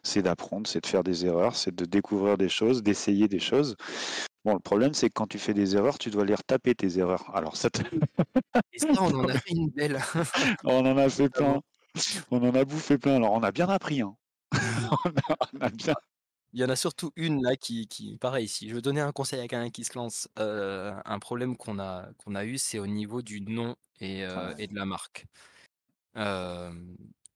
C'est 0.02 0.22
d'apprendre, 0.22 0.66
c'est 0.66 0.80
de 0.80 0.86
faire 0.86 1.04
des 1.04 1.26
erreurs, 1.26 1.56
c'est 1.56 1.74
de 1.74 1.84
découvrir 1.84 2.36
des 2.36 2.48
choses, 2.48 2.82
d'essayer 2.82 3.28
des 3.28 3.38
choses. 3.38 3.76
Bon, 4.44 4.54
le 4.54 4.60
problème, 4.60 4.94
c'est 4.94 5.08
que 5.08 5.14
quand 5.14 5.26
tu 5.26 5.38
fais 5.38 5.54
des 5.54 5.76
erreurs, 5.76 5.98
tu 5.98 6.10
dois 6.10 6.24
les 6.24 6.34
retaper 6.34 6.74
tes 6.74 6.98
erreurs. 6.98 7.30
Alors, 7.34 7.56
ça 7.56 7.68
Et 8.72 8.78
ça, 8.78 8.88
on 8.98 9.14
en 9.14 9.28
a 9.28 9.34
fait 9.34 9.50
une 9.50 9.68
belle. 9.68 10.00
on 10.64 10.86
en 10.86 10.96
a 10.96 11.08
fait 11.08 11.28
plein. 11.28 11.60
On 12.30 12.42
en 12.42 12.54
a 12.54 12.64
bouffé 12.64 12.98
plein. 12.98 13.16
Alors, 13.16 13.32
on 13.32 13.42
a 13.42 13.52
bien 13.52 13.68
appris. 13.68 14.00
Hein. 14.00 14.16
on, 14.56 15.60
a, 15.60 15.68
bien, 15.68 15.94
Il 16.52 16.60
y 16.60 16.64
en 16.64 16.68
a 16.68 16.76
surtout 16.76 17.12
une 17.14 17.42
là 17.42 17.54
qui 17.56 17.86
qui 17.86 18.16
pareil, 18.16 18.48
si 18.48 18.68
je 18.68 18.74
veux 18.74 18.82
donner 18.82 19.00
un 19.00 19.12
conseil 19.12 19.38
à 19.38 19.46
quelqu'un 19.46 19.70
qui 19.70 19.84
se 19.84 19.96
lance, 19.96 20.28
un 20.36 21.18
problème 21.20 21.56
qu'on 21.56 21.78
a 21.78 22.08
qu'on 22.18 22.34
a 22.34 22.44
eu, 22.44 22.58
c'est 22.58 22.78
au 22.78 22.86
niveau 22.86 23.22
du 23.22 23.40
nom 23.40 23.76
et 24.00 24.22
et 24.58 24.66
de 24.66 24.74
la 24.74 24.84
marque. 24.84 25.26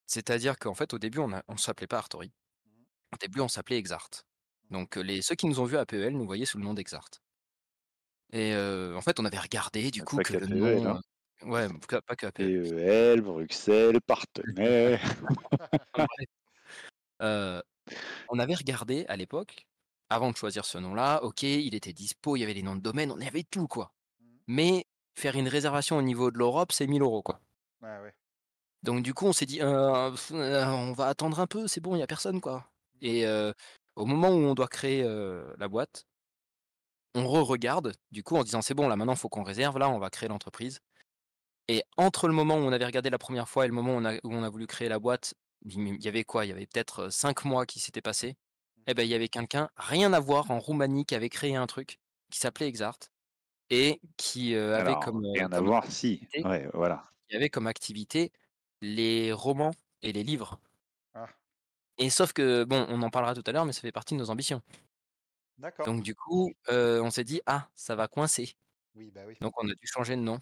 c'est-à-dire 0.06 0.58
qu'en 0.58 0.74
fait, 0.74 0.94
au 0.94 0.98
début, 0.98 1.20
on 1.20 1.28
ne 1.28 1.58
s'appelait 1.58 1.86
pas 1.86 1.98
Artori. 1.98 2.28
Mmh 2.28 2.70
au 3.12 3.16
début, 3.16 3.40
on 3.40 3.48
s'appelait 3.48 3.78
Exart. 3.78 4.26
Donc 4.70 4.96
les 4.96 5.22
ceux 5.22 5.36
qui 5.36 5.46
nous 5.46 5.60
ont 5.60 5.64
vus 5.64 5.76
à 5.76 5.86
PEL 5.86 6.16
nous 6.16 6.26
voyaient 6.26 6.46
sous 6.46 6.58
le 6.58 6.64
nom 6.64 6.74
d'Exart. 6.74 7.10
Et 8.32 8.52
en 8.56 9.00
fait, 9.00 9.20
on 9.20 9.24
avait 9.24 9.38
regardé 9.38 9.92
du 9.92 10.02
coup 10.02 10.16
que 10.16 10.36
le 10.36 10.46
nom, 10.48 10.96
hein. 10.96 11.00
ouais, 11.42 11.68
pas 12.06 12.16
qu'à 12.16 12.32
PEL. 12.32 12.68
PEL, 12.68 13.20
Bruxelles, 13.20 14.00
partenaire. 14.00 15.00
on 18.28 18.38
avait 18.38 18.54
regardé 18.54 19.04
à 19.08 19.16
l'époque, 19.16 19.66
avant 20.10 20.30
de 20.30 20.36
choisir 20.36 20.64
ce 20.64 20.78
nom-là, 20.78 21.22
OK, 21.22 21.42
il 21.42 21.74
était 21.74 21.92
dispo, 21.92 22.36
il 22.36 22.40
y 22.40 22.42
avait 22.42 22.54
les 22.54 22.62
noms 22.62 22.76
de 22.76 22.80
domaine, 22.80 23.10
on 23.10 23.20
avait 23.20 23.44
tout 23.44 23.66
quoi. 23.66 23.92
Mmh. 24.20 24.24
Mais 24.48 24.86
faire 25.14 25.36
une 25.36 25.48
réservation 25.48 25.96
au 25.96 26.02
niveau 26.02 26.30
de 26.30 26.38
l'Europe, 26.38 26.72
c'est 26.72 26.86
1000 26.86 27.02
euros 27.02 27.22
quoi. 27.22 27.40
Donc 28.82 29.02
du 29.02 29.14
coup, 29.14 29.26
on 29.26 29.32
s'est 29.32 29.46
dit: 29.46 29.60
on 29.62 30.92
va 30.92 31.06
attendre 31.06 31.40
un 31.40 31.46
peu, 31.46 31.66
c'est 31.66 31.80
bon, 31.80 31.94
il 31.94 32.00
y 32.00 32.02
a 32.02 32.06
personne 32.06 32.40
quoi» 32.40 32.70
et 33.00 33.26
au 33.96 34.06
moment 34.06 34.28
où 34.28 34.38
on 34.38 34.54
doit 34.54 34.68
créer, 34.68 35.02
la 35.58 35.68
boîte 35.68 36.06
on 37.14 37.28
re-regarde, 37.28 37.92
du 38.10 38.24
coup, 38.24 38.36
en 38.36 38.42
disant: 38.42 38.60
«C'est 38.60 38.74
bon, 38.74 38.88
là, 38.88 38.96
maintenant, 38.96 39.12
il 39.12 39.18
faut 39.18 39.28
qu'on 39.28 39.44
réserve, 39.44 39.78
là, 39.78 39.88
on 39.88 39.98
va 39.98 40.10
créer 40.10 40.28
l'entreprise» 40.28 40.80
et 41.68 41.82
entre 41.96 42.28
le 42.28 42.34
moment 42.34 42.56
où 42.56 42.60
on 42.60 42.72
avait 42.72 42.84
regardé 42.84 43.08
la 43.08 43.18
première 43.18 43.48
fois 43.48 43.64
et 43.64 43.68
le 43.68 43.74
moment 43.74 43.94
où 43.94 43.98
on 43.98 44.04
a 44.04 44.14
où 44.16 44.34
on 44.34 44.42
a 44.42 44.50
voulu 44.50 44.66
créer 44.66 44.88
la 44.88 44.98
boîte, 44.98 45.34
il 45.64 46.02
y 46.02 46.08
avait 46.08 46.24
quoi? 46.24 46.44
Il 46.44 46.48
y 46.48 46.52
avait 46.52 46.66
peut-être, 46.66 47.10
5 47.10 47.44
mois 47.44 47.66
qui 47.66 47.80
s'étaient 47.80 48.02
passés 48.02 48.36
et 48.86 48.94
ben, 48.94 49.02
il 49.02 49.08
y 49.08 49.14
avait 49.14 49.28
quelqu'un, 49.28 49.70
rien 49.76 50.12
à 50.12 50.20
voir, 50.20 50.50
en 50.50 50.58
Roumanie, 50.58 51.06
qui 51.06 51.14
avait 51.14 51.30
créé 51.30 51.56
un 51.56 51.66
truc 51.66 51.98
qui 52.30 52.38
s'appelait 52.38 52.68
Exart 52.68 52.98
et 53.70 54.00
qui, 54.16 54.54
avait 54.54 54.94
comme, 55.02 55.24
rien 55.34 55.50
à 55.52 55.60
voir, 55.60 55.90
si, 55.90 56.26
ouais, 56.44 56.68
voilà. 56.74 57.10
Qui 57.28 57.36
avait 57.36 57.48
comme 57.48 57.66
activité 57.66 58.32
les 58.82 59.32
romans 59.32 59.72
et 60.02 60.12
les 60.12 60.22
livres. 60.22 60.60
Ah. 61.14 61.28
Et 61.98 62.10
sauf 62.10 62.32
que, 62.32 62.64
bon, 62.64 62.86
on 62.90 63.02
en 63.02 63.10
parlera 63.10 63.34
tout 63.34 63.44
à 63.46 63.52
l'heure, 63.52 63.64
mais 63.64 63.72
ça 63.72 63.80
fait 63.80 63.92
partie 63.92 64.14
de 64.14 64.20
nos 64.20 64.30
ambitions. 64.30 64.62
D'accord. 65.58 65.86
Donc 65.86 66.02
du 66.02 66.14
coup, 66.14 66.52
on 66.68 67.10
s'est 67.10 67.24
dit: 67.24 67.40
«Ah, 67.46 67.68
ça 67.74 67.94
va 67.96 68.08
coincer». 68.08 68.56
Oui, 68.94 69.10
bah 69.10 69.22
oui. 69.26 69.36
Donc 69.40 69.54
on 69.56 69.68
a 69.68 69.74
dû 69.74 69.86
changer 69.86 70.16
de 70.16 70.20
nom. 70.20 70.40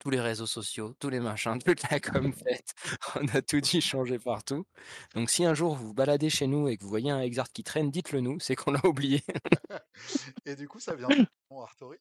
Tous 0.00 0.10
les 0.10 0.20
réseaux 0.20 0.46
sociaux, 0.46 0.94
tous 0.98 1.10
les 1.10 1.20
machins, 1.20 1.58
toute 1.64 1.88
la 1.90 2.00
com 2.00 2.32
faite, 2.48 2.74
on 3.14 3.26
a 3.28 3.42
tout 3.42 3.60
dû 3.60 3.80
changer 3.80 4.18
partout. 4.18 4.66
Donc 5.14 5.30
si 5.30 5.44
un 5.44 5.54
jour 5.54 5.76
vous 5.76 5.88
vous 5.88 5.94
baladez 5.94 6.30
chez 6.30 6.46
nous 6.46 6.68
et 6.68 6.76
que 6.76 6.82
vous 6.82 6.88
voyez 6.88 7.10
un 7.10 7.20
Exart 7.20 7.52
qui 7.52 7.62
traîne, 7.62 7.90
dites-le 7.90 8.20
nous, 8.20 8.40
c'est 8.40 8.56
qu'on 8.56 8.72
l'a 8.72 8.84
oublié. 8.84 9.22
Et 10.46 10.56
du 10.56 10.66
coup, 10.66 10.80
ça 10.80 10.94
vient 10.94 11.08
de 11.08 11.26
nom 11.50 11.62
Artori? 11.62 11.98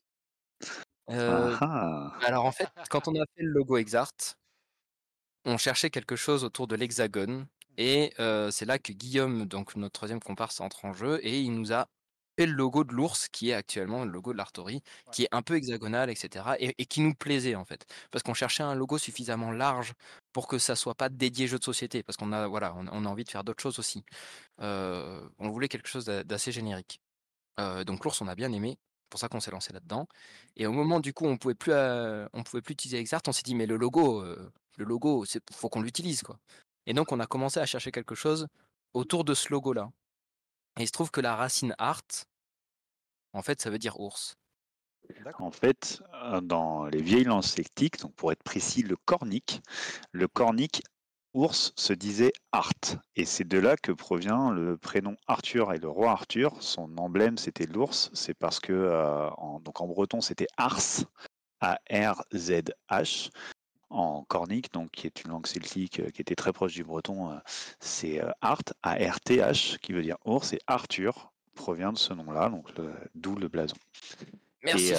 alors 1.07 2.45
en 2.45 2.51
fait, 2.51 2.69
quand 2.89 3.07
on 3.07 3.15
a 3.15 3.25
fait 3.35 3.43
le 3.43 3.51
logo 3.51 3.77
Exart 3.77 4.37
on 5.45 5.57
cherchait 5.57 5.89
quelque 5.89 6.15
chose 6.15 6.43
autour 6.43 6.67
de 6.67 6.75
l'hexagone 6.75 7.47
et 7.77 8.13
c'est 8.51 8.65
là 8.65 8.77
que 8.77 8.91
Guillaume, 8.91 9.45
donc 9.45 9.75
notre 9.75 9.93
troisième 9.93 10.19
comparse, 10.19 10.59
entre 10.59 10.85
en 10.85 10.93
jeu 10.93 11.19
et 11.23 11.39
il 11.39 11.53
nous 11.53 11.73
a 11.73 11.87
le 12.45 12.53
logo 12.53 12.83
de 12.83 12.93
l'ours, 12.93 13.27
qui 13.29 13.49
est 13.49 13.53
actuellement 13.53 14.05
le 14.05 14.11
logo 14.11 14.33
de 14.33 14.37
l'Artori, 14.37 14.81
qui 15.11 15.23
est 15.23 15.27
un 15.31 15.41
peu 15.41 15.55
hexagonal, 15.55 16.09
etc. 16.09 16.45
Et, 16.59 16.85
qui 16.85 17.01
nous 17.01 17.13
plaisait 17.13 17.55
en 17.55 17.65
fait, 17.65 17.85
parce 18.11 18.23
qu'on 18.23 18.33
cherchait 18.33 18.63
un 18.63 18.75
logo 18.75 18.97
suffisamment 18.97 19.51
large 19.51 19.93
pour 20.33 20.47
que 20.47 20.57
ça 20.57 20.75
soit 20.75 20.95
pas 20.95 21.09
dédié 21.09 21.47
jeu 21.47 21.59
de 21.59 21.63
société, 21.63 22.03
parce 22.03 22.17
qu'on 22.17 22.31
a 22.31 22.47
voilà, 22.47 22.75
on, 22.75 23.05
a 23.05 23.09
envie 23.09 23.23
de 23.23 23.29
faire 23.29 23.43
d'autres 23.43 23.61
choses 23.61 23.79
aussi. 23.79 24.03
on 24.59 25.49
voulait 25.49 25.67
quelque 25.67 25.89
chose 25.89 26.05
d'assez 26.05 26.51
générique. 26.51 27.01
donc 27.57 28.03
l'ours, 28.05 28.21
on 28.21 28.27
a 28.27 28.35
bien 28.35 28.51
aimé. 28.51 28.77
C'est 29.03 29.09
pour 29.11 29.19
ça 29.19 29.27
qu'on 29.27 29.39
s'est 29.39 29.51
lancé 29.51 29.73
là-dedans. 29.73 30.07
Et 30.55 30.67
au 30.67 30.71
moment 30.71 30.99
du 30.99 31.13
coup, 31.13 31.25
on 31.25 31.37
pouvait 31.37 31.55
plus, 31.55 31.73
on 31.73 32.43
pouvait 32.43 32.61
plus 32.61 32.73
utiliser 32.73 32.99
Exart, 32.99 33.21
on 33.27 33.31
s'est 33.31 33.43
dit 33.43 33.55
mais 33.55 33.65
le 33.65 33.77
logo, 33.77 34.23
le 34.77 34.85
logo, 34.85 35.25
c'est 35.25 35.41
faut 35.51 35.69
qu'on 35.69 35.81
l'utilise 35.81 36.21
quoi. 36.23 36.39
Et 36.85 36.93
donc 36.93 37.11
on 37.11 37.19
a 37.19 37.27
commencé 37.27 37.59
à 37.59 37.65
chercher 37.65 37.91
quelque 37.91 38.15
chose 38.15 38.47
autour 38.93 39.23
de 39.23 39.33
ce 39.33 39.49
logo-là. 39.51 39.91
Et 40.79 40.83
il 40.83 40.87
se 40.87 40.91
trouve 40.91 41.11
que 41.11 41.21
la 41.21 41.35
racine 41.35 41.75
art, 41.77 42.01
en 43.33 43.41
fait, 43.41 43.61
ça 43.61 43.69
veut 43.69 43.79
dire 43.79 43.99
ours. 43.99 44.35
En 45.39 45.51
fait, 45.51 46.03
dans 46.43 46.85
les 46.85 47.01
vieilles 47.01 47.23
langues 47.23 47.43
celtiques, 47.43 47.99
donc 47.99 48.13
pour 48.13 48.31
être 48.31 48.43
précis, 48.43 48.83
le 48.83 48.95
cornique, 48.95 49.61
le 50.11 50.27
cornique 50.27 50.83
ours 51.33 51.73
se 51.75 51.93
disait 51.93 52.31
Art. 52.51 52.73
Et 53.15 53.25
c'est 53.25 53.47
de 53.47 53.57
là 53.57 53.75
que 53.75 53.91
provient 53.91 54.51
le 54.51 54.77
prénom 54.77 55.15
Arthur 55.25 55.73
et 55.73 55.79
le 55.79 55.89
roi 55.89 56.11
Arthur. 56.11 56.61
Son 56.61 56.95
emblème, 56.97 57.37
c'était 57.39 57.65
l'ours. 57.65 58.11
C'est 58.13 58.35
parce 58.35 58.59
que 58.59 59.31
en, 59.37 59.59
donc 59.61 59.81
en 59.81 59.87
breton, 59.87 60.21
c'était 60.21 60.47
Ars, 60.57 61.05
A-R-Z-H 61.61 63.31
en 63.89 64.23
cornique, 64.23 64.71
donc 64.73 64.91
qui 64.91 65.07
est 65.07 65.23
une 65.23 65.31
langue 65.31 65.47
celtique 65.47 65.99
euh, 65.99 66.09
qui 66.09 66.21
était 66.21 66.35
très 66.35 66.53
proche 66.53 66.73
du 66.73 66.83
breton, 66.83 67.31
euh, 67.31 67.37
c'est 67.79 68.21
euh, 68.21 68.31
Art, 68.41 68.61
A-R-T-H, 68.83 69.79
qui 69.79 69.93
veut 69.93 70.03
dire 70.03 70.17
ours, 70.25 70.53
et 70.53 70.59
Arthur 70.67 71.31
provient 71.59 71.91
de 71.91 71.97
ce 71.97 72.13
nom-là, 72.13 72.49
donc 72.49 72.67
d'où 73.13 73.35
le 73.35 73.49
blason. 73.49 73.75
Merci. 74.63 74.93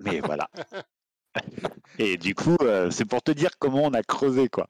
mais 0.00 0.20
voilà. 0.20 0.48
Et 1.98 2.16
du 2.16 2.34
coup, 2.34 2.56
c'est 2.90 3.04
pour 3.04 3.22
te 3.22 3.30
dire 3.30 3.58
comment 3.58 3.84
on 3.84 3.94
a 3.94 4.02
creusé, 4.02 4.48
quoi. 4.48 4.66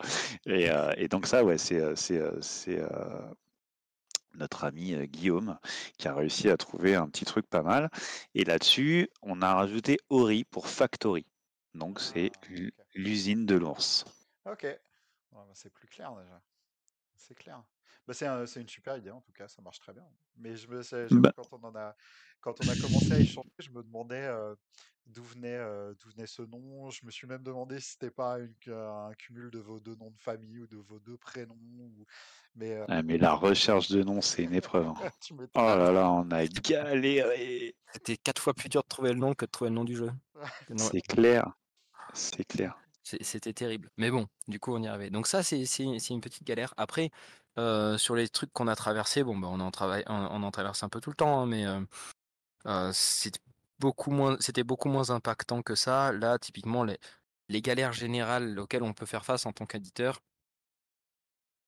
Et, 0.46 1.08
donc 1.08 1.26
ça, 1.26 1.44
ouais, 1.44 1.58
c'est 1.58 1.80
notre 4.34 4.64
ami 4.64 4.94
Guillaume 5.08 5.58
qui 5.98 6.08
a 6.08 6.14
réussi 6.14 6.48
à 6.48 6.56
trouver 6.56 6.94
un 6.94 7.08
petit 7.08 7.24
truc 7.24 7.46
pas 7.48 7.62
mal. 7.62 7.90
Et 8.34 8.44
là-dessus, 8.44 9.08
on 9.22 9.42
a 9.42 9.54
rajouté 9.54 9.98
Ori 10.10 10.44
pour 10.44 10.68
Factory. 10.68 11.26
Donc 11.74 12.00
c'est 12.00 12.32
ah, 12.34 12.82
l'usine 12.94 13.46
de 13.46 13.54
l'ours. 13.54 14.04
Ok, 14.46 14.66
bah, 15.32 15.46
c'est 15.54 15.72
plus 15.72 15.86
clair 15.86 16.14
déjà. 16.14 16.40
C'est 17.16 17.34
clair. 17.34 17.62
Bah, 18.08 18.14
c'est 18.14 18.60
une 18.62 18.68
super 18.68 18.96
idée 18.96 19.10
en 19.10 19.20
tout 19.20 19.32
cas, 19.32 19.48
ça 19.48 19.60
marche 19.60 19.80
très 19.80 19.92
bien. 19.92 20.02
Mais 20.38 20.56
je 20.56 20.66
me 20.66 20.82
sais, 20.82 21.06
bah 21.10 21.30
quand 21.36 21.52
on 21.52 21.62
en 21.62 21.76
a 21.76 21.94
quand 22.40 22.54
on 22.64 22.68
a 22.70 22.74
commencé 22.76 23.12
à 23.12 23.18
échanger, 23.18 23.50
je 23.58 23.70
me 23.70 23.82
demandais 23.82 24.26
d'où 25.04 25.22
venait 25.22 25.58
d'où 26.00 26.08
venait 26.12 26.26
ce 26.26 26.40
nom. 26.40 26.88
Je 26.88 27.04
me 27.04 27.10
suis 27.10 27.26
même 27.26 27.42
demandé 27.42 27.78
si 27.80 27.90
c'était 27.90 28.10
pas 28.10 28.38
un 28.38 29.14
cumul 29.18 29.50
de 29.50 29.58
vos 29.58 29.78
deux 29.78 29.94
noms 29.96 30.10
de 30.10 30.18
famille 30.20 30.60
ou 30.60 30.66
de 30.66 30.78
vos 30.78 30.98
deux 31.00 31.18
prénoms. 31.18 31.54
Mais, 32.54 32.80
ah, 32.88 33.02
mais 33.02 33.18
la 33.18 33.34
recherche 33.34 33.90
de 33.90 34.02
noms, 34.02 34.22
c'est 34.22 34.44
une 34.44 34.54
épreuve. 34.54 34.86
Hein. 34.86 35.10
oh 35.30 35.60
là 35.60 35.92
là, 35.92 36.10
on 36.10 36.30
a 36.30 36.46
galéré. 36.46 37.76
C'était 37.92 38.16
quatre 38.16 38.40
fois 38.40 38.54
plus 38.54 38.70
dur 38.70 38.82
de 38.82 38.88
trouver 38.88 39.12
le 39.12 39.18
nom 39.18 39.34
que 39.34 39.44
de 39.44 39.50
trouver 39.50 39.68
le 39.68 39.76
nom 39.76 39.84
du 39.84 39.96
jeu. 39.96 40.10
C'est 40.78 41.02
clair. 41.02 41.52
C'est 42.14 42.44
clair. 42.44 42.78
C'était 43.02 43.52
terrible. 43.52 43.90
Mais 43.96 44.10
bon, 44.10 44.26
du 44.48 44.60
coup, 44.60 44.74
on 44.74 44.82
y 44.82 44.86
arrivait. 44.86 45.08
Donc 45.08 45.26
ça, 45.26 45.42
c'est 45.42 45.62
une 45.78 46.20
petite 46.20 46.44
galère. 46.44 46.74
Après, 46.76 47.10
sur 47.98 48.14
les 48.14 48.28
trucs 48.28 48.52
qu'on 48.52 48.68
a 48.68 48.76
traversés, 48.76 49.24
bon, 49.24 49.36
bah, 49.36 49.48
on, 49.50 49.60
en 49.60 49.70
on, 50.06 50.42
en 50.42 50.50
traverse 50.50 50.82
un 50.82 50.88
peu 50.88 51.00
tout 51.00 51.10
le 51.10 51.16
temps, 51.16 51.40
hein, 51.40 51.46
mais 51.46 51.64
c'était 52.92 53.40
beaucoup 53.78 54.10
moins, 54.10 54.36
beaucoup 54.64 54.88
moins 54.88 55.10
impactant 55.10 55.62
que 55.62 55.74
ça. 55.74 56.12
Là, 56.12 56.38
typiquement, 56.38 56.84
les, 56.84 56.98
les 57.48 57.62
galères 57.62 57.92
générales 57.92 58.58
auxquelles 58.58 58.82
on 58.82 58.92
peut 58.92 59.06
faire 59.06 59.24
face 59.24 59.46
en 59.46 59.52
tant 59.52 59.66
qu'éditeur. 59.66 60.20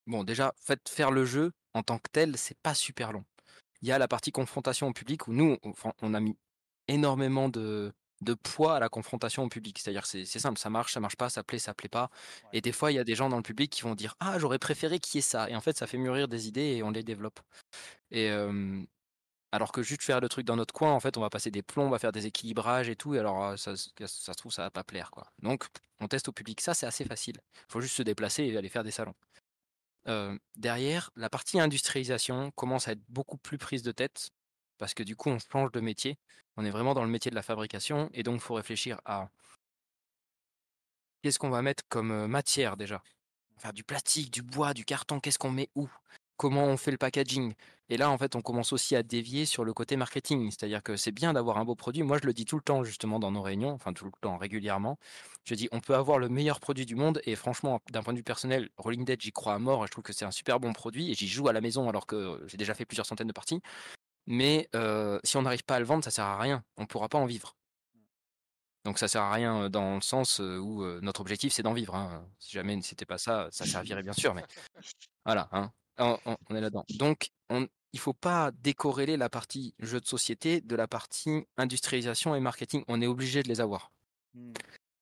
Bon, 0.07 0.25
déjà, 0.25 0.55
fait, 0.61 0.89
faire 0.89 1.11
le 1.11 1.25
jeu 1.25 1.53
en 1.75 1.83
tant 1.83 1.99
que 1.99 2.09
tel, 2.11 2.37
c'est 2.37 2.59
pas 2.59 2.75
super 2.75 3.13
long. 3.13 3.25
Il 3.83 3.89
y 3.89 3.93
a 3.93 3.99
la 3.99 4.09
partie 4.09 4.33
confrontation 4.33 4.89
au 4.89 4.93
public 4.93 5.29
où 5.29 5.33
nous, 5.33 5.57
on 6.03 6.15
a 6.15 6.21
mis 6.21 6.37
énormément 6.89 7.49
de, 7.49 7.93
de 8.21 8.35
poids 8.35 8.77
à 8.77 8.81
la 8.81 8.89
confrontation 8.89 9.45
au 9.45 9.49
public. 9.49 9.79
C'est-à-dire 9.79 10.07
c'est 10.07 10.25
simple, 10.25 10.59
ça 10.59 10.71
marche, 10.71 10.93
ça 10.93 11.01
marche 11.01 11.17
pas, 11.17 11.31
ça 11.31 11.43
plaît, 11.43 11.59
ça 11.59 11.75
plaît 11.75 11.89
pas. 11.89 12.11
Et 12.53 12.61
des 12.61 12.73
fois, 12.73 12.93
il 12.93 12.97
y 12.97 12.99
a 12.99 13.05
des 13.05 13.15
gens 13.15 13.29
dans 13.29 13.37
le 13.37 13.43
public 13.43 13.71
qui 13.71 13.83
vont 13.83 13.95
dire 13.95 14.15
Ah, 14.21 14.39
j'aurais 14.39 14.59
préféré 14.59 14.99
qu'il 14.99 15.17
y 15.17 15.21
ait 15.21 15.23
ça. 15.23 15.49
Et 15.51 15.57
en 15.57 15.61
fait, 15.61 15.77
ça 15.77 15.87
fait 15.87 15.99
mûrir 15.99 16.29
des 16.29 16.49
idées 16.49 16.77
et 16.77 16.83
on 16.83 16.91
les 16.91 17.03
développe. 17.03 17.41
Et 18.11 18.31
alors 19.53 19.73
que 19.73 19.83
juste 19.83 20.03
faire 20.03 20.21
le 20.21 20.29
truc 20.29 20.47
dans 20.47 20.57
notre 20.57 20.73
coin, 20.73 20.93
en 20.93 21.01
fait, 21.01 21.17
on 21.17 21.21
va 21.21 21.31
passer 21.31 21.51
des 21.51 21.63
plombs, 21.63 21.87
on 21.87 21.91
va 21.91 21.99
faire 21.99 22.13
des 22.13 22.27
équilibrages 22.27 22.89
et 22.89 22.97
tout. 22.97 23.15
Et 23.15 23.19
alors, 23.19 23.59
ça, 23.59 23.75
ça, 23.77 24.07
se 24.07 24.39
trouve, 24.39 24.53
ça 24.53 24.63
va 24.63 24.71
pas 24.71 24.85
plaire. 24.85 25.11
quoi. 25.11 25.27
Donc, 25.41 25.67
on 26.01 26.09
teste 26.09 26.29
au 26.29 26.33
public. 26.33 26.61
Ça, 26.61 26.75
c'est 26.75 26.87
assez 26.87 27.05
facile. 27.05 27.37
Il 27.69 27.73
faut 27.73 27.81
juste 27.81 27.97
se 27.97 28.03
déplacer 28.03 28.45
et 28.45 28.57
aller 28.57 28.69
faire 28.69 28.85
des 28.85 28.93
salons. 28.93 29.15
derrière, 30.57 31.11
la 31.17 31.31
partie 31.31 31.59
industrialisation 31.61 32.51
commence 32.53 32.89
à 32.89 32.93
être 32.93 33.03
beaucoup 33.09 33.39
plus 33.39 33.59
prise 33.59 33.83
de 33.83 33.93
tête 33.93 34.31
parce 34.81 34.95
que 34.95 35.05
du 35.05 35.15
coup, 35.15 35.29
on 35.29 35.39
change 35.39 35.71
de 35.71 35.81
métier. 35.81 36.19
On 36.57 36.65
est 36.65 36.71
vraiment 36.71 36.95
dans 36.95 37.05
le 37.05 37.11
métier 37.11 37.31
de 37.31 37.37
la 37.37 37.43
fabrication 37.43 38.11
et 38.13 38.25
donc 38.25 38.37
il 38.37 38.41
faut 38.41 38.55
réfléchir 38.55 39.01
à 39.05 39.29
qu'est-ce 41.23 41.39
qu'on 41.39 41.51
va 41.51 41.63
mettre 41.63 41.85
comme 41.89 42.27
matière 42.27 42.77
déjà. 42.77 43.03
Faire 43.59 43.73
du 43.73 43.85
plastique, 43.85 44.33
du 44.33 44.43
bois, 44.43 44.75
du 44.75 44.85
carton, 44.85 45.21
qu'est-ce 45.21 45.39
qu'on 45.39 45.53
met 45.53 45.69
où? 45.77 45.89
Comment 46.39 46.65
on 46.65 46.79
fait 46.79 46.91
le 46.91 46.97
packaging? 46.97 47.53
Et 47.91 47.99
là, 47.99 48.09
en 48.09 48.17
fait, 48.17 48.35
on 48.37 48.41
commence 48.41 48.73
aussi 48.73 48.97
à 48.97 49.03
dévier 49.03 49.45
sur 49.45 49.65
le 49.65 49.75
côté 49.75 49.97
marketing. 49.97 50.51
C'est-à-dire 50.51 50.83
que 50.83 50.97
c'est 50.97 51.13
bien 51.13 51.35
d'avoir 51.35 51.59
un 51.59 51.65
beau 51.67 51.75
produit. 51.75 52.03
Moi, 52.03 52.19
je 52.23 52.27
le 52.27 52.33
dis 52.33 52.47
tout 52.47 52.57
le 52.57 52.63
temps, 52.63 52.85
justement, 52.85 53.19
dans 53.19 53.31
nos 53.33 53.43
réunions, 53.43 53.73
enfin 53.73 53.93
tout 53.93 54.07
le 54.07 54.13
temps, 54.23 54.39
régulièrement. 54.39 54.97
Je 55.45 55.55
dis, 55.55 55.69
on 55.73 55.81
peut 55.81 55.95
avoir 55.95 56.19
le 56.19 56.31
meilleur 56.31 56.61
produit 56.61 56.87
du 56.87 56.95
monde. 56.95 57.21
Et 57.25 57.37
franchement, 57.37 57.83
d'un 57.91 58.03
point 58.03 58.15
de 58.15 58.19
vue 58.19 58.25
personnel, 58.25 58.71
Rolling 58.79 59.05
Dead, 59.05 59.21
j'y 59.21 59.33
crois 59.33 59.55
à 59.55 59.59
mort. 59.59 59.87
Je 59.87 59.91
trouve 59.91 60.05
que 60.05 60.15
c'est 60.15 60.25
un 60.25 60.31
super 60.31 60.61
bon 60.61 60.73
produit. 60.73 61.11
Et 61.11 61.15
j'y 61.15 61.29
joue 61.29 61.49
à 61.49 61.53
la 61.53 61.61
maison 61.61 61.89
alors 61.89 62.07
que 62.07 62.43
j'ai 62.47 62.57
déjà 62.57 62.73
fait 62.75 62.87
plusieurs 62.87 63.07
centaines 63.07 63.29
de 63.29 63.33
parties. 63.33 63.61
Mais 64.27 64.69
si 65.25 65.37
on 65.37 65.43
n'arrive 65.43 65.65
pas 65.65 65.77
à 65.77 65.81
le 65.81 65.87
vendre, 65.87 66.05
ça 66.05 66.11
sert 66.11 66.25
à 66.25 66.39
rien. 66.39 66.63
On 66.77 66.83
ne 66.83 66.87
pourra 66.87 67.09
pas 67.09 67.19
en 67.19 67.27
vivre. 67.27 67.57
Donc 68.85 68.99
ça 68.99 69.09
sert 69.09 69.23
à 69.23 69.33
rien 69.33 69.69
dans 69.69 69.97
le 69.97 70.01
sens 70.01 70.39
où 70.39 70.85
notre 71.03 71.21
objectif 71.21 71.53
c'est 71.53 71.63
d'en 71.63 71.75
vivre. 71.75 71.95
Hein. 71.95 72.25
Si 72.39 72.53
jamais 72.53 72.81
c'était 72.83 73.05
pas 73.05 73.19
ça, 73.19 73.49
ça 73.51 73.67
servirait 73.67 74.03
bien 74.03 74.13
sûr, 74.13 74.35
mais 74.35 74.45
voilà, 75.25 75.49
hein. 75.53 75.71
on, 75.99 76.55
est 76.55 76.61
là-dedans. 76.61 76.85
Donc 76.99 77.31
on, 77.51 77.67
il 77.93 78.01
faut 78.01 78.15
pas 78.15 78.53
décorréler 78.53 79.17
la 79.17 79.29
partie 79.29 79.75
jeu 79.81 80.01
de 80.01 80.07
société 80.07 80.63
de 80.63 80.77
la 80.77 80.89
partie 80.89 81.45
industrialisation 81.59 82.35
et 82.35 82.41
marketing. 82.41 82.83
On 82.89 83.03
est 83.03 83.07
obligé 83.07 83.43
de 83.43 83.49
les 83.49 83.61
avoir. 83.61 83.93
Mmh. 84.35 84.53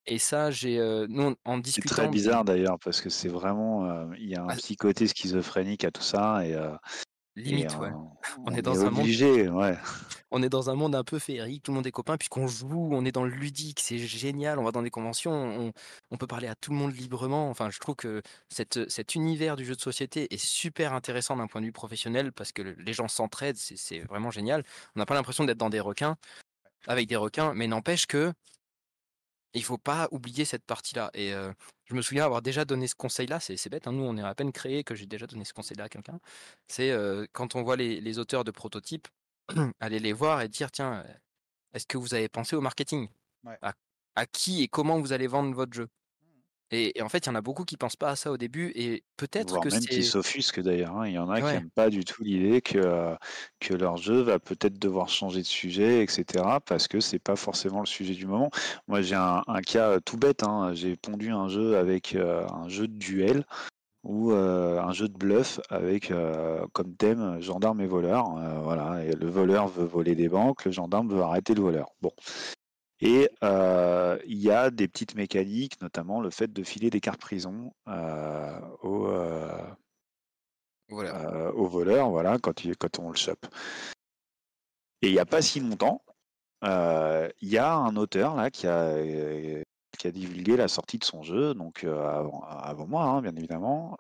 Et 0.07 0.19
ça, 0.19 0.51
j'ai 0.51 0.79
nous 1.09 1.37
en 1.45 1.59
discutant. 1.59 1.89
C'est 1.89 2.03
très 2.03 2.09
bizarre 2.09 2.45
d'ailleurs 2.45 2.79
parce 2.83 3.01
que 3.01 3.11
c'est 3.11 3.29
vraiment 3.29 4.11
il 4.15 4.29
y 4.29 4.35
a 4.35 4.43
un 4.43 4.49
ah 4.49 4.57
petit 4.57 4.75
côté 4.75 5.07
schizophrénique 5.07 5.85
à 5.85 5.91
tout 5.93 6.03
ça 6.03 6.45
et 6.45 6.57
Limite, 7.39 7.77
ouais. 7.77 7.91
On, 8.47 8.55
est 8.55 8.63
dans 8.63 8.85
un 8.85 8.91
monde. 8.91 9.07
Ouais. 9.07 9.77
On 10.31 10.43
est 10.43 10.49
dans 10.49 10.71
un 10.71 10.75
monde 10.75 10.95
un 10.95 11.05
peu 11.05 11.19
féerique, 11.19 11.63
tout 11.63 11.71
le 11.71 11.77
monde 11.77 11.87
est 11.87 11.93
copain, 11.93 12.17
puisqu'on 12.17 12.49
joue, 12.49 12.91
on 12.93 13.05
est 13.05 13.13
dans 13.13 13.25
le 13.25 13.31
ludique, 13.31 13.81
c'est 13.81 13.99
génial, 13.99 14.59
on 14.59 14.65
va 14.65 14.73
dans 14.73 14.83
des 14.83 14.91
conventions, 14.91 15.73
on, 16.11 16.17
peut 16.17 16.27
parler 16.27 16.49
à 16.49 16.55
tout 16.55 16.73
le 16.73 16.77
monde 16.77 16.95
librement. 16.95 17.49
Enfin, 17.49 17.71
je 17.71 17.79
trouve 17.79 17.95
que 17.95 18.23
cette, 18.49 18.91
cet 18.91 19.15
univers 19.15 19.57
du 19.57 19.65
jeu 19.65 19.77
de 19.77 19.81
société 19.81 20.33
est 20.35 20.45
super 20.45 20.93
intéressant 20.93 21.37
d'un 21.37 21.47
point 21.47 21.61
de 21.61 21.67
vue 21.67 21.73
professionnel 21.73 22.33
parce 22.33 22.53
que 22.53 22.63
les 22.63 22.93
gens 22.93 23.09
s'entraident, 23.09 23.57
c'est 23.57 24.01
vraiment 24.01 24.31
génial. 24.31 24.65
On 24.97 24.99
n'a 24.99 25.07
pas 25.07 25.15
l'impression 25.15 25.45
d'être 25.45 25.59
dans 25.59 25.71
des 25.71 25.81
requins, 25.81 26.17
avec 26.89 27.09
des 27.09 27.17
requins, 27.17 27.55
mais 27.55 27.69
n'empêche 27.69 28.07
que 28.07 28.33
il 29.55 29.65
faut 29.65 29.79
pas 29.79 30.09
oublier 30.11 30.45
cette 30.45 30.65
partie-là. 30.65 31.11
Et 31.15 31.33
je 31.89 31.95
me 31.95 32.03
souviens 32.03 32.25
avoir 32.25 32.43
déjà 32.43 32.65
donné 32.65 32.87
ce 32.87 32.95
conseil-là. 32.95 33.41
C'est 33.41 33.69
bête, 33.69 33.87
hein, 33.87 33.93
nous 33.93 34.05
on 34.05 34.17
est 34.17 34.23
à 34.23 34.35
peine 34.35 34.53
créé 34.53 34.85
que 34.85 34.95
j'ai 34.95 35.07
déjà 35.07 35.27
donné 35.27 35.45
ce 35.45 35.55
conseil-là 35.55 35.85
à 35.85 35.89
quelqu'un. 35.89 36.21
C'est 36.67 36.95
quand 37.33 37.55
on 37.57 37.63
voit 37.63 37.77
les, 37.77 38.19
auteurs 38.19 38.45
de 38.45 38.51
prototypes, 38.51 39.09
aller 39.81 39.99
les 39.99 40.13
voir 40.13 40.43
et 40.43 40.49
dire 40.49 40.71
tiens, 40.71 41.05
est-ce 41.73 41.87
que 41.87 41.99
vous 41.99 42.15
avez 42.15 42.29
pensé 42.29 42.57
au 42.57 42.61
marketing? 42.61 43.09
À, 43.63 44.27
qui 44.27 44.63
et 44.63 44.69
comment 44.69 44.99
vous 44.99 45.13
allez 45.13 45.29
vendre 45.29 45.55
votre 45.55 45.73
jeu? 45.73 45.89
Et, 46.71 47.01
en 47.01 47.09
fait, 47.09 47.25
il 47.25 47.29
y 47.29 47.33
en 47.33 47.35
a 47.35 47.41
beaucoup 47.41 47.65
qui 47.65 47.77
pensent 47.77 47.97
pas 47.97 48.11
à 48.11 48.17
ça 48.17 48.31
au 48.31 48.37
début, 48.37 48.73
et 48.75 49.03
peut-être 49.17 49.61
que 49.61 49.71
même 49.71 49.81
qui 49.81 50.03
s'offusquent 50.03 50.61
d'ailleurs. 50.61 50.97
Hein. 50.99 51.07
Il 51.07 51.15
y 51.15 51.19
en 51.19 51.31
a 51.31 51.41
qui 51.41 51.47
n'aiment 51.47 51.71
pas 51.71 51.89
du 51.89 52.05
tout 52.05 52.23
l'idée 52.23 52.61
que, 52.61 53.17
que 53.59 53.75
leur 53.75 53.97
jeu 53.97 54.21
va 54.21 54.39
peut-être 54.39 54.79
devoir 54.79 55.09
changer 55.09 55.41
de 55.41 55.47
sujet, 55.47 56.03
etc. 56.03 56.45
Parce 56.67 56.87
que 56.87 57.01
c'est 57.01 57.19
pas 57.19 57.37
forcément 57.37 57.81
le 57.81 57.87
sujet 57.87 58.15
du 58.15 58.27
moment. 58.27 58.51
Moi, 58.87 59.01
j'ai 59.01 59.15
un, 59.15 59.43
cas 59.67 59.99
tout 60.01 60.19
bête. 60.19 60.43
Hein. 60.43 60.75
J'ai 60.75 60.97
pondu 60.97 61.31
un 61.31 61.49
jeu 61.49 61.79
avec 61.79 62.15
un 62.15 62.69
jeu 62.69 62.87
de 62.87 62.99
duel 62.99 63.45
ou 64.05 64.33
un 64.33 64.93
jeu 64.93 65.09
de 65.09 65.17
bluff 65.17 65.61
avec 65.71 66.13
comme 66.73 66.95
thème 66.97 67.41
gendarme 67.41 67.81
et 67.81 67.87
voleur. 67.87 68.27
voilà, 68.63 69.03
et 69.05 69.13
le 69.13 69.29
voleur 69.29 69.69
veut 69.69 69.87
voler 69.87 70.15
des 70.15 70.29
banques, 70.29 70.67
le 70.67 70.73
gendarme 70.73 71.09
veut 71.09 71.23
arrêter 71.23 71.55
le 71.55 71.63
voleur. 71.63 71.89
Bon, 72.03 72.13
et 73.01 73.31
il 73.43 74.39
y 74.39 74.51
a 74.51 74.71
des 74.71 74.89
petites 74.89 75.15
mécaniques, 75.15 75.81
notamment 75.81 76.21
le 76.21 76.31
fait 76.31 76.53
de 76.53 76.63
filer 76.63 76.91
des 76.91 77.01
cartes 77.01 77.21
prison 77.21 77.73
aux, 78.83 79.09
voilà. 80.89 81.51
voleurs, 81.55 82.11
voilà, 82.11 82.39
quand, 82.39 82.63
quand 82.79 82.99
on 82.99 83.11
le 83.11 83.17
chope. 83.17 83.47
Et 85.03 85.09
il 85.09 85.13
n'y 85.13 85.21
a 85.21 85.27
pas 85.27 85.43
si 85.43 85.61
longtemps, 85.61 86.03
il 86.63 87.49
y 87.49 87.59
a 87.59 87.75
un 87.75 87.97
auteur 87.97 88.35
là 88.35 88.51
qui 88.51 88.67
a, 88.67 88.97
qui 89.99 90.07
a 90.07 90.11
divulgué 90.11 90.57
la 90.57 90.69
sortie 90.69 90.99
de 90.99 91.05
son 91.05 91.23
jeu, 91.23 91.55
donc 91.55 91.85
avant, 91.85 92.87
moi, 92.87 93.05
hein, 93.05 93.23
bien 93.23 93.35
évidemment, 93.37 93.99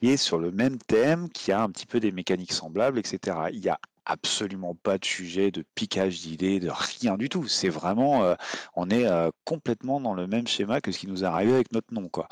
qui 0.00 0.08
est 0.10 0.16
sur 0.16 0.38
le 0.38 0.50
même 0.50 0.78
thème, 0.78 1.28
qui 1.30 1.52
a 1.52 1.62
un 1.62 1.70
petit 1.70 1.86
peu 1.86 2.00
des 2.00 2.12
mécaniques 2.12 2.52
semblables, 2.52 2.98
etc. 2.98 3.36
Il 3.52 3.64
y 3.64 3.68
a 3.68 3.78
absolument 4.06 4.74
pas 4.74 4.98
de 4.98 5.04
sujet 5.04 5.50
de 5.50 5.64
piquage 5.74 6.20
d'idées, 6.20 6.60
de 6.60 6.70
rien 6.70 7.16
du 7.16 7.28
tout. 7.28 7.46
C'est 7.48 7.68
vraiment, 7.68 8.24
euh, 8.24 8.34
on 8.74 8.90
est 8.90 9.06
euh, 9.06 9.30
complètement 9.44 10.00
dans 10.00 10.14
le 10.14 10.26
même 10.26 10.46
schéma 10.46 10.80
que 10.80 10.92
ce 10.92 10.98
qui 10.98 11.06
nous 11.06 11.24
est 11.24 11.26
arrivé 11.26 11.54
avec 11.54 11.72
notre 11.72 11.92
nom, 11.92 12.08
quoi. 12.08 12.28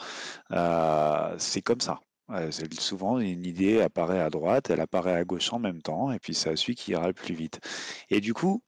Euh, 0.53 1.35
c'est 1.39 1.63
comme 1.63 1.81
ça. 1.81 2.01
souvent, 2.79 3.19
une 3.19 3.45
idée 3.47 3.81
apparaît 3.81 4.21
à 4.21 4.31
droite, 4.31 4.71
elle 4.71 4.81
apparaît 4.81 5.15
à 5.15 5.25
gauche 5.25 5.53
en 5.53 5.59
même 5.59 5.83
temps, 5.83 6.13
et 6.13 6.19
puis 6.19 6.35
c'est 6.35 6.57
celui 6.57 6.75
qui 6.75 6.93
ira 6.93 7.07
le 7.09 7.13
plus 7.15 7.35
vite. 7.35 7.61
Et 8.11 8.21
du 8.21 8.35
coup, 8.35 8.63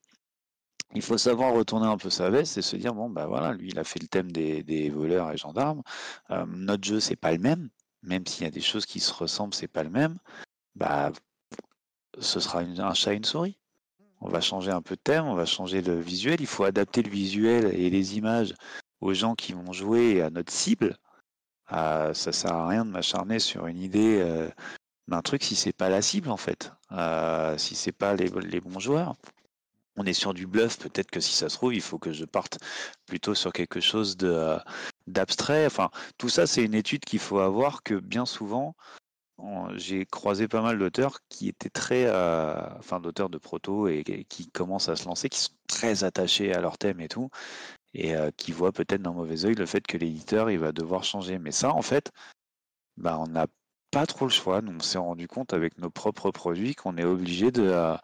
il 0.94 1.02
faut 1.02 1.18
savoir 1.18 1.54
retourner 1.54 1.86
un 1.86 1.96
peu 1.96 2.10
sa 2.10 2.30
veste 2.30 2.58
et 2.58 2.62
se 2.62 2.76
dire 2.76 2.94
bon 2.94 3.10
bah 3.10 3.26
voilà, 3.26 3.52
lui 3.52 3.70
il 3.70 3.78
a 3.78 3.84
fait 3.84 4.00
le 4.00 4.08
thème 4.08 4.30
des, 4.30 4.90
voleurs 4.90 5.32
et 5.32 5.36
gendarmes. 5.36 5.82
notre 6.46 6.84
jeu 6.84 7.00
c'est 7.00 7.16
pas 7.16 7.32
le 7.32 7.38
même, 7.38 7.70
même 8.02 8.26
s'il 8.26 8.44
y 8.44 8.46
a 8.46 8.50
des 8.50 8.60
choses 8.60 8.86
qui 8.86 9.00
se 9.00 9.12
ressemblent, 9.12 9.54
c'est 9.54 9.68
pas 9.68 9.82
le 9.82 9.90
même. 9.90 10.18
Bah 10.74 11.12
ce 12.18 12.40
sera 12.40 12.60
un 12.60 12.94
chat 12.94 13.12
et 13.12 13.16
une 13.16 13.24
souris. 13.24 13.58
On 14.20 14.28
va 14.28 14.40
changer 14.40 14.70
un 14.70 14.82
peu 14.82 14.96
de 14.96 15.00
thème, 15.00 15.26
on 15.26 15.34
va 15.34 15.44
changer 15.46 15.82
le 15.82 15.98
visuel. 16.00 16.40
Il 16.40 16.46
faut 16.46 16.64
adapter 16.64 17.02
le 17.02 17.10
visuel 17.10 17.66
et 17.74 17.90
les 17.90 18.16
images 18.16 18.54
aux 19.00 19.12
gens 19.12 19.34
qui 19.34 19.52
vont 19.52 19.72
jouer 19.72 20.22
à 20.22 20.30
notre 20.30 20.52
cible. 20.52 20.96
Ah, 21.66 22.12
ça 22.14 22.32
sert 22.32 22.52
à 22.52 22.68
rien 22.68 22.84
de 22.84 22.90
m'acharner 22.90 23.38
sur 23.38 23.66
une 23.66 23.78
idée 23.78 24.18
euh, 24.20 24.48
d'un 25.08 25.22
truc 25.22 25.42
si 25.42 25.56
c'est 25.56 25.72
pas 25.72 25.88
la 25.88 26.02
cible 26.02 26.30
en 26.30 26.36
fait, 26.36 26.72
euh, 26.92 27.56
si 27.58 27.74
c'est 27.74 27.92
pas 27.92 28.14
les, 28.14 28.28
bons 28.60 28.78
joueurs. 28.78 29.14
On 29.96 30.04
est 30.06 30.12
sur 30.12 30.34
du 30.34 30.46
bluff, 30.46 30.78
peut-être 30.78 31.10
que 31.10 31.20
si 31.20 31.34
ça 31.34 31.48
se 31.48 31.56
trouve, 31.56 31.74
il 31.74 31.80
faut 31.80 31.98
que 31.98 32.12
je 32.12 32.24
parte 32.24 32.58
plutôt 33.06 33.34
sur 33.34 33.52
quelque 33.52 33.80
chose 33.80 34.16
de 34.16 34.56
d'abstrait. 35.06 35.66
Enfin, 35.66 35.90
tout 36.18 36.28
ça, 36.28 36.46
c'est 36.46 36.64
une 36.64 36.74
étude 36.74 37.04
qu'il 37.04 37.20
faut 37.20 37.38
avoir 37.38 37.82
que 37.82 37.94
bien 37.94 38.26
souvent, 38.26 38.74
j'ai 39.76 40.06
croisé 40.06 40.48
pas 40.48 40.62
mal 40.62 40.78
d'auteurs 40.78 41.18
qui 41.28 41.48
étaient 41.48 41.70
très, 41.70 42.04
euh, 42.06 42.54
enfin 42.78 43.00
d'auteurs 43.00 43.28
de 43.30 43.38
proto 43.38 43.88
et, 43.88 44.04
qui 44.28 44.50
commencent 44.50 44.88
à 44.88 44.96
se 44.96 45.06
lancer, 45.06 45.28
qui 45.28 45.40
sont 45.40 45.52
très 45.66 46.04
attachés 46.04 46.52
à 46.54 46.60
leur 46.60 46.78
thème 46.78 47.00
et 47.00 47.08
tout, 47.08 47.30
et 47.94 48.16
euh, 48.16 48.30
qui 48.36 48.52
voient 48.52 48.72
peut-être 48.72 49.02
d'un 49.02 49.12
mauvais 49.12 49.44
oeil 49.44 49.54
le 49.54 49.66
fait 49.66 49.86
que 49.86 49.98
l'éditeur 49.98 50.50
il 50.50 50.58
va 50.58 50.72
devoir 50.72 51.04
changer. 51.04 51.38
Mais 51.38 51.52
ça, 51.52 51.72
en 51.74 51.82
fait, 51.82 52.12
bah, 52.96 53.18
on 53.20 53.26
n'a 53.28 53.46
pas 53.90 54.06
trop 54.06 54.26
le 54.26 54.30
choix. 54.30 54.60
Nous, 54.62 54.72
on 54.76 54.80
s'est 54.80 54.98
rendu 54.98 55.28
compte 55.28 55.52
avec 55.54 55.78
nos 55.78 55.90
propres 55.90 56.30
produits 56.30 56.74
qu'on 56.74 56.96
est 56.96 57.04
obligé 57.04 57.50
de, 57.52 57.62
euh, 57.64 57.96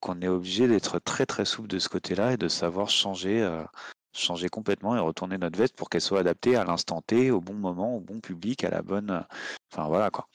qu'on 0.00 0.20
est 0.20 0.28
obligé 0.28 0.68
d'être 0.68 0.98
très 0.98 1.26
très 1.26 1.44
souple 1.44 1.68
de 1.68 1.78
ce 1.78 1.88
côté-là 1.88 2.32
et 2.32 2.36
de 2.36 2.48
savoir 2.48 2.88
changer 2.88 3.64
changer 4.12 4.48
complètement 4.48 4.96
et 4.96 5.00
retourner 5.00 5.38
notre 5.38 5.58
veste 5.58 5.76
pour 5.76 5.88
qu'elle 5.88 6.00
soit 6.00 6.20
adaptée 6.20 6.56
à 6.56 6.64
l'instant 6.64 7.00
T, 7.00 7.30
au 7.30 7.40
bon 7.40 7.54
moment, 7.54 7.96
au 7.96 8.00
bon 8.00 8.20
public, 8.20 8.64
à 8.64 8.70
la 8.70 8.82
bonne. 8.82 9.24
Enfin 9.72 9.86
voilà 9.88 10.10
quoi. 10.10 10.28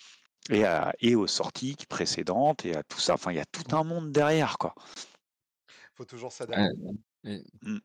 Et, 0.50 0.64
et 1.00 1.16
aux 1.16 1.28
sorties 1.28 1.76
précédentes 1.90 2.66
et 2.66 2.76
à 2.76 2.84
tout 2.84 3.00
ça. 3.00 3.16
Enfin, 3.16 3.32
il 3.32 3.38
y 3.38 3.42
a 3.42 3.46
tout 3.46 3.76
un 3.76 3.84
monde 3.84 4.12
derrière 4.12 4.58
quoi. 4.58 4.76
Faut 5.96 6.06
toujours 6.06 6.32
s'adapter. 6.32 6.76
Mmh. 7.24 7.80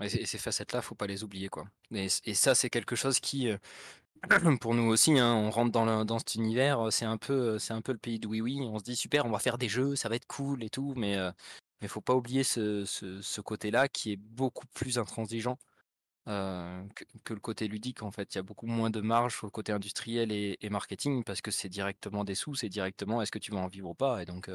et, 0.00 0.26
ces 0.26 0.38
facettes-là, 0.38 0.82
faut 0.82 0.94
pas 0.94 1.06
les 1.06 1.22
oublier 1.22 1.48
quoi. 1.48 1.64
Et, 1.92 2.08
ça, 2.08 2.54
c'est 2.54 2.70
quelque 2.70 2.96
chose 2.96 3.20
qui, 3.20 3.48
euh, 3.48 3.58
pour 4.60 4.74
nous 4.74 4.84
aussi, 4.84 5.18
hein, 5.18 5.34
on 5.34 5.50
rentre 5.50 5.72
dans, 5.72 6.18
cet 6.18 6.36
univers, 6.36 6.92
c'est 6.92 7.04
un 7.04 7.16
peu, 7.16 7.58
c'est 7.58 7.72
un 7.72 7.80
peu 7.80 7.92
le 7.92 7.98
pays 7.98 8.18
de 8.20 8.28
oui 8.28 8.40
oui. 8.40 8.60
On 8.60 8.78
se 8.78 8.84
dit 8.84 8.96
super, 8.96 9.26
on 9.26 9.30
va 9.30 9.38
faire 9.38 9.58
des 9.58 9.68
jeux, 9.68 9.96
ça 9.96 10.08
va 10.08 10.16
être 10.16 10.26
cool 10.26 10.62
et 10.62 10.70
tout, 10.70 10.94
mais 10.96 11.16
euh, 11.16 11.32
mais 11.80 11.88
faut 11.88 12.00
pas 12.00 12.14
oublier 12.14 12.44
ce, 12.44 13.40
côté-là 13.40 13.88
qui 13.88 14.12
est 14.12 14.16
beaucoup 14.16 14.66
plus 14.68 14.98
intransigeant 14.98 15.58
que, 16.26 17.34
le 17.34 17.40
côté 17.40 17.66
ludique. 17.68 18.02
En 18.02 18.12
fait, 18.12 18.34
il 18.34 18.38
y 18.38 18.40
a 18.40 18.42
beaucoup 18.42 18.66
moins 18.66 18.90
de 18.90 19.00
marge 19.00 19.36
sur 19.36 19.46
le 19.46 19.50
côté 19.50 19.72
industriel 19.72 20.30
et, 20.32 20.58
marketing 20.70 21.24
parce 21.24 21.40
que 21.40 21.50
c'est 21.50 21.68
directement 21.68 22.24
des 22.24 22.36
sous, 22.36 22.54
c'est 22.54 22.68
directement 22.68 23.22
est-ce 23.22 23.32
que 23.32 23.40
tu 23.40 23.50
vas 23.52 23.58
en 23.58 23.66
vivre 23.66 23.90
ou 23.90 23.94
pas. 23.94 24.22
Et 24.22 24.26
donc, 24.26 24.48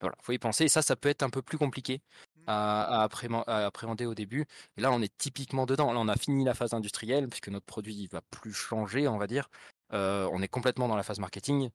voilà, 0.00 0.16
faut 0.22 0.32
y 0.32 0.38
penser. 0.38 0.64
Et 0.66 0.68
ça, 0.68 0.82
ça 0.82 0.96
peut 0.96 1.08
être 1.08 1.24
un 1.24 1.30
peu 1.30 1.42
plus 1.42 1.58
compliqué 1.58 2.02
à, 2.48 3.02
appréhender 3.02 4.06
au 4.06 4.14
début. 4.14 4.46
Et 4.76 4.80
là, 4.80 4.90
on 4.92 5.02
est 5.02 5.16
typiquement 5.18 5.66
dedans. 5.66 5.92
Là, 5.92 6.00
on 6.00 6.08
a 6.08 6.16
fini 6.16 6.44
la 6.44 6.54
phase 6.54 6.74
industrielle 6.74 7.28
puisque 7.28 7.48
notre 7.48 7.66
produit 7.66 8.02
ne 8.02 8.08
va 8.08 8.22
plus 8.30 8.52
changer, 8.52 9.08
on 9.08 9.18
va 9.18 9.26
dire. 9.26 9.50
on 9.92 10.42
est 10.42 10.48
complètement 10.48 10.88
dans 10.88 10.96
la 10.96 11.02
phase 11.02 11.18
marketing. 11.18 11.70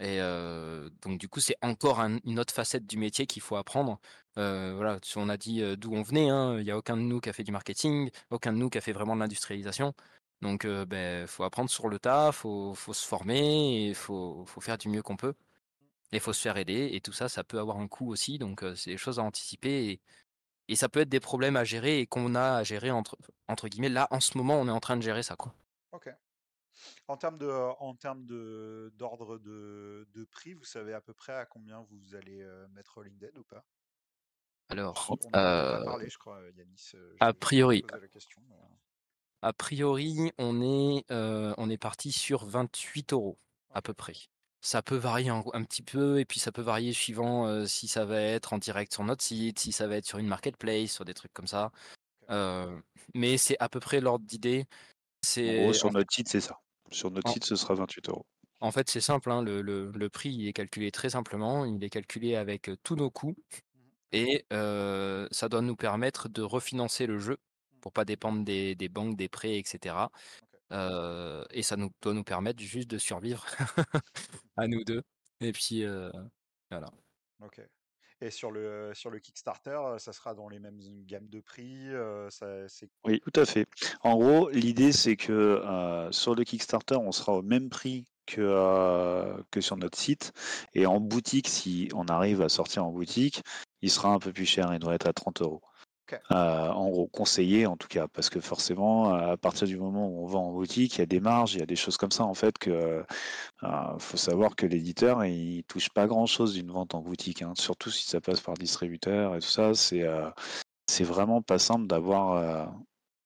Et 0.00 0.18
donc 1.02 1.18
du 1.18 1.28
coup, 1.28 1.40
c'est 1.40 1.56
encore 1.62 2.00
une 2.00 2.38
autre 2.38 2.54
facette 2.54 2.86
du 2.86 2.98
métier 2.98 3.26
qu'il 3.26 3.42
faut 3.42 3.56
apprendre. 3.56 4.00
voilà, 4.36 4.98
on 5.16 5.28
a 5.28 5.36
dit 5.36 5.62
d'où 5.76 5.92
on 5.94 6.02
venait, 6.02 6.28
hein, 6.30 6.58
il 6.58 6.64
n'y 6.64 6.70
a 6.70 6.76
aucun 6.78 6.96
de 6.96 7.02
nous 7.02 7.20
qui 7.20 7.28
a 7.28 7.32
fait 7.32 7.44
du 7.44 7.52
marketing, 7.52 8.10
aucun 8.30 8.52
de 8.52 8.58
nous 8.58 8.70
qui 8.70 8.78
a 8.78 8.80
fait 8.80 8.92
vraiment 8.92 9.14
de 9.16 9.20
l'industrialisation. 9.20 9.94
Donc 10.42 10.64
il 10.64 10.84
ben, 10.86 11.26
faut 11.26 11.44
apprendre 11.44 11.70
sur 11.70 11.88
le 11.88 11.98
tas, 11.98 12.32
faut, 12.32 12.74
faut 12.74 12.94
se 12.94 13.06
former, 13.06 13.88
il 13.88 13.94
faut, 13.94 14.44
faut, 14.46 14.60
faire 14.60 14.78
du 14.78 14.88
mieux 14.88 15.02
qu'on 15.02 15.16
peut. 15.16 15.34
Il 16.12 16.20
faut 16.20 16.32
se 16.32 16.40
faire 16.40 16.56
aider. 16.56 16.90
Et 16.92 17.00
tout 17.00 17.12
ça, 17.12 17.28
ça 17.28 17.44
peut 17.44 17.58
avoir 17.58 17.78
un 17.78 17.88
coût 17.88 18.10
aussi. 18.10 18.38
Donc 18.38 18.64
c'est 18.76 18.90
des 18.90 18.96
choses 18.96 19.18
à 19.18 19.22
anticiper. 19.22 19.90
Et, 19.90 20.00
et, 20.68 20.76
ça 20.76 20.88
peut 20.88 21.00
être 21.00 21.08
des 21.08 21.20
problèmes 21.20 21.56
à 21.56 21.64
gérer 21.64 22.00
et 22.00 22.06
qu'on 22.06 22.34
a 22.34 22.56
à 22.56 22.62
gérer 22.62 22.90
entre, 22.90 23.16
entre 23.48 23.68
guillemets. 23.68 23.88
Là, 23.88 24.08
en 24.10 24.20
ce 24.20 24.36
moment, 24.36 24.60
on 24.60 24.68
est 24.68 24.72
en 24.72 24.80
train 24.80 24.96
de 24.96 25.02
gérer 25.02 25.22
ça. 25.22 25.36
Quoi. 25.36 25.54
Ok. 25.92 26.10
En 27.08 27.16
termes 27.16 27.38
de, 27.38 27.48
en 27.48 27.94
termes 27.94 28.24
de 28.24 28.92
d'ordre 28.96 29.38
de, 29.38 30.06
de 30.14 30.24
prix, 30.24 30.54
vous 30.54 30.64
savez 30.64 30.92
à 30.92 31.00
peu 31.00 31.12
près 31.12 31.32
à 31.32 31.44
combien 31.44 31.80
vous 31.90 32.14
allez 32.14 32.46
mettre 32.70 32.94
Rolling 32.94 33.18
Dead 33.18 33.36
ou 33.36 33.44
pas? 33.44 33.64
Alors, 34.70 35.06
On 35.10 35.16
a 35.32 35.82
parlé, 35.82 36.08
je 36.10 36.18
crois, 36.18 36.40
Yanis. 36.54 36.92
a 37.20 37.32
priori, 37.32 37.84
a 39.40 39.52
priori, 39.52 40.32
on 40.38 40.60
est, 40.60 41.04
on 41.10 41.70
est 41.70 41.78
parti 41.78 42.12
sur 42.12 42.44
28 42.44 43.12
euros 43.12 43.38
à 43.70 43.82
peu 43.82 43.94
près. 43.94 44.14
Ça 44.60 44.82
peut 44.82 44.96
varier 44.96 45.30
un, 45.30 45.64
petit 45.64 45.82
peu 45.82 46.18
et 46.18 46.24
puis 46.24 46.40
ça 46.40 46.50
peut 46.50 46.62
varier 46.62 46.92
suivant 46.92 47.64
si 47.66 47.86
ça 47.86 48.04
va 48.04 48.20
être 48.20 48.52
en 48.52 48.58
direct 48.58 48.92
sur 48.92 49.04
notre 49.04 49.22
site, 49.22 49.58
si 49.58 49.70
ça 49.70 49.86
va 49.86 49.96
être 49.96 50.06
sur 50.06 50.18
une 50.18 50.26
marketplace, 50.26 50.90
sur 50.90 51.04
des 51.04 51.14
trucs 51.14 51.32
comme 51.32 51.46
ça. 51.46 51.70
mais 53.14 53.38
c'est 53.38 53.56
à 53.60 53.68
peu 53.68 53.78
près 53.78 54.00
l'ordre 54.00 54.24
d'idée. 54.24 54.66
C'est 55.22 55.72
sur 55.72 55.92
notre 55.92 56.12
site, 56.12 56.28
c'est 56.28 56.40
ça. 56.40 56.58
Sur 56.90 57.10
notre 57.10 57.30
site, 57.30 57.44
ce 57.44 57.54
sera 57.54 57.74
28 57.74 58.08
euros. 58.08 58.26
En 58.60 58.72
fait, 58.72 58.90
c'est 58.90 59.00
simple, 59.00 59.30
hein, 59.30 59.42
le, 59.42 59.62
le, 59.62 60.08
prix 60.10 60.30
il 60.30 60.48
est 60.48 60.52
calculé 60.52 60.90
très 60.90 61.10
simplement. 61.10 61.64
Il 61.64 61.82
est 61.82 61.90
calculé 61.90 62.34
avec 62.34 62.70
tous 62.82 62.96
nos 62.96 63.10
coûts 63.10 63.36
mmh 63.36 63.88
et 64.12 64.46
ça 64.50 65.48
doit 65.48 65.60
nous 65.60 65.76
permettre 65.76 66.28
de 66.28 66.42
refinancer 66.42 67.06
le 67.06 67.18
jeu 67.18 67.38
pour 67.80 67.92
pas 67.92 68.04
dépendre 68.04 68.44
des, 68.44 68.74
des 68.74 68.88
banques, 68.88 69.16
des 69.16 69.28
prêts, 69.28 69.58
etc. 69.58 69.94
et 70.70 71.62
ça 71.62 71.76
nous, 71.76 71.90
doit 72.02 72.14
nous 72.14 72.24
permettre 72.24 72.62
juste 72.62 72.90
de 72.90 72.98
survivre 72.98 73.44
à 74.56 74.66
nous 74.66 74.84
deux. 74.84 75.02
Et 75.40 75.52
puis 75.52 75.84
voilà. 76.70 76.88
Ok. 77.42 77.60
Et 78.20 78.30
sur 78.30 78.50
le, 78.50 78.90
sur 78.94 79.10
le 79.10 79.20
Kickstarter, 79.20 79.78
ça 79.98 80.12
sera 80.12 80.34
dans 80.34 80.48
les 80.48 80.58
mêmes 80.58 80.80
gammes 81.06 81.28
de 81.28 81.40
prix 81.40 81.88
Oui, 83.04 83.20
tout 83.20 83.40
à 83.40 83.46
fait. 83.46 83.66
En 84.02 84.16
gros, 84.16 84.50
l'idée, 84.50 84.90
c'est 84.90 85.16
que 85.16 85.62
sur 86.10 86.34
le 86.34 86.42
Kickstarter, 86.42 86.96
on 86.96 87.12
sera 87.12 87.34
au 87.34 87.42
même 87.42 87.70
prix 87.70 88.06
que, 88.26 89.42
que 89.50 89.60
sur 89.60 89.76
notre 89.76 89.98
site. 89.98 90.32
Et 90.74 90.86
en 90.86 91.00
boutique, 91.00 91.48
si 91.48 91.88
on 91.94 92.06
arrive 92.06 92.42
à 92.42 92.48
sortir 92.48 92.84
en 92.84 92.92
boutique, 92.92 93.42
il 93.82 93.90
sera 93.90 94.10
un 94.10 94.18
peu 94.18 94.32
plus 94.32 94.46
cher. 94.46 94.72
Il 94.72 94.78
doit 94.78 94.94
être 94.94 95.06
à 95.06 95.12
30 95.12 95.42
euros. 95.42 95.62
Euh, 96.12 96.68
en 96.68 96.88
gros, 96.90 97.06
conseillé 97.06 97.66
en 97.66 97.76
tout 97.76 97.88
cas, 97.88 98.08
parce 98.08 98.30
que 98.30 98.40
forcément, 98.40 99.12
à 99.12 99.36
partir 99.36 99.66
du 99.66 99.76
moment 99.76 100.08
où 100.08 100.24
on 100.24 100.26
vend 100.26 100.48
en 100.48 100.52
boutique, 100.52 100.96
il 100.96 100.98
y 101.00 101.02
a 101.02 101.06
des 101.06 101.20
marges, 101.20 101.54
il 101.54 101.60
y 101.60 101.62
a 101.62 101.66
des 101.66 101.76
choses 101.76 101.96
comme 101.96 102.10
ça 102.10 102.24
en 102.24 102.34
fait 102.34 102.58
que 102.58 103.04
euh, 103.62 103.98
faut 103.98 104.16
savoir 104.16 104.56
que 104.56 104.66
l'éditeur 104.66 105.24
il 105.24 105.64
touche 105.64 105.90
pas 105.90 106.06
grand 106.06 106.26
chose 106.26 106.54
d'une 106.54 106.70
vente 106.70 106.94
en 106.94 107.00
boutique, 107.00 107.42
hein. 107.42 107.52
surtout 107.56 107.90
si 107.90 108.06
ça 108.08 108.20
passe 108.20 108.40
par 108.40 108.54
distributeur 108.54 109.36
et 109.36 109.40
tout 109.40 109.48
ça. 109.48 109.74
C'est 109.74 110.02
euh, 110.02 110.30
vraiment 111.00 111.42
pas 111.42 111.58
simple 111.58 111.86
d'avoir 111.86 112.72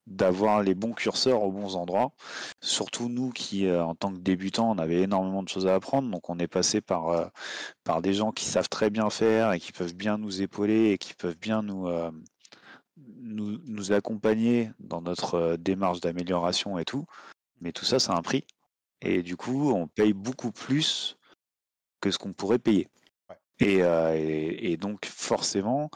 d'avoir 0.09 0.63
les 0.65 0.75
bons 0.75 0.93
curseurs 0.93 1.43
aux 1.45 1.53
bons 1.53 1.77
endroits. 1.77 2.13
Surtout 2.61 3.09
nous 3.09 3.31
qui, 3.31 3.71
en 3.71 3.95
tant 3.95 4.13
que 4.13 4.19
débutants, 4.19 4.71
on 4.73 4.79
avait 4.79 5.03
énormément 5.03 5.45
de 5.45 5.49
choses 5.49 5.69
à 5.69 5.75
apprendre. 5.77 6.11
Donc 6.11 6.29
on 6.29 6.39
est 6.41 6.49
passé 6.49 6.81
par, 6.81 7.31
par 7.85 8.03
des 8.03 8.13
gens 8.13 8.33
qui 8.33 8.45
savent 8.45 8.69
très 8.69 8.91
bien 8.91 9.11
faire 9.11 9.53
et 9.53 9.61
qui 9.61 9.71
peuvent 9.73 9.95
bien 9.95 10.19
nous 10.19 10.43
épauler 10.43 10.91
et 10.91 10.99
qui 10.99 11.15
peuvent 11.15 11.39
bien 11.39 11.63
nous, 11.63 11.89
nous, 13.23 13.59
nous 13.67 13.93
accompagner 13.93 14.71
dans 14.79 15.01
notre 15.01 15.35
euh, 15.35 15.57
démarche 15.57 16.01
d'amélioration 16.01 16.79
et 16.79 16.85
tout. 16.85 17.07
Mais 17.61 17.73
tout 17.73 17.85
ça, 17.85 17.99
c'est 17.99 18.11
un 18.13 18.23
prix. 18.23 18.45
Et 19.01 19.23
du 19.23 19.37
coup, 19.37 19.73
on 19.73 19.87
paye 19.87 20.13
beaucoup 20.13 20.53
plus 20.53 21.17
que 22.01 22.11
ce 22.11 22.19
qu'on 22.19 22.33
pourrait 22.33 22.59
payer. 22.59 22.89
Euh, 23.63 24.15
et, 24.17 24.77
donc, 24.77 25.07
forcément, 25.07 25.91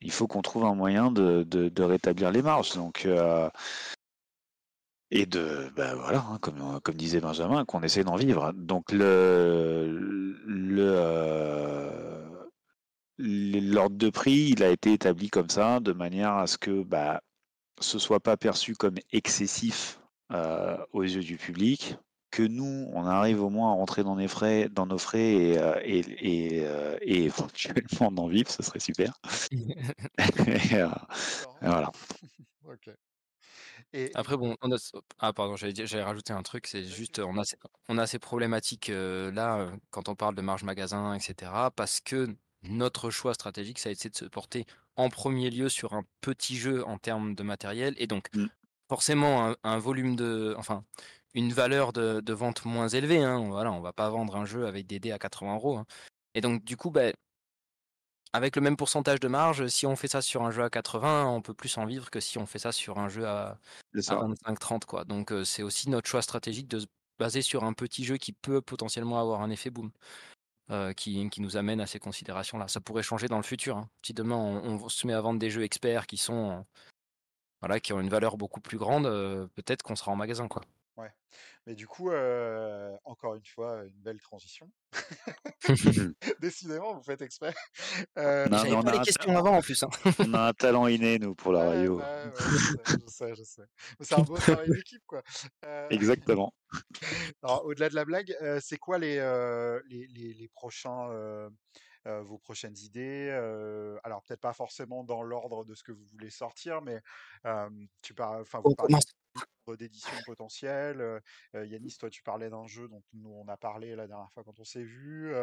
il 0.00 0.12
faut 0.12 0.26
qu'on 0.26 0.42
trouve 0.42 0.64
un 0.64 0.74
moyen 0.74 1.10
de, 1.10 1.42
de, 1.42 1.82
rétablir 1.82 2.30
les 2.30 2.42
marges. 2.42 2.74
Donc, 2.74 3.06
euh, 3.06 3.50
et 5.10 5.26
de, 5.26 5.70
ben 5.76 5.94
voilà, 5.94 6.24
hein, 6.30 6.38
comme, 6.40 6.80
comme 6.80 6.94
disait 6.94 7.20
Benjamin, 7.20 7.64
qu'on 7.64 7.82
essaie 7.82 8.04
d'en 8.04 8.16
vivre. 8.16 8.52
Donc, 8.52 8.92
le, 8.92 10.36
le 10.46 12.05
l'ordre 13.18 13.96
de 13.96 14.10
prix, 14.10 14.50
il 14.50 14.62
a 14.62 14.70
été 14.70 14.92
établi 14.92 15.30
comme 15.30 15.48
ça, 15.48 15.80
de 15.80 15.92
manière 15.92 16.32
à 16.32 16.46
ce 16.46 16.58
que 16.58 16.82
bah, 16.82 17.22
ce 17.80 17.98
soit 17.98 18.20
pas 18.20 18.36
perçu 18.36 18.74
comme 18.74 18.96
excessif 19.12 20.00
euh, 20.32 20.76
aux 20.92 21.02
yeux 21.02 21.22
du 21.22 21.36
public, 21.36 21.96
que 22.30 22.42
nous, 22.42 22.90
on 22.92 23.06
arrive 23.06 23.42
au 23.42 23.48
moins 23.48 23.70
à 23.70 23.74
rentrer 23.74 24.04
dans, 24.04 24.16
les 24.16 24.28
frais, 24.28 24.68
dans 24.68 24.86
nos 24.86 24.98
frais 24.98 25.32
et, 25.32 25.58
euh, 25.58 25.80
et, 25.82 26.60
euh, 26.64 26.98
et, 27.00 27.24
éventuellement 27.24 28.24
en 28.24 28.28
vivre, 28.28 28.50
ce 28.50 28.62
serait 28.62 28.80
super. 28.80 29.18
voilà. 31.62 31.90
Après, 34.14 34.36
bon, 34.36 34.54
on 34.60 34.72
a... 34.72 34.76
ah 35.20 35.32
pardon, 35.32 35.56
j'allais 35.56 36.02
rajouter 36.02 36.34
un 36.34 36.42
truc, 36.42 36.66
c'est 36.66 36.84
juste, 36.84 37.20
on 37.20 37.38
a, 37.38 37.42
on 37.88 37.96
a 37.96 38.06
ces 38.06 38.18
problématiques 38.18 38.88
là 38.88 39.70
quand 39.90 40.10
on 40.10 40.14
parle 40.14 40.34
de 40.34 40.42
marge 40.42 40.64
magasin, 40.64 41.14
etc. 41.14 41.50
Parce 41.74 42.00
que 42.00 42.36
notre 42.68 43.10
choix 43.10 43.34
stratégique, 43.34 43.78
ça 43.78 43.88
a 43.88 43.92
été 43.92 44.08
de 44.08 44.16
se 44.16 44.24
porter 44.24 44.66
en 44.96 45.08
premier 45.10 45.50
lieu 45.50 45.68
sur 45.68 45.94
un 45.94 46.04
petit 46.20 46.56
jeu 46.56 46.84
en 46.86 46.98
termes 46.98 47.34
de 47.34 47.42
matériel 47.42 47.94
et 47.98 48.06
donc 48.06 48.28
mmh. 48.34 48.46
forcément 48.88 49.54
un, 49.62 49.78
volume 49.78 50.16
de, 50.16 50.54
enfin, 50.58 50.84
une 51.34 51.52
valeur 51.52 51.92
de, 51.92 52.32
vente 52.32 52.64
moins 52.64 52.88
élevée. 52.88 53.22
Hein. 53.22 53.38
Voilà, 53.48 53.72
on 53.72 53.80
va 53.80 53.92
pas 53.92 54.08
vendre 54.10 54.36
un 54.36 54.46
jeu 54.46 54.66
avec 54.66 54.86
des 54.86 54.98
dés 54.98 55.12
à 55.12 55.18
80 55.18 55.54
euros. 55.54 55.76
Hein. 55.78 55.86
Et 56.34 56.40
donc 56.40 56.64
du 56.64 56.76
coup, 56.76 56.90
ben, 56.90 57.12
avec 58.32 58.56
le 58.56 58.62
même 58.62 58.76
pourcentage 58.76 59.20
de 59.20 59.28
marge, 59.28 59.66
si 59.68 59.86
on 59.86 59.96
fait 59.96 60.08
ça 60.08 60.22
sur 60.22 60.42
un 60.42 60.50
jeu 60.50 60.62
à 60.62 60.70
80, 60.70 61.26
on 61.26 61.42
peut 61.42 61.54
plus 61.54 61.76
en 61.78 61.86
vivre 61.86 62.10
que 62.10 62.20
si 62.20 62.38
on 62.38 62.46
fait 62.46 62.58
ça 62.58 62.72
sur 62.72 62.98
un 62.98 63.08
jeu 63.08 63.26
à, 63.26 63.58
25-30 63.94 64.84
quoi. 64.84 65.04
Donc 65.04 65.32
c'est 65.44 65.62
aussi 65.62 65.88
notre 65.88 66.08
choix 66.08 66.22
stratégique 66.22 66.68
de 66.68 66.80
se 66.80 66.86
baser 67.18 67.42
sur 67.42 67.64
un 67.64 67.72
petit 67.72 68.04
jeu 68.04 68.16
qui 68.18 68.32
peut 68.32 68.60
potentiellement 68.60 69.20
avoir 69.20 69.42
un 69.42 69.50
effet 69.50 69.70
boom. 69.70 69.90
Euh, 70.72 70.92
qui, 70.92 71.30
nous 71.38 71.56
amène 71.56 71.80
à 71.80 71.86
ces 71.86 72.00
considérations-là. 72.00 72.66
Ça 72.66 72.80
pourrait 72.80 73.04
changer 73.04 73.28
dans 73.28 73.36
le 73.36 73.44
futur. 73.44 73.76
Hein. 73.76 73.88
Si 74.02 74.12
demain 74.12 74.34
on, 74.34 74.88
se 74.88 75.06
met 75.06 75.12
à 75.12 75.20
vendre 75.20 75.38
des 75.38 75.48
jeux 75.48 75.62
experts 75.62 76.08
qui 76.08 76.16
sont 76.16 76.66
voilà, 77.60 77.78
qui 77.78 77.92
ont 77.92 78.00
une 78.00 78.08
valeur 78.08 78.36
beaucoup 78.36 78.60
plus 78.60 78.76
grande, 78.76 79.06
euh, 79.06 79.46
peut-être 79.54 79.84
qu'on 79.84 79.94
sera 79.94 80.10
en 80.10 80.16
magasin, 80.16 80.48
quoi. 80.48 80.62
Ouais. 80.96 81.10
Mais 81.66 81.74
du 81.74 81.86
coup, 81.86 82.10
euh, 82.10 82.96
encore 83.04 83.34
une 83.34 83.44
fois, 83.44 83.84
une 83.84 84.00
belle 84.00 84.20
transition. 84.20 84.70
Décidément, 86.40 86.94
vous 86.94 87.02
faites 87.02 87.20
exprès. 87.20 87.54
Euh, 88.16 88.46
on 88.50 88.82
pas 88.82 88.92
les 88.92 89.00
questions 89.00 89.36
avant 89.36 89.56
en 89.56 89.60
plus. 89.60 89.82
Hein. 89.82 89.90
on 90.20 90.32
a 90.32 90.48
un 90.48 90.52
talent 90.54 90.86
inné, 90.86 91.18
nous, 91.18 91.34
pour 91.34 91.52
la 91.52 91.64
radio. 91.64 92.00
je 92.00 93.06
sais, 93.08 93.34
je 93.34 93.42
sais. 93.42 93.62
C'est 94.00 94.14
un 94.14 94.22
beau 94.22 94.36
travail 94.36 94.70
d'équipe, 94.70 95.02
quoi. 95.06 95.22
Euh, 95.66 95.88
Exactement. 95.90 96.54
au-delà 97.42 97.90
de 97.90 97.94
la 97.94 98.04
blague, 98.06 98.34
c'est 98.60 98.78
quoi 98.78 98.98
les, 98.98 99.16
les, 99.88 100.06
les, 100.06 100.32
les, 100.32 100.48
prochains. 100.48 101.50
Vos 102.22 102.38
prochaines 102.38 102.76
idées. 102.78 103.30
alors 104.04 104.22
peut-être 104.22 104.40
pas 104.40 104.52
forcément 104.52 105.04
dans 105.04 105.22
l'ordre 105.22 105.64
de 105.64 105.74
ce 105.74 105.82
que 105.82 105.92
vous 105.92 106.04
voulez 106.04 106.30
sortir, 106.30 106.82
mais 106.82 107.02
tu 108.02 108.14
parles, 108.14 108.42
enfin 108.42 108.60
vous 108.64 108.74
parlez 108.74 108.94
d'édition 109.74 110.12
potentielle. 110.24 111.20
Yanis, 111.54 111.96
toi, 111.98 112.10
tu 112.10 112.22
parlais 112.22 112.50
d'un 112.50 112.66
jeu 112.66 112.86
dont 112.88 113.02
nous, 113.14 113.30
on 113.30 113.48
a 113.48 113.56
parlé 113.56 113.96
la 113.96 114.06
dernière 114.06 114.30
fois 114.30 114.44
quand 114.44 114.60
on 114.60 114.64
s'est 114.64 114.84
vu. 114.84 115.34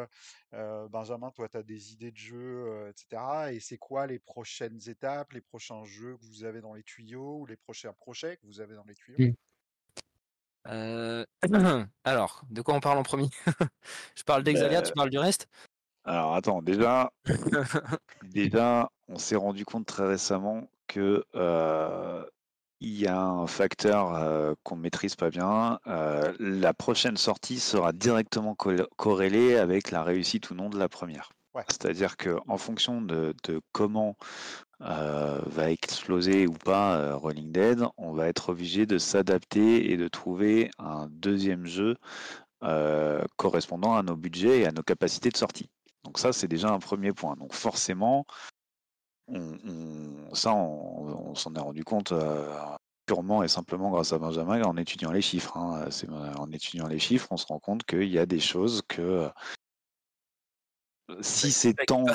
Benjamin, 0.52 1.32
toi, 1.32 1.50
tu 1.50 1.58
as 1.58 1.64
des 1.64 1.94
idées 1.94 2.12
de 2.12 2.18
jeux, 2.18 2.88
etc. 2.90 3.52
Et 3.52 3.60
c'est 3.60 3.78
quoi 3.78 4.08
les 4.08 4.20
prochaines 4.20 4.80
étapes, 4.88 5.34
les 5.34 5.42
prochains 5.42 5.84
jeux 5.84 6.18
que 6.18 6.26
vous 6.26 6.46
avez 6.46 6.62
dans 6.62 6.74
les 6.74 6.84
tuyaux 6.84 7.40
ou 7.40 7.46
les 7.46 7.58
prochains 7.58 7.94
projets 7.94 8.38
que 8.38 8.46
vous 8.46 8.62
avez 8.62 8.76
dans 8.76 8.86
les 8.86 8.96
tuyaux? 8.96 9.18
Mmh. 9.20 9.34
alors, 12.06 12.46
de 12.50 12.62
quoi 12.62 12.76
on 12.76 12.80
parle 12.80 12.98
en 12.98 13.04
premier? 13.04 13.30
Je 14.16 14.24
parle 14.24 14.44
d'Exalia, 14.44 14.82
tu 14.82 14.94
parles 14.94 15.10
du 15.10 15.20
reste? 15.20 15.50
Alors 16.06 16.36
attends, 16.36 16.62
déjà, 16.62 17.12
déjà, 18.24 18.90
on 19.08 19.18
s'est 19.18 19.36
rendu 19.36 19.66
compte 19.66 19.86
très 19.86 20.06
récemment 20.06 20.70
que 20.88 21.24
il 22.84 23.00
y 23.00 23.08
a 23.08 23.18
un 23.18 23.48
facteur 23.48 24.14
euh, 24.14 24.54
qu'on 24.64 24.76
ne 24.76 24.82
maîtrise 24.82 25.16
pas 25.16 25.30
bien. 25.30 25.80
Euh, 25.88 26.34
la 26.38 26.74
prochaine 26.74 27.16
sortie 27.16 27.60
sera 27.60 27.94
directement 27.94 28.56
corrélée 28.98 29.56
avec 29.56 29.90
la 29.90 30.04
réussite 30.04 30.50
ou 30.52 30.56
non 30.56 30.70
de 30.70 30.78
la 30.78 30.90
première. 30.90 31.32
C'est-à-dire 31.70 32.18
qu'en 32.18 32.58
fonction 32.58 33.02
de, 33.02 33.34
comment 33.72 34.18
euh, 34.82 35.40
va 35.46 35.72
exploser 35.72 36.46
ou 36.46 36.54
pas 36.54 37.14
Rolling 37.16 37.52
Dead, 37.52 37.84
on 37.98 38.12
va 38.12 38.28
être 38.28 38.50
obligé 38.50 38.86
de 38.86 38.98
s'adapter 38.98 39.92
et 39.92 39.98
de 39.98 40.08
trouver 40.08 40.70
un 40.78 41.08
deuxième 41.10 41.66
jeu 41.66 41.96
correspondant 43.38 43.94
à 43.96 44.04
nos 44.04 44.16
budgets 44.16 44.62
et 44.62 44.66
à 44.66 44.72
nos 44.72 44.84
capacités 44.84 45.30
de 45.30 45.38
sortie. 45.38 45.70
Donc 46.04 46.20
ça, 46.20 46.34
c'est 46.34 46.48
déjà 46.48 46.70
un 46.70 46.80
premier 46.80 47.14
point. 47.14 47.36
Donc 47.36 47.54
forcément, 47.54 48.26
on, 49.28 50.34
ça, 50.34 50.54
on, 50.54 51.36
s'en 51.36 51.56
est 51.56 51.60
rendu 51.60 51.84
compte 51.84 52.12
euh, 52.12 52.54
purement 53.06 53.44
et 53.44 53.48
simplement 53.48 53.90
grâce 53.90 54.14
à 54.14 54.20
Benjamin 54.20 54.62
en 54.64 54.78
étudiant 54.78 55.12
les 55.12 55.22
chiffres. 55.22 55.58
Hein. 55.58 55.88
En 56.38 56.52
étudiant 56.52 56.88
les 56.88 57.00
chiffres, 57.00 57.28
on 57.32 57.38
se 57.38 57.46
rend 57.48 57.60
compte 57.60 57.84
qu'il 57.86 58.10
y 58.10 58.20
a 58.20 58.26
des 58.26 58.40
choses 58.40 58.82
que 58.88 59.30
si 61.22 61.52
c'est 61.52 61.74
tant, 61.86 62.06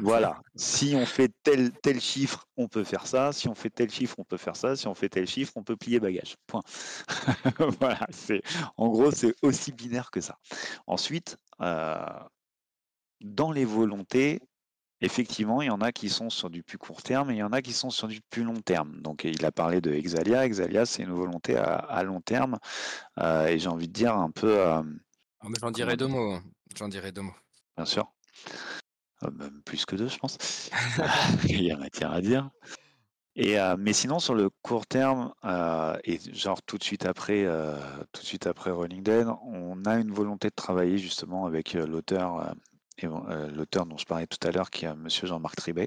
voilà, 0.00 0.40
si 0.56 0.94
on 0.96 1.06
fait 1.06 1.32
tel 1.44 1.70
tel 1.70 2.00
chiffre, 2.00 2.44
on 2.56 2.66
peut 2.68 2.82
faire 2.82 3.06
ça. 3.06 3.32
Si 3.32 3.48
on 3.48 3.54
fait 3.54 3.70
tel 3.70 3.90
chiffre, 3.90 4.16
on 4.18 4.24
peut 4.24 4.36
faire 4.36 4.56
ça. 4.56 4.76
Si 4.76 4.86
on 4.88 4.94
fait 4.94 5.08
tel 5.08 5.26
chiffre, 5.26 5.52
on 5.56 5.62
peut 5.62 5.76
plier 5.76 6.00
bagage. 6.00 6.36
Point. 6.46 6.62
voilà, 7.80 8.06
c'est 8.10 8.42
en 8.76 8.88
gros 8.88 9.12
c'est 9.12 9.34
aussi 9.42 9.72
binaire 9.72 10.10
que 10.10 10.20
ça. 10.20 10.38
Ensuite, 10.86 11.38
euh, 11.60 11.96
dans 13.20 13.52
les 13.52 13.64
volontés, 13.64 14.40
effectivement, 15.00 15.62
il 15.62 15.66
y 15.66 15.70
en 15.70 15.80
a 15.80 15.92
qui 15.92 16.08
sont 16.08 16.30
sur 16.30 16.50
du 16.50 16.62
plus 16.62 16.78
court 16.78 17.02
terme 17.02 17.30
et 17.30 17.34
il 17.34 17.38
y 17.38 17.42
en 17.42 17.52
a 17.52 17.62
qui 17.62 17.72
sont 17.72 17.90
sur 17.90 18.08
du 18.08 18.20
plus 18.30 18.44
long 18.44 18.60
terme. 18.60 19.00
Donc, 19.00 19.24
il 19.24 19.44
a 19.44 19.52
parlé 19.52 19.80
de 19.80 19.92
Exalia. 19.92 20.44
Exalia, 20.44 20.86
c'est 20.86 21.02
une 21.02 21.12
volonté 21.12 21.56
à, 21.56 22.02
long 22.02 22.20
terme 22.20 22.58
euh, 23.18 23.46
et 23.46 23.58
j'ai 23.58 23.68
envie 23.68 23.88
de 23.88 23.92
dire 23.92 24.16
un 24.16 24.30
peu. 24.30 24.58
Euh, 24.58 24.82
ah, 25.40 25.48
j'en 25.60 25.70
dirais 25.70 25.96
deux 25.96 26.08
mots. 26.08 26.38
J'en 26.76 26.88
dirais 26.88 27.12
deux 27.12 27.22
mots. 27.22 27.36
Bien 27.76 27.86
sûr. 27.86 28.12
Ah, 29.22 29.30
même 29.30 29.62
plus 29.62 29.86
que 29.86 29.96
deux, 29.96 30.08
je 30.08 30.18
pense. 30.18 30.70
Il 31.48 31.62
y 31.62 31.70
a 31.70 31.76
matière 31.76 32.12
à 32.12 32.20
dire. 32.20 32.50
Et, 33.36 33.60
euh, 33.60 33.76
mais 33.78 33.92
sinon, 33.92 34.18
sur 34.18 34.34
le 34.34 34.48
court 34.62 34.86
terme, 34.86 35.32
euh, 35.44 35.96
et 36.04 36.18
genre 36.32 36.62
tout 36.62 36.78
de 36.78 36.84
suite 36.84 37.04
après, 37.04 37.44
euh, 37.44 37.78
tout 38.12 38.22
de 38.22 38.26
suite 38.26 38.46
après 38.46 38.70
Rolling 38.70 39.02
Dead, 39.02 39.28
on 39.44 39.84
a 39.84 39.98
une 39.98 40.10
volonté 40.10 40.48
de 40.48 40.54
travailler 40.54 40.96
justement 40.96 41.44
avec 41.44 41.74
l'auteur, 41.74 42.54
l'auteur 43.02 43.86
dont 43.86 43.98
je 43.98 44.04
parlais 44.04 44.26
tout 44.26 44.46
à 44.46 44.50
l'heure, 44.50 44.70
qui 44.70 44.84
est 44.84 44.94
Monsieur 44.94 45.26
Jean-Marc 45.26 45.56
Tribet 45.56 45.86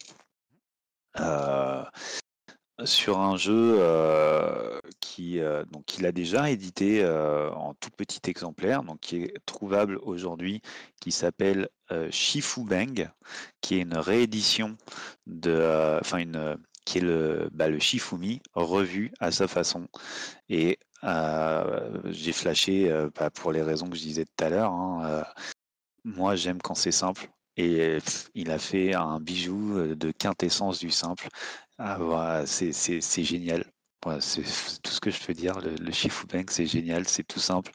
sur 2.85 3.19
un 3.19 3.37
jeu 3.37 3.77
euh, 3.79 4.79
qui 4.99 5.39
euh, 5.39 5.63
donc 5.65 5.85
qu'il 5.85 6.05
a 6.05 6.11
déjà 6.11 6.49
édité 6.49 7.03
euh, 7.03 7.51
en 7.51 7.73
tout 7.73 7.89
petit 7.95 8.29
exemplaire, 8.29 8.83
donc 8.83 8.99
qui 8.99 9.23
est 9.23 9.33
trouvable 9.45 9.99
aujourd'hui, 10.01 10.61
qui 11.01 11.11
s'appelle 11.11 11.69
Shifu 12.11 12.65
Bang, 12.65 13.09
qui 13.61 13.75
est 13.75 13.81
une 13.81 13.97
réédition 13.97 14.77
de, 15.25 15.97
enfin 15.99 16.19
une 16.19 16.57
qui 16.85 16.99
est 16.99 17.01
le, 17.01 17.49
bah, 17.51 17.67
le 17.67 17.79
Shifumi 17.79 18.41
revu 18.53 19.11
à 19.19 19.31
sa 19.31 19.47
façon. 19.47 19.87
Et 20.49 20.77
j'ai 21.01 22.31
flashé 22.31 22.91
bah, 23.15 23.31
pour 23.31 23.51
les 23.51 23.63
raisons 23.63 23.89
que 23.89 23.95
je 23.95 24.03
disais 24.03 24.25
tout 24.25 24.45
à 24.45 24.49
l'heure. 24.49 24.71
Hein, 24.71 25.23
moi, 26.15 26.35
j'aime 26.35 26.61
quand 26.61 26.75
c'est 26.75 26.91
simple. 26.91 27.29
Et 27.57 27.97
il 28.35 28.51
a 28.51 28.57
fait 28.57 28.93
un 28.95 29.19
bijou 29.19 29.95
de 29.95 30.11
quintessence 30.11 30.79
du 30.79 30.91
simple. 30.91 31.27
Ah, 31.77 32.43
c'est 32.45 33.23
génial. 33.23 33.65
c'est 34.21 34.43
tout 34.81 34.91
ce 34.91 34.99
que 35.01 35.11
je 35.11 35.19
peux 35.25 35.33
dire. 35.33 35.59
Le, 35.59 35.71
le 35.75 36.27
Bank, 36.31 36.51
c'est 36.51 36.65
génial, 36.65 37.07
c'est 37.07 37.23
tout 37.23 37.39
simple 37.39 37.71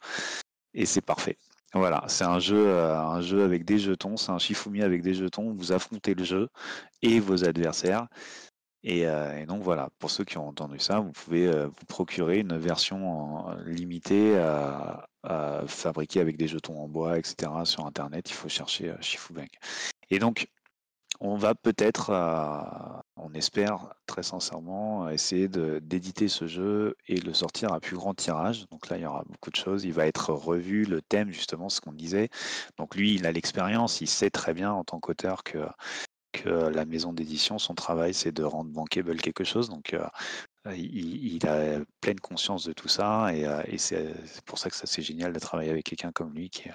et 0.75 0.85
c'est 0.85 1.01
parfait. 1.01 1.37
Voilà, 1.73 2.03
c'est 2.07 2.23
un 2.23 2.39
jeu, 2.39 2.67
euh, 2.67 2.97
un 2.97 3.19
jeu 3.21 3.43
avec 3.43 3.65
des 3.65 3.79
jetons, 3.79 4.15
c'est 4.15 4.31
un 4.31 4.37
Shifumi 4.37 4.81
avec 4.81 5.01
des 5.01 5.13
jetons. 5.13 5.53
Vous 5.53 5.71
affrontez 5.71 6.13
le 6.13 6.23
jeu 6.23 6.47
et 7.01 7.19
vos 7.19 7.43
adversaires. 7.43 8.07
Et, 8.87 9.07
euh, 9.07 9.45
donc 9.47 9.63
voilà, 9.63 9.89
pour 9.97 10.11
ceux 10.11 10.23
qui 10.23 10.37
ont 10.37 10.47
entendu 10.47 10.79
ça, 10.79 10.99
vous 10.99 11.11
pouvez 11.11 11.47
euh, 11.47 11.67
vous 11.67 11.85
procurer 11.87 12.39
une 12.39 12.55
version 12.55 13.45
limitée 13.65 14.39
fabriquée 15.67 16.19
avec 16.21 16.37
des 16.37 16.47
jetons 16.47 16.79
en 16.79 16.87
bois, 16.87 17.17
etc. 17.17 17.51
Sur 17.65 17.85
Internet. 17.87 18.29
Il 18.29 18.33
faut 18.33 18.47
chercher 18.47 18.93
Bank. 19.31 19.49
Et 20.11 20.19
donc, 20.19 20.47
on 21.19 21.35
va 21.35 21.55
peut-être, 21.55 22.09
euh, 22.11 23.01
on 23.15 23.33
espère 23.33 23.93
très 24.05 24.23
sincèrement, 24.23 25.09
essayer 25.09 25.47
d'éditer 25.47 26.27
ce 26.27 26.45
jeu 26.45 26.95
et 27.07 27.19
le 27.19 27.33
sortir 27.33 27.73
à 27.73 27.79
plus 27.79 27.95
grand 27.95 28.13
tirage. 28.13 28.67
Donc 28.69 28.89
là, 28.89 28.97
il 28.97 29.03
y 29.03 29.05
aura 29.05 29.23
beaucoup 29.27 29.49
de 29.49 29.55
choses. 29.55 29.85
Il 29.85 29.93
va 29.93 30.07
être 30.07 30.31
revu, 30.31 30.85
le 30.85 31.01
thème, 31.01 31.31
justement, 31.31 31.69
ce 31.69 31.81
qu'on 31.81 31.93
disait. 31.93 32.29
Donc 32.77 32.95
lui, 32.95 33.15
il 33.15 33.25
a 33.25 33.31
l'expérience, 33.31 34.01
il 34.01 34.07
sait 34.07 34.29
très 34.29 34.53
bien 34.53 34.71
en 34.71 34.83
tant 34.83 34.99
qu'auteur 34.99 35.43
que, 35.43 35.65
que 36.43 36.49
la 36.49 36.85
maison 36.85 37.13
d'édition, 37.13 37.57
son 37.57 37.75
travail, 37.75 38.13
c'est 38.13 38.31
de 38.31 38.43
rendre 38.43 38.69
bankable 38.69 39.17
quelque 39.17 39.43
chose. 39.43 39.69
Donc 39.69 39.93
euh, 39.93 40.75
il, 40.75 41.45
a 41.47 41.79
pleine 42.01 42.19
conscience 42.19 42.65
de 42.65 42.73
tout 42.73 42.87
ça 42.87 43.33
et, 43.33 43.45
euh, 43.45 43.61
et 43.67 43.77
c'est 43.77 44.13
pour 44.45 44.57
ça 44.57 44.69
que 44.69 44.75
ça 44.75 44.85
c'est 44.85 45.01
génial 45.01 45.33
de 45.33 45.39
travailler 45.39 45.71
avec 45.71 45.85
quelqu'un 45.85 46.11
comme 46.11 46.33
lui 46.33 46.49
qui, 46.49 46.69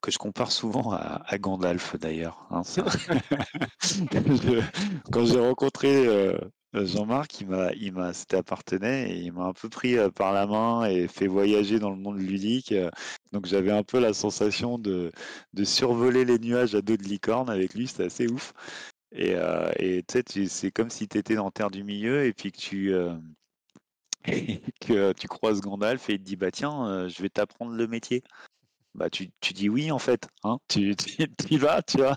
que 0.00 0.10
je 0.10 0.18
compare 0.18 0.50
souvent 0.50 0.92
à, 0.92 1.38
Gandalf 1.38 1.96
d'ailleurs. 1.96 2.46
Hein, 2.50 2.62
quand 5.12 5.26
j'ai 5.26 5.40
rencontré 5.40 6.06
euh, 6.06 6.38
Jean-Marc, 6.72 7.40
il 7.40 7.48
m'a, 7.48 7.72
il 7.72 7.92
m'a, 7.92 8.12
c'était 8.12 8.36
appartenait 8.36 9.10
et 9.10 9.18
il 9.18 9.32
m'a 9.32 9.44
un 9.46 9.52
peu 9.52 9.68
pris 9.68 9.98
euh, 9.98 10.10
par 10.10 10.32
la 10.32 10.46
main 10.46 10.84
et 10.84 11.08
fait 11.08 11.26
voyager 11.26 11.78
dans 11.80 11.90
le 11.90 11.96
monde 11.96 12.20
ludique. 12.20 12.72
Euh. 12.72 12.90
donc 13.32 13.46
j'avais 13.46 13.72
un 13.72 13.82
peu 13.82 13.98
la 13.98 14.12
sensation 14.12 14.78
de, 14.78 15.10
survoler 15.64 16.24
les 16.24 16.38
nuages 16.38 16.74
à 16.74 16.82
dos 16.82 16.96
de 16.96 17.02
licorne 17.02 17.50
avec 17.50 17.74
lui, 17.74 17.88
c'était 17.88 18.04
assez 18.04 18.28
ouf. 18.28 18.52
Et, 19.12 19.34
et 19.78 20.04
tu 20.06 20.22
sais, 20.28 20.46
c'est 20.46 20.70
comme 20.70 20.90
si 20.90 21.08
tu 21.08 21.18
étais 21.18 21.34
dans 21.34 21.50
Terre 21.50 21.70
du 21.70 21.82
Milieu 21.82 22.24
et 22.24 22.32
puis 22.32 22.52
que 22.52 22.58
tu, 22.58 22.92
que 24.80 25.12
tu 25.12 25.28
croises 25.28 25.60
Gandalf 25.60 26.08
et 26.10 26.14
il 26.14 26.18
te 26.20 26.24
dit 26.24 26.36
bah 26.36 26.52
tiens, 26.52 27.08
je 27.08 27.22
vais 27.22 27.28
t'apprendre 27.28 27.72
le 27.72 27.88
métier 27.88 28.22
bah 28.94 29.10
tu, 29.10 29.30
tu, 29.40 29.52
dis 29.52 29.68
oui 29.68 29.92
en 29.92 29.98
fait, 29.98 30.28
hein 30.44 30.58
tu, 30.68 30.94
tu, 30.96 31.28
y 31.50 31.56
vas, 31.56 31.82
tu 31.82 31.98
vois. 31.98 32.16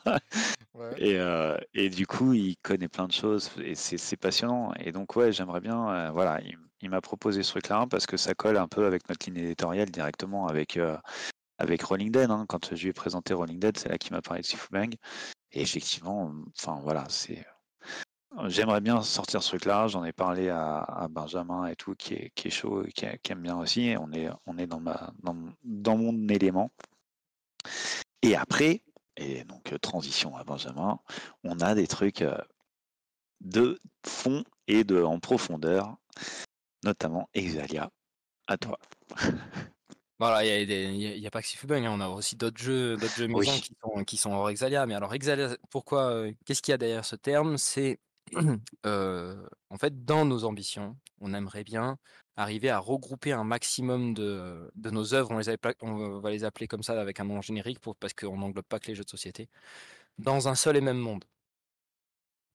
Et, 0.97 1.17
euh, 1.19 1.57
et, 1.73 1.89
du 1.89 2.07
coup, 2.07 2.33
il 2.33 2.57
connaît 2.57 2.87
plein 2.87 3.07
de 3.07 3.11
choses 3.11 3.51
et 3.63 3.75
c'est 3.75 4.17
passionnant. 4.17 4.73
Et 4.79 4.91
donc, 4.91 5.15
ouais, 5.15 5.31
j'aimerais 5.31 5.61
bien, 5.61 5.89
euh, 5.89 6.11
voilà, 6.11 6.41
il, 6.81 6.89
m'a 6.89 7.01
proposé 7.01 7.43
ce 7.43 7.51
truc-là 7.51 7.85
parce 7.89 8.05
que 8.05 8.17
ça 8.17 8.33
colle 8.33 8.57
un 8.57 8.67
peu 8.67 8.85
avec 8.85 9.07
notre 9.07 9.29
ligne 9.29 9.37
éditoriale 9.45 9.89
directement 9.89 10.47
avec, 10.47 10.77
euh, 10.77 10.97
avec 11.59 11.83
Rolling 11.83 12.11
Dead. 12.11 12.29
Hein. 12.31 12.45
Quand 12.49 12.75
je 12.75 12.81
lui 12.81 12.89
ai 12.89 12.93
présenté 12.93 13.33
Rolling 13.33 13.59
Dead, 13.59 13.77
c'est 13.77 13.89
là 13.89 13.97
qu'il 13.97 14.13
m'a 14.13 14.21
parlé 14.21 14.41
de 14.41 14.47
Sifu 14.47 14.67
Bang. 14.71 14.95
Et 15.51 15.61
effectivement, 15.61 16.33
enfin 16.57 16.79
voilà, 16.81 17.05
c'est 17.09 17.45
J'aimerais 18.47 18.81
bien 18.81 19.01
sortir 19.01 19.43
ce 19.43 19.49
truc-là. 19.49 19.87
J'en 19.87 20.03
ai 20.03 20.11
parlé 20.11 20.49
à, 20.49 21.07
Benjamin 21.09 21.67
et 21.67 21.75
tout, 21.75 21.95
qui 21.95 22.15
est, 22.15 22.31
qui 22.35 22.47
est 22.47 22.51
chaud 22.51 22.83
et 22.85 22.91
qui, 22.91 23.05
aime 23.05 23.41
bien 23.41 23.57
aussi. 23.57 23.95
On 23.99 24.11
est, 24.11 24.29
on 24.45 24.57
est 24.57 24.67
dans, 24.67 24.79
ma, 24.79 25.13
dans, 25.63 25.97
mon 25.97 26.27
élément. 26.27 26.71
Et 28.21 28.35
après, 28.35 28.81
et 29.17 29.43
donc 29.43 29.71
euh, 29.71 29.77
transition 29.77 30.35
à 30.35 30.43
Benjamin, 30.43 30.99
on 31.43 31.59
a 31.59 31.75
des 31.75 31.87
trucs 31.87 32.21
euh, 32.21 32.37
de 33.41 33.79
fond 34.05 34.43
et 34.67 34.83
de 34.83 35.01
en 35.03 35.19
profondeur, 35.19 35.95
notamment 36.83 37.29
Exalia. 37.33 37.91
À 38.47 38.57
toi. 38.57 38.79
Voilà, 40.19 40.45
il 40.45 40.67
n'y 41.19 41.27
a, 41.27 41.31
pas 41.31 41.41
que 41.41 41.47
Sifubang, 41.47 41.83
hein, 41.83 41.91
on 41.91 41.99
a 41.99 42.07
aussi 42.07 42.37
d'autres 42.37 42.61
jeux, 42.61 42.95
d'autres 42.95 43.15
jeux 43.15 43.27
maison 43.27 43.51
qui, 43.51 43.75
sont, 43.81 44.03
qui 44.05 44.15
sont 44.15 44.31
hors 44.31 44.49
Exalia. 44.49 44.85
Mais 44.85 44.93
alors, 44.93 45.13
Exalia, 45.13 45.57
pourquoi 45.69 46.11
euh, 46.11 46.31
Qu'est-ce 46.45 46.61
qu'il 46.61 46.71
y 46.71 46.75
a 46.75 46.77
derrière 46.77 47.03
ce 47.03 47.17
terme? 47.17 47.57
C'est 47.57 47.99
en 48.85 49.77
fait, 49.77 50.05
dans 50.05 50.25
nos 50.25 50.43
ambitions, 50.43 50.97
on 51.21 51.33
aimerait 51.33 51.63
bien 51.63 51.97
arriver 52.35 52.69
à 52.69 52.79
regrouper 52.79 53.31
un 53.31 53.43
maximum 53.43 54.13
de, 54.13 54.71
nos 54.75 55.13
œuvres. 55.13 55.31
On, 55.81 56.19
va 56.19 56.31
les 56.31 56.43
appeler 56.43 56.67
comme 56.67 56.83
ça 56.83 56.99
avec 56.99 57.19
un 57.19 57.25
nom 57.25 57.41
générique 57.41 57.79
parce 57.99 58.13
qu'on 58.13 58.37
n'englobe 58.37 58.65
pas 58.65 58.79
que 58.79 58.87
les 58.87 58.95
jeux 58.95 59.03
de 59.03 59.09
société, 59.09 59.49
dans 60.17 60.47
un 60.47 60.55
seul 60.55 60.77
et 60.77 60.81
même 60.81 60.97
monde. 60.97 61.25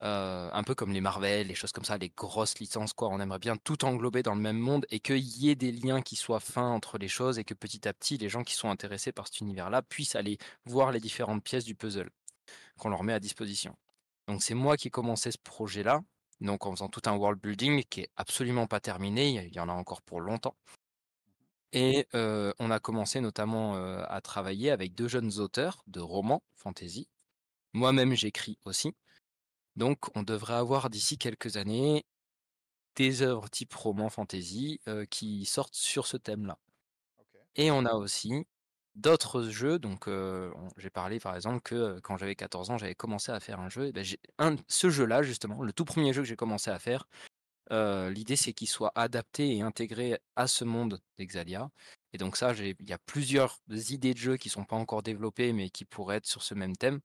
un 0.01 0.63
peu 0.65 0.75
comme 0.75 0.93
les 0.93 1.01
Marvel, 1.01 1.49
les 1.49 1.55
choses 1.55 1.73
comme 1.73 1.85
ça, 1.85 1.99
les 1.99 2.11
grosses 2.11 2.59
licences, 2.59 2.93
quoi. 2.93 3.09
On 3.09 3.21
aimerait 3.21 3.39
bien 3.39 3.57
tout 3.57 3.85
englober 3.85 4.23
dans 4.23 4.35
le 4.35 4.41
même 4.41 4.59
monde 4.59 4.87
et 4.91 5.01
qu'il 5.01 5.19
y 5.19 5.51
ait 5.51 5.57
des 5.57 5.73
liens 5.73 6.03
qui 6.03 6.17
soient 6.17 6.41
fins 6.41 6.71
entre 6.71 6.99
les 6.99 7.09
choses 7.09 7.39
et 7.39 7.45
que 7.45 7.55
petit 7.55 7.87
à 7.89 7.93
petit, 7.93 8.19
les 8.19 8.29
gens 8.29 8.45
qui 8.45 8.55
sont 8.55 8.71
intéressés 8.71 9.13
par 9.13 9.27
cet 9.27 9.41
univers-là 9.41 9.83
puissent 9.83 10.17
aller 10.17 10.39
voir 10.67 10.93
les 10.93 11.01
différentes 11.01 11.43
pièces 11.45 11.65
du 11.65 11.75
puzzle 11.75 12.11
qu'on 12.79 12.91
leur 12.91 13.03
met 13.05 13.13
à 13.13 13.21
disposition. 13.21 13.77
Donc 14.29 14.43
c'est 14.43 14.55
moi 14.55 14.77
qui 14.77 14.89
ai 14.89 14.91
commencé 14.91 15.33
ce 15.33 15.39
projet-là, 15.39 16.03
donc 16.41 16.67
en 16.67 16.71
faisant 16.73 16.89
tout 16.89 17.03
un 17.07 17.17
world 17.17 17.41
building 17.41 17.83
qui 17.85 18.03
est 18.03 18.11
absolument 18.15 18.67
pas 18.67 18.79
terminé, 18.79 19.31
il 19.47 19.55
y 19.55 19.59
en 19.59 19.69
a 19.69 19.73
encore 19.73 20.03
pour 20.03 20.21
longtemps. 20.21 20.55
Et 21.73 22.07
on 22.13 22.71
a 22.71 22.79
commencé 22.79 23.21
notamment 23.21 23.75
à 23.75 24.21
travailler 24.21 24.71
avec 24.71 24.95
deux 24.95 25.09
jeunes 25.09 25.39
auteurs 25.39 25.83
de 25.87 26.01
romans 26.01 26.43
fantasy. 26.55 27.09
Moi-même 27.73 28.15
j'écris 28.15 28.59
aussi. 28.65 28.95
Donc 29.77 30.15
on 30.15 30.23
devrait 30.23 30.55
avoir 30.55 30.91
d'ici 30.91 31.19
quelques 31.19 31.57
années 31.57 32.05
des 32.97 33.23
œuvres 33.23 33.49
type 33.49 33.73
roman 33.73 34.11
fantasy 34.11 34.81
qui 35.11 35.47
sortent 35.47 35.75
sur 35.75 36.07
ce 36.07 36.19
thème-là. 36.19 36.59
Et 37.57 37.71
on 37.71 37.85
a 37.87 37.95
aussi 37.95 38.47
d'autres 38.99 39.45
jeux. 39.45 39.79
Donc, 39.79 40.09
j'ai 40.77 40.91
parlé 40.91 41.19
par 41.21 41.35
exemple 41.35 41.61
que 41.61 41.99
quand 42.01 42.17
j'avais 42.17 42.35
14 42.35 42.71
ans, 42.71 42.79
j'avais 42.79 42.95
commencé 42.95 43.33
à 43.33 43.41
faire 43.41 43.61
un 43.61 43.71
jeu. 43.71 43.87
Et 43.87 43.93
ben, 43.93 44.05
ce 44.69 44.91
jeu-là, 44.91 45.23
justement, 45.23 45.63
le 45.63 45.73
tout 45.73 45.85
premier 45.85 46.13
jeu 46.13 46.23
que 46.23 46.29
j'ai 46.29 46.37
commencé 46.37 46.71
à 46.71 46.79
faire, 46.79 47.09
l'idée 47.71 48.37
c'est 48.37 48.53
qu'il 48.53 48.69
soit 48.69 48.93
adapté 48.95 49.57
et 49.57 49.63
intégré 49.63 50.19
à 50.37 50.47
ce 50.47 50.65
monde 50.65 51.01
d'Exalia. 51.19 51.71
Et 52.13 52.19
donc, 52.19 52.37
ça, 52.37 52.53
il 52.55 52.75
y 52.89 52.93
a 52.93 52.99
plusieurs 52.99 53.59
idées 53.71 54.15
de 54.15 54.19
jeux 54.19 54.37
qui 54.37 54.49
sont 54.49 54.65
pas 54.65 54.77
encore 54.77 55.03
développées, 55.03 55.53
mais 55.53 55.71
qui 55.71 55.85
pourraient 55.85 56.17
être 56.17 56.27
sur 56.27 56.43
ce 56.43 56.55
même 56.55 56.77
thème. 56.77 57.01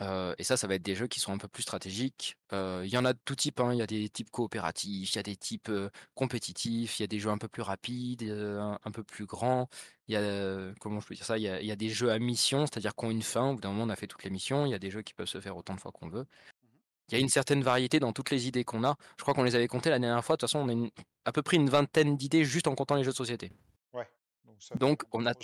Et 0.00 0.44
ça, 0.44 0.56
ça 0.56 0.66
va 0.66 0.74
être 0.74 0.82
des 0.82 0.94
jeux 0.94 1.06
qui 1.06 1.20
sont 1.20 1.32
un 1.32 1.38
peu 1.38 1.48
plus 1.48 1.62
stratégiques. 1.62 2.36
Il 2.52 2.88
y 2.88 2.98
en 2.98 3.04
a 3.04 3.12
de 3.12 3.18
tout 3.24 3.34
type, 3.34 3.60
hein. 3.60 3.72
Il 3.72 3.78
y 3.78 3.82
a 3.82 3.86
des 3.86 4.08
types 4.08 4.30
coopératifs, 4.30 5.12
il 5.12 5.16
y 5.16 5.18
a 5.18 5.22
des 5.22 5.36
types 5.36 5.70
compétitifs, 6.14 6.98
il 6.98 7.02
y 7.02 7.04
a 7.04 7.06
des 7.06 7.18
jeux 7.18 7.30
un 7.30 7.38
peu 7.38 7.48
plus 7.48 7.62
rapides, 7.62 8.22
un, 8.22 8.90
peu 8.92 9.02
plus 9.02 9.26
grands. 9.26 9.68
Il 10.08 10.14
y 10.14 10.16
a, 10.16 10.72
comment 10.80 11.00
je 11.00 11.06
peux 11.06 11.14
dire 11.14 11.24
ça? 11.24 11.38
Il 11.38 11.44
y 11.44 11.72
a, 11.72 11.76
des 11.76 11.88
jeux 11.88 12.10
à 12.10 12.18
mission, 12.18 12.66
c'est-à-dire 12.66 12.94
qu'on 12.94 13.10
une 13.10 13.22
fin. 13.22 13.50
Au 13.50 13.54
bout 13.54 13.60
d'un 13.60 13.70
moment, 13.70 13.84
on 13.84 13.88
a 13.88 13.96
fait 13.96 14.06
toutes 14.06 14.24
les 14.24 14.30
missions. 14.30 14.66
Il 14.66 14.70
y 14.70 14.74
a 14.74 14.78
des 14.78 14.90
jeux 14.90 15.02
qui 15.02 15.14
peuvent 15.14 15.26
se 15.26 15.40
faire 15.40 15.56
autant 15.56 15.74
de 15.74 15.80
fois 15.80 15.92
qu'on 15.92 16.08
veut. 16.08 16.22
Mmh 16.22 16.76
il 17.08 17.14
y 17.14 17.16
a 17.16 17.20
une 17.20 17.28
certaine 17.28 17.62
variété 17.62 18.00
dans 18.00 18.12
toutes 18.12 18.30
les 18.30 18.48
idées 18.48 18.64
qu'on 18.64 18.82
a. 18.84 18.96
Je 19.16 19.22
crois 19.22 19.34
qu'on 19.34 19.44
les 19.44 19.54
avait 19.54 19.68
comptées 19.68 19.90
la 19.90 19.98
dernière 19.98 20.24
fois. 20.24 20.36
De 20.36 20.40
toute 20.40 20.50
façon, 20.50 20.68
on 20.68 20.86
a 20.86 20.88
à 21.24 21.32
peu 21.32 21.42
près 21.42 21.56
une 21.56 21.70
vingtaine 21.70 22.16
d'idées 22.16 22.44
juste 22.44 22.66
en 22.66 22.74
comptant 22.74 22.96
les 22.96 23.04
jeux 23.04 23.12
de 23.12 23.16
société. 23.16 23.52
Ouais. 23.92 24.08
Donc, 24.76 25.04
on 25.12 25.24
a 25.26 25.34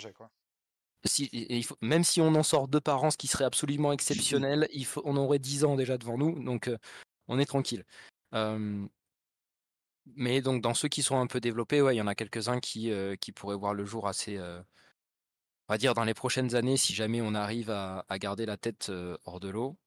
il 1.19 1.63
faut, 1.63 1.77
même 1.81 2.03
si 2.03 2.21
on 2.21 2.33
en 2.35 2.43
sort 2.43 2.67
deux 2.67 2.81
par 2.81 3.03
an, 3.03 3.11
ce 3.11 3.17
qui 3.17 3.27
serait 3.27 3.45
absolument 3.45 3.91
exceptionnel, 3.91 4.67
il 4.73 4.85
faut, 4.85 5.01
on 5.05 5.17
aurait 5.17 5.39
dix 5.39 5.65
ans 5.65 5.75
déjà 5.75 5.97
devant 5.97 6.17
nous, 6.17 6.43
donc 6.43 6.69
on 7.27 7.39
est 7.39 7.45
tranquille. 7.45 7.83
mais 10.15 10.41
donc 10.41 10.61
dans 10.61 10.73
ceux 10.73 10.87
qui 10.87 11.03
sont 11.03 11.19
un 11.19 11.27
peu 11.27 11.39
développés, 11.39 11.81
ouais, 11.81 11.95
il 11.95 11.97
y 11.97 12.01
en 12.01 12.07
a 12.07 12.15
quelques-uns 12.15 12.59
qui, 12.59 12.91
qui 13.19 13.31
pourraient 13.31 13.55
voir 13.55 13.73
le 13.73 13.85
jour 13.85 14.07
assez, 14.07 14.39
on 14.39 15.73
va 15.73 15.77
dire 15.77 15.93
dans 15.93 16.03
les 16.03 16.13
prochaines 16.13 16.55
années, 16.55 16.77
si 16.77 16.93
jamais 16.93 17.21
on 17.21 17.35
arrive 17.35 17.69
à, 17.69 18.05
garder 18.19 18.45
la 18.45 18.57
tête 18.57 18.91
hors 19.25 19.39
de 19.39 19.49
l'eau. 19.49 19.77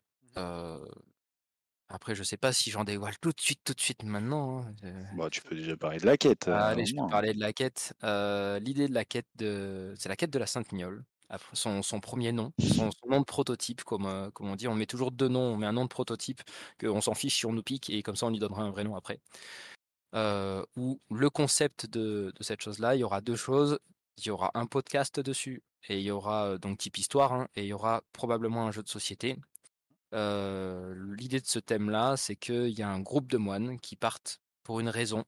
Après, 1.88 2.14
je 2.14 2.24
sais 2.24 2.36
pas 2.36 2.52
si 2.52 2.70
j'en 2.70 2.84
dévoile 2.84 3.16
tout 3.20 3.30
de 3.30 3.40
suite, 3.40 3.60
tout 3.64 3.74
de 3.74 3.80
suite 3.80 4.02
maintenant. 4.02 4.66
Hein, 4.82 5.04
bah, 5.16 5.28
tu 5.30 5.40
peux 5.40 5.54
déjà 5.54 5.76
parler 5.76 5.98
de 5.98 6.06
la 6.06 6.16
quête. 6.16 6.48
allez, 6.48 6.84
je 6.84 6.94
peux 6.94 7.06
parler 7.08 7.32
de 7.32 7.40
la 7.40 7.52
quête. 7.52 7.94
L'idée 8.02 8.88
de 8.88 8.94
la 8.94 9.04
quête, 9.04 9.28
de... 9.36 9.94
c'est 9.96 10.08
la 10.08 10.16
quête 10.16 10.30
de 10.30 10.38
la 10.38 10.46
Sainte 10.46 10.72
Mignole. 10.72 11.04
Son, 11.52 11.82
son, 11.82 11.98
premier 11.98 12.30
nom, 12.30 12.52
son, 12.60 12.88
nom 13.08 13.18
de 13.18 13.24
prototype, 13.24 13.82
comme, 13.82 14.30
comme, 14.32 14.48
on 14.48 14.54
dit. 14.54 14.68
On 14.68 14.76
met 14.76 14.86
toujours 14.86 15.10
deux 15.10 15.28
noms, 15.28 15.54
on 15.54 15.56
met 15.56 15.66
un 15.66 15.72
nom 15.72 15.82
de 15.82 15.88
prototype, 15.88 16.40
qu'on 16.78 17.00
s'en 17.00 17.14
fiche 17.14 17.36
si 17.36 17.46
on 17.46 17.52
nous 17.52 17.64
pique, 17.64 17.90
et 17.90 18.02
comme 18.04 18.14
ça 18.14 18.26
on 18.26 18.30
lui 18.30 18.38
donnera 18.38 18.62
un 18.62 18.70
vrai 18.70 18.84
nom 18.84 18.94
après. 18.94 19.20
Euh, 20.14 20.64
où 20.76 21.00
le 21.10 21.28
concept 21.28 21.86
de, 21.86 22.32
de 22.34 22.42
cette 22.44 22.62
chose-là, 22.62 22.94
il 22.94 23.00
y 23.00 23.04
aura 23.04 23.20
deux 23.20 23.34
choses. 23.34 23.80
Il 24.18 24.26
y 24.26 24.30
aura 24.30 24.52
un 24.54 24.66
podcast 24.66 25.18
dessus, 25.18 25.64
et 25.88 25.98
il 25.98 26.04
y 26.04 26.12
aura 26.12 26.58
donc 26.58 26.78
type 26.78 26.96
histoire, 26.96 27.32
hein, 27.32 27.48
et 27.56 27.62
il 27.64 27.68
y 27.68 27.72
aura 27.72 28.02
probablement 28.12 28.66
un 28.66 28.70
jeu 28.70 28.84
de 28.84 28.88
société 28.88 29.36
l'idée 30.12 31.40
de 31.40 31.46
ce 31.46 31.58
thème-là, 31.58 32.16
c'est 32.16 32.36
qu'il 32.36 32.78
y 32.78 32.82
a 32.82 32.88
un 32.88 33.00
groupe 33.00 33.28
de 33.28 33.38
moines 33.38 33.78
qui 33.80 33.96
partent 33.96 34.40
pour 34.62 34.80
une 34.80 34.88
raison 34.88 35.24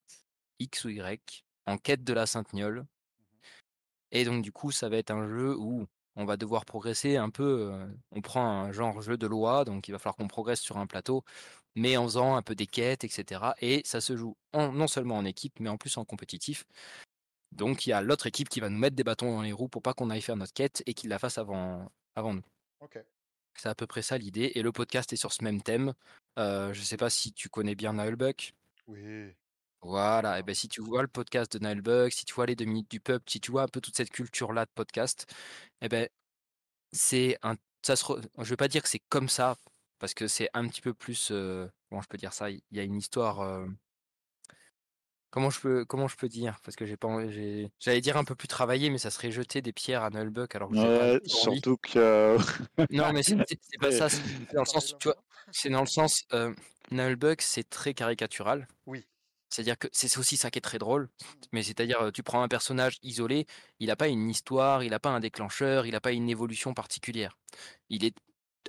X 0.59 0.85
ou 0.85 0.91
Y 0.91 1.45
en 1.67 1.79
quête 1.79 2.05
de 2.05 2.13
la 2.13 2.27
Sainte 2.27 2.53
Niole. 2.53 2.81
Mmh 2.81 2.87
Et 4.13 4.25
donc 4.25 4.43
du 4.43 4.53
coup, 4.53 4.71
ça 4.71 4.89
va 4.89 4.97
être 4.97 5.11
un 5.11 5.29
jeu 5.29 5.57
où 5.57 5.87
on 6.17 6.25
va 6.25 6.37
devoir 6.37 6.65
progresser 6.65 7.17
un 7.17 7.31
peu. 7.31 7.73
on 8.11 8.21
prend 8.21 8.45
un 8.45 8.73
genre 8.73 9.01
jeu 9.03 9.17
de 9.17 9.27
loi, 9.27 9.65
donc 9.65 9.89
il 9.89 9.93
va 9.93 9.99
falloir 9.99 10.17
qu'on 10.17 10.29
progresse 10.29 10.61
sur 10.61 10.77
un 10.79 10.87
plateau, 10.87 11.25
mais 11.77 11.97
en 11.97 12.05
faisant 12.05 12.37
un 12.37 12.43
peu 12.43 12.55
des 12.57 12.67
quêtes, 12.67 13.05
etc. 13.05 13.55
Et 13.61 13.83
ça 13.85 14.01
se 14.01 14.17
joue 14.17 14.37
non 14.55 14.89
seulement 14.89 15.17
en 15.17 15.25
équipe, 15.25 15.61
mais 15.61 15.69
en 15.69 15.77
plus 15.77 15.97
en 15.97 16.05
compétitif. 16.05 16.65
Donc 17.53 17.87
il 17.87 17.91
y 17.91 17.93
a 17.93 18.03
l'autre 18.03 18.27
équipe 18.27 18.49
qui 18.49 18.61
va 18.61 18.69
nous 18.69 18.79
mettre 18.79 18.97
des 18.97 19.05
bâtons 19.05 19.33
dans 19.33 19.43
les 19.43 19.53
roues 19.53 19.69
pour 19.69 19.83
pas 19.83 19.95
qu'on 19.95 20.11
aille 20.11 20.23
faire 20.23 20.37
notre 20.37 20.53
quête 20.53 20.83
et 20.87 20.95
qu'il 20.95 21.11
la 21.11 21.19
fasse 21.19 21.39
avant, 21.39 21.91
avant 22.17 22.35
nous. 22.35 22.45
Ok. 22.81 22.99
C'est 23.61 23.69
à 23.69 23.75
peu 23.75 23.87
près 23.87 24.03
ça 24.03 24.19
l'idée. 24.19 24.53
Et 24.55 24.63
le 24.63 24.73
podcast 24.73 25.13
est 25.13 25.17
sur 25.17 25.33
ce 25.33 25.43
même 25.45 25.63
thème. 25.63 25.93
je 26.37 26.69
ne 26.69 26.85
sais 26.85 26.97
pas 26.97 27.11
si 27.11 27.33
tu 27.33 27.49
connais 27.49 27.75
bien 27.75 27.93
Buck. 28.17 28.55
Oui. 28.87 29.35
Voilà, 29.81 30.41
et 30.41 30.43
ben 30.43 30.55
si 30.55 30.69
tu 30.69 30.81
vois 30.81 31.03
le 31.03 31.09
podcast 31.09 31.57
de 31.57 31.81
Buck, 31.81 32.13
si 32.13 32.25
tu 32.25 32.35
vois 32.35 32.47
les 32.47 32.57
deux 32.57 32.65
minutes 32.65 32.91
du 32.91 32.99
pub, 32.99 33.23
si 33.29 33.41
tu 33.41 33.53
vois 33.53 33.63
un 33.63 33.69
peu 33.69 33.81
toute 33.81 33.97
cette 33.97 34.11
culture-là 34.11 34.65
de 34.65 34.71
podcast, 34.75 35.27
et 35.81 35.89
ben 35.89 36.09
c'est 36.93 37.39
un. 37.43 37.57
Ça 37.83 37.95
se 37.95 38.05
Je 38.39 38.51
vais 38.51 38.57
pas 38.57 38.69
dire 38.69 38.83
que 38.83 38.89
c'est 38.89 39.03
comme 39.09 39.29
ça, 39.29 39.57
parce 40.01 40.15
que 40.15 40.27
c'est 40.27 40.49
un 40.55 40.67
petit 40.69 40.81
peu 40.81 40.95
plus. 40.95 41.29
comment 41.29 42.03
je 42.03 42.09
peux 42.09 42.19
dire 42.19 42.33
ça? 42.33 42.51
Il 42.51 42.63
y 42.73 42.81
a 42.81 42.83
une 42.83 42.97
histoire. 42.97 43.67
Comment 45.31 45.51
je 45.51 45.61
peux, 45.61 45.85
comment 45.85 46.09
je 46.09 46.17
peux 46.17 46.29
dire? 46.29 46.59
Parce 46.65 46.75
que 46.75 46.87
j'ai 46.87 46.97
pas, 46.97 47.09
j'allais 47.81 48.01
dire 48.01 48.17
un 48.17 48.25
peu 48.25 48.35
plus 48.35 48.49
travaillé, 48.49 48.89
mais 48.89 48.99
ça 48.99 49.11
serait 49.11 49.31
jeter 49.31 49.61
des 49.61 49.73
pierres 49.73 50.03
à 50.03 50.11
Nullbuck 50.11 50.55
alors 50.55 50.71
que 50.71 50.77
ouais, 50.77 51.21
surtout 51.27 51.77
que. 51.77 52.39
non, 52.91 53.13
mais 53.13 53.23
c'est 53.23 53.37
pas 53.79 53.93
ça. 53.93 54.09
C'est 54.09 54.23
dans 54.55 54.63
le 54.63 54.67
sens, 54.67 54.97
tu 54.99 55.09
vois, 55.09 55.17
c'est 55.53 55.69
dans 55.69 55.81
le 55.81 55.87
sens, 55.87 56.25
euh, 56.33 56.55
Nullbuck, 56.91 57.43
c'est 57.43 57.69
très 57.69 57.93
caricatural. 57.93 58.67
Oui. 58.87 59.05
C'est-à-dire 59.51 59.79
que 59.79 59.89
c'est 59.93 60.19
aussi 60.19 60.37
ça 60.37 60.51
qui 60.51 60.59
est 60.59 60.63
très 60.63 60.79
drôle. 60.79 61.09
Mais 61.53 61.63
c'est-à-dire, 61.63 62.11
tu 62.13 62.23
prends 62.23 62.43
un 62.43 62.49
personnage 62.49 62.99
isolé, 63.03 63.47
il 63.81 63.89
n'a 63.89 63.97
pas 63.97 64.09
une 64.09 64.31
histoire, 64.31 64.83
il 64.83 64.91
n'a 64.91 64.99
pas 64.99 65.11
un 65.11 65.21
déclencheur, 65.21 65.87
il 65.87 65.93
n'a 65.93 66.01
pas 66.01 66.13
une 66.13 66.29
évolution 66.29 66.75
particulière. 66.75 67.37
Il 67.89 68.05
est 68.05 68.15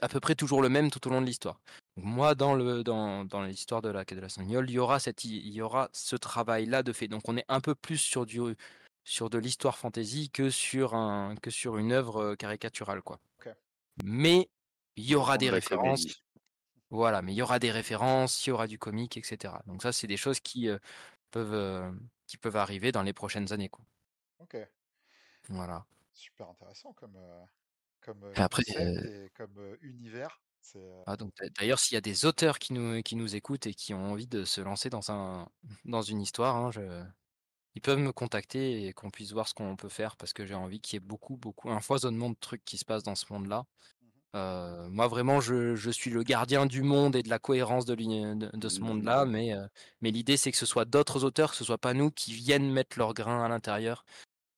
à 0.01 0.07
peu 0.07 0.19
près 0.19 0.35
toujours 0.35 0.61
le 0.61 0.69
même 0.69 0.89
tout 0.89 1.07
au 1.07 1.11
long 1.11 1.21
de 1.21 1.25
l'histoire. 1.25 1.59
Moi, 1.95 2.35
dans 2.35 2.53
le 2.53 2.83
dans, 2.83 3.25
dans 3.25 3.41
l'histoire 3.41 3.81
de 3.81 3.89
la 3.89 4.05
quête 4.05 4.17
de 4.17 4.21
la 4.21 4.29
Sagnole, 4.29 4.69
il 4.69 4.73
y 4.73 4.79
aura 4.79 4.99
cette 4.99 5.23
il 5.25 5.49
y 5.49 5.61
aura 5.61 5.89
ce 5.93 6.15
travail-là 6.15 6.83
de 6.83 6.93
fait. 6.93 7.07
Donc 7.07 7.27
on 7.27 7.37
est 7.37 7.45
un 7.47 7.59
peu 7.59 7.75
plus 7.75 7.97
sur 7.97 8.25
du 8.25 8.39
sur 9.03 9.29
de 9.29 9.37
l'histoire 9.37 9.77
fantasy 9.77 10.29
que 10.29 10.49
sur 10.49 10.93
un 10.93 11.35
que 11.41 11.49
sur 11.49 11.77
une 11.77 11.91
œuvre 11.91 12.35
caricaturale 12.35 13.01
quoi. 13.01 13.19
Mais 14.03 14.49
il 14.95 15.05
y 15.05 15.15
aura 15.15 15.37
des 15.37 15.49
références. 15.49 16.23
Voilà, 16.89 17.21
mais 17.21 17.33
il 17.33 17.35
y 17.35 17.41
aura 17.41 17.59
des 17.59 17.69
références, 17.69 18.45
il 18.45 18.49
y 18.49 18.53
aura 18.53 18.65
du 18.65 18.79
comique, 18.79 19.17
etc. 19.17 19.53
Donc 19.67 19.83
ça, 19.83 19.91
c'est 19.91 20.07
des 20.07 20.17
choses 20.17 20.39
qui 20.39 20.69
peuvent 21.31 21.93
qui 22.27 22.37
peuvent 22.37 22.55
arriver 22.55 22.91
dans 22.91 23.03
les 23.03 23.13
prochaines 23.13 23.51
années 23.51 23.69
quoi. 23.69 23.83
Ok. 24.39 24.57
Voilà. 25.49 25.85
Super 26.13 26.49
intéressant 26.49 26.93
comme 26.93 27.17
comme 28.09 28.31
après, 28.35 28.63
comme 29.35 29.77
univers. 29.81 30.41
Ah, 31.05 31.15
donc 31.15 31.31
d'ailleurs, 31.57 31.79
s'il 31.79 31.95
y 31.95 31.97
a 31.97 32.01
des 32.01 32.25
auteurs 32.25 32.59
qui 32.59 32.73
nous, 32.73 33.01
qui 33.01 33.15
nous 33.15 33.35
écoutent 33.35 33.67
et 33.67 33.73
qui 33.73 33.93
ont 33.93 34.11
envie 34.11 34.27
de 34.27 34.43
se 34.45 34.61
lancer 34.61 34.89
dans, 34.89 35.11
un, 35.11 35.47
dans 35.85 36.01
une 36.01 36.21
histoire, 36.21 36.55
hein, 36.55 36.71
je... 36.71 36.81
ils 37.75 37.81
peuvent 37.81 37.99
me 37.99 38.11
contacter 38.11 38.85
et 38.85 38.93
qu'on 38.93 39.09
puisse 39.09 39.31
voir 39.31 39.47
ce 39.47 39.53
qu'on 39.53 39.75
peut 39.75 39.89
faire 39.89 40.15
parce 40.17 40.33
que 40.33 40.45
j'ai 40.45 40.55
envie 40.55 40.81
qu'il 40.81 40.95
y 40.95 40.97
ait 40.97 41.05
beaucoup, 41.05 41.37
beaucoup, 41.37 41.69
un 41.69 41.81
foisonnement 41.81 42.29
de 42.29 42.37
trucs 42.39 42.65
qui 42.65 42.77
se 42.77 42.85
passent 42.85 43.03
dans 43.03 43.15
ce 43.15 43.31
monde-là. 43.31 43.65
Mmh 44.01 44.05
moi, 44.91 45.07
vraiment, 45.07 45.41
je, 45.41 45.75
je, 45.75 45.89
suis 45.89 46.11
le 46.11 46.21
gardien 46.21 46.67
du 46.67 46.83
monde 46.83 47.15
et 47.15 47.23
de 47.23 47.29
la 47.29 47.39
cohérence 47.39 47.85
de, 47.85 47.95
de, 47.95 48.55
de 48.55 48.69
ce 48.69 48.79
monde-là, 48.79 49.25
mais, 49.25 49.55
mais 50.01 50.11
l'idée, 50.11 50.37
c'est 50.37 50.51
que 50.51 50.57
ce 50.57 50.67
soit 50.67 50.85
d'autres 50.85 51.23
auteurs, 51.23 51.49
que 51.49 51.57
ce 51.57 51.63
soit 51.63 51.79
pas 51.79 51.95
nous 51.95 52.11
qui 52.11 52.33
viennent 52.33 52.71
mettre 52.71 52.99
leur 52.99 53.15
grain 53.15 53.43
à 53.43 53.49
l'intérieur 53.49 54.05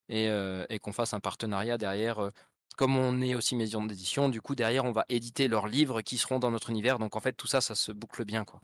et, 0.09 0.27
et 0.69 0.79
qu'on 0.79 0.91
fasse 0.91 1.13
un 1.13 1.21
partenariat 1.21 1.77
derrière 1.77 2.31
comme 2.77 2.97
on 2.97 3.21
est 3.21 3.35
aussi 3.35 3.55
maison 3.55 3.85
d'édition, 3.85 4.29
du 4.29 4.41
coup 4.41 4.55
derrière 4.55 4.85
on 4.85 4.91
va 4.91 5.05
éditer 5.09 5.47
leurs 5.47 5.67
livres 5.67 6.01
qui 6.01 6.17
seront 6.17 6.39
dans 6.39 6.51
notre 6.51 6.69
univers. 6.69 6.99
Donc 6.99 7.15
en 7.15 7.19
fait 7.19 7.33
tout 7.33 7.47
ça, 7.47 7.61
ça 7.61 7.75
se 7.75 7.91
boucle 7.91 8.25
bien 8.25 8.45
quoi. 8.45 8.61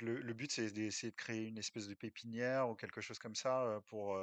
Le, 0.00 0.32
but 0.32 0.50
c'est 0.52 0.70
d'essayer 0.70 1.10
de 1.10 1.16
créer 1.16 1.46
une 1.46 1.58
espèce 1.58 1.88
de 1.88 1.94
pépinière 1.94 2.68
ou 2.68 2.74
quelque 2.74 3.00
chose 3.00 3.18
comme 3.18 3.34
ça 3.34 3.80
pour 3.88 4.16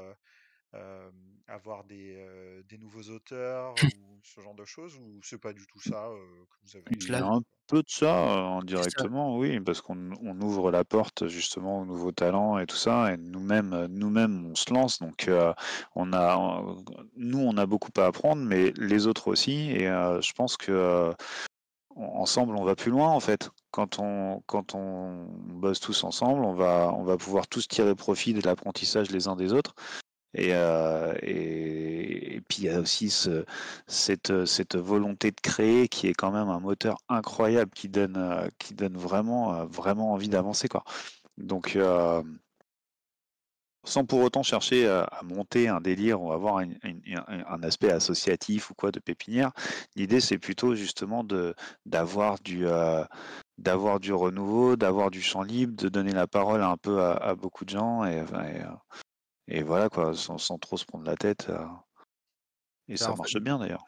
avoir 1.47 1.83
des, 1.83 2.23
des, 2.69 2.77
nouveaux 2.77 3.09
auteurs 3.09 3.73
ou 3.83 4.19
ce 4.23 4.41
genre 4.41 4.53
de 4.53 4.65
choses 4.65 4.95
ou 4.97 5.19
c'est 5.23 5.39
pas 5.39 5.53
du 5.53 5.65
tout 5.65 5.79
ça 5.81 6.11
que 6.49 6.55
vous 6.63 6.75
avez 6.75 6.85
Il 6.91 7.09
y 7.09 7.15
a 7.15 7.25
un 7.25 7.41
peu 7.67 7.81
de 7.81 7.89
ça 7.89 8.27
indirectement, 8.57 9.37
oui, 9.37 9.59
parce 9.59 9.81
qu'on 9.81 10.41
ouvre 10.41 10.69
la 10.69 10.83
porte 10.83 11.27
justement 11.27 11.81
aux 11.81 11.85
nouveaux 11.85 12.11
talents 12.11 12.59
et 12.59 12.67
tout 12.67 12.75
ça, 12.75 13.13
et 13.13 13.17
nous-mêmes, 13.17 13.87
nous-mêmes, 13.89 14.51
on 14.51 14.55
se 14.55 14.71
lance. 14.73 14.99
Donc, 14.99 15.29
on 15.95 16.13
a, 16.13 16.63
nous, 17.15 17.39
on 17.39 17.57
a 17.57 17.65
beaucoup 17.65 17.91
à 17.97 18.05
apprendre, 18.05 18.43
mais 18.43 18.71
les 18.77 19.07
autres 19.07 19.27
aussi. 19.27 19.71
Et 19.71 19.85
je 19.85 20.33
pense 20.33 20.55
que 20.57 21.11
ensemble, 21.95 22.55
on 22.55 22.63
va 22.63 22.75
plus 22.75 22.91
loin 22.91 23.09
en 23.09 23.19
fait. 23.19 23.49
Quand 23.71 23.99
on, 23.99 24.41
quand 24.45 24.75
on 24.75 25.27
bosse 25.47 25.79
tous 25.79 26.03
ensemble, 26.03 26.43
on 26.43 26.53
va, 26.53 26.93
on 26.95 27.03
va 27.03 27.17
pouvoir 27.17 27.47
tous 27.47 27.67
tirer 27.67 27.95
profit 27.95 28.33
de 28.33 28.41
l'apprentissage 28.41 29.11
les 29.11 29.27
uns 29.27 29.35
des 29.35 29.53
autres. 29.53 29.75
Et, 30.33 30.51
et, 31.23 32.41
puis 32.47 32.59
il 32.59 32.65
y 32.65 32.69
a 32.69 32.79
aussi 32.79 33.09
cette, 33.87 34.45
cette, 34.45 34.75
volonté 34.75 35.31
de 35.31 35.41
créer 35.41 35.87
qui 35.87 36.07
est 36.07 36.13
quand 36.13 36.31
même 36.31 36.49
un 36.49 36.59
moteur 36.59 36.97
incroyable 37.09 37.71
qui 37.71 37.89
donne, 37.89 38.49
qui 38.59 38.73
donne 38.75 38.97
vraiment, 38.97 39.65
vraiment 39.65 40.13
envie 40.13 40.29
d'avancer. 40.29 40.67
Donc, 41.37 41.77
sans 43.85 44.05
pour 44.05 44.21
autant 44.21 44.43
chercher 44.43 44.87
à, 44.87 45.09
monter 45.23 45.67
un 45.67 45.81
délire 45.81 46.21
ou 46.21 46.31
avoir 46.31 46.57
un, 46.57 47.63
aspect 47.63 47.91
associatif 47.91 48.69
ou 48.69 48.73
quoi 48.75 48.91
de 48.91 48.99
pépinière, 48.99 49.51
l'idée 49.95 50.19
c'est 50.19 50.37
plutôt 50.37 50.75
justement 50.75 51.25
d'avoir 51.85 52.39
du, 52.39 52.65
d'avoir 53.57 53.99
du 53.99 54.13
renouveau, 54.13 54.75
d'avoir 54.75 55.11
du 55.11 55.21
champ 55.21 55.43
libre, 55.43 55.75
de 55.75 55.89
donner 55.89 56.11
la 56.11 56.27
parole 56.27 56.61
un 56.61 56.77
peu 56.77 57.01
à, 57.01 57.35
beaucoup 57.35 57.65
de 57.65 57.69
gens 57.69 58.05
et 58.05 58.23
voilà, 59.63 59.89
quoi, 59.89 60.13
sans, 60.15 60.37
trop 60.59 60.77
se 60.77 60.85
prendre 60.85 61.05
la 61.05 61.15
tête. 61.15 61.49
Euh, 61.49 61.65
et 62.87 62.97
ça 62.97 63.15
marche 63.15 63.37
bien 63.37 63.57
d'ailleurs. 63.57 63.83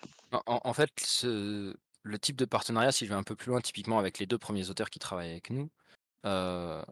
En, 0.45 0.73
fait, 0.73 0.89
le 1.23 2.19
type 2.19 2.35
de 2.35 2.45
partenariat, 2.45 2.91
si 2.91 3.05
je 3.05 3.09
vais 3.09 3.15
un 3.15 3.23
peu 3.23 3.35
plus 3.35 3.49
loin, 3.49 3.61
typiquement 3.61 3.99
avec 3.99 4.19
les 4.19 4.25
deux 4.25 4.37
premiers 4.37 4.69
auteurs 4.69 4.89
qui 4.89 4.99
travaillent 4.99 5.31
avec 5.31 5.49
nous, 5.49 5.69
euh, 6.25 6.83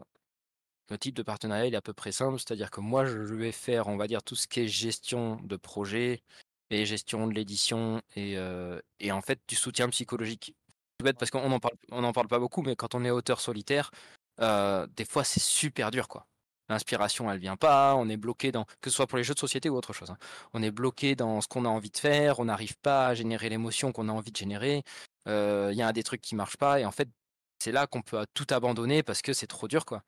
le 0.88 0.98
type 0.98 1.14
de 1.14 1.22
partenariat 1.22 1.66
il 1.66 1.74
est 1.74 1.76
à 1.76 1.82
peu 1.82 1.92
près 1.92 2.12
simple, 2.12 2.38
c'est-à-dire 2.38 2.70
que 2.70 2.80
moi 2.80 3.04
je 3.04 3.18
vais 3.34 3.52
faire, 3.52 3.88
on 3.88 3.96
va 3.96 4.06
dire, 4.06 4.22
tout 4.22 4.34
ce 4.34 4.48
qui 4.48 4.60
est 4.60 4.68
gestion 4.68 5.36
de 5.42 5.56
projet 5.56 6.22
et 6.70 6.84
gestion 6.84 7.26
de 7.26 7.34
l'édition 7.34 8.02
et, 8.16 8.36
euh, 8.38 8.80
et 8.98 9.12
en 9.12 9.20
fait 9.20 9.40
du 9.48 9.54
soutien 9.54 9.88
psychologique. 9.88 10.54
tout 10.98 11.04
bête 11.04 11.18
parce 11.18 11.30
qu'on 11.30 11.50
en 11.50 11.60
parle, 11.60 11.74
on 11.90 12.04
en 12.04 12.12
parle 12.12 12.28
pas 12.28 12.38
beaucoup, 12.38 12.62
mais 12.62 12.76
quand 12.76 12.94
on 12.94 13.04
est 13.04 13.10
auteur 13.10 13.40
solitaire, 13.40 13.90
des 14.38 15.04
fois 15.04 15.24
c'est 15.24 15.40
super 15.40 15.90
dur, 15.90 16.08
quoi. 16.08 16.26
L'inspiration, 16.70 17.30
elle 17.30 17.38
vient 17.38 17.56
pas, 17.56 17.94
on 17.96 18.08
est 18.08 18.16
bloqué 18.16 18.52
dans, 18.52 18.64
que 18.80 18.88
ce 18.88 18.96
soit 18.96 19.06
pour 19.06 19.18
les 19.18 19.24
jeux 19.24 19.34
de 19.34 19.38
société 19.38 19.68
ou 19.68 19.76
autre 19.76 19.92
chose, 19.92 20.08
hein. 20.08 20.16
on 20.54 20.62
est 20.62 20.70
bloqué 20.70 21.16
dans 21.16 21.42
ce 21.42 21.48
qu'on 21.48 21.66
a 21.66 21.68
envie 21.68 21.90
de 21.90 21.98
faire, 21.98 22.40
on 22.40 22.46
n'arrive 22.46 22.78
pas 22.78 23.08
à 23.08 23.14
générer 23.14 23.48
l'émotion 23.50 23.92
qu'on 23.92 24.08
a 24.08 24.12
envie 24.12 24.30
de 24.30 24.36
générer, 24.36 24.82
il 25.26 25.74
y 25.74 25.82
a 25.82 25.92
des 25.92 26.02
trucs 26.02 26.22
qui 26.22 26.34
marchent 26.34 26.56
pas, 26.56 26.80
et 26.80 26.86
en 26.86 26.92
fait, 26.92 27.08
c'est 27.62 27.72
là 27.72 27.86
qu'on 27.86 28.00
peut 28.00 28.24
tout 28.32 28.46
abandonner 28.50 29.02
parce 29.02 29.20
que 29.20 29.34
c'est 29.34 29.46
trop 29.46 29.68
dur, 29.68 29.84
quoi. 29.84 30.02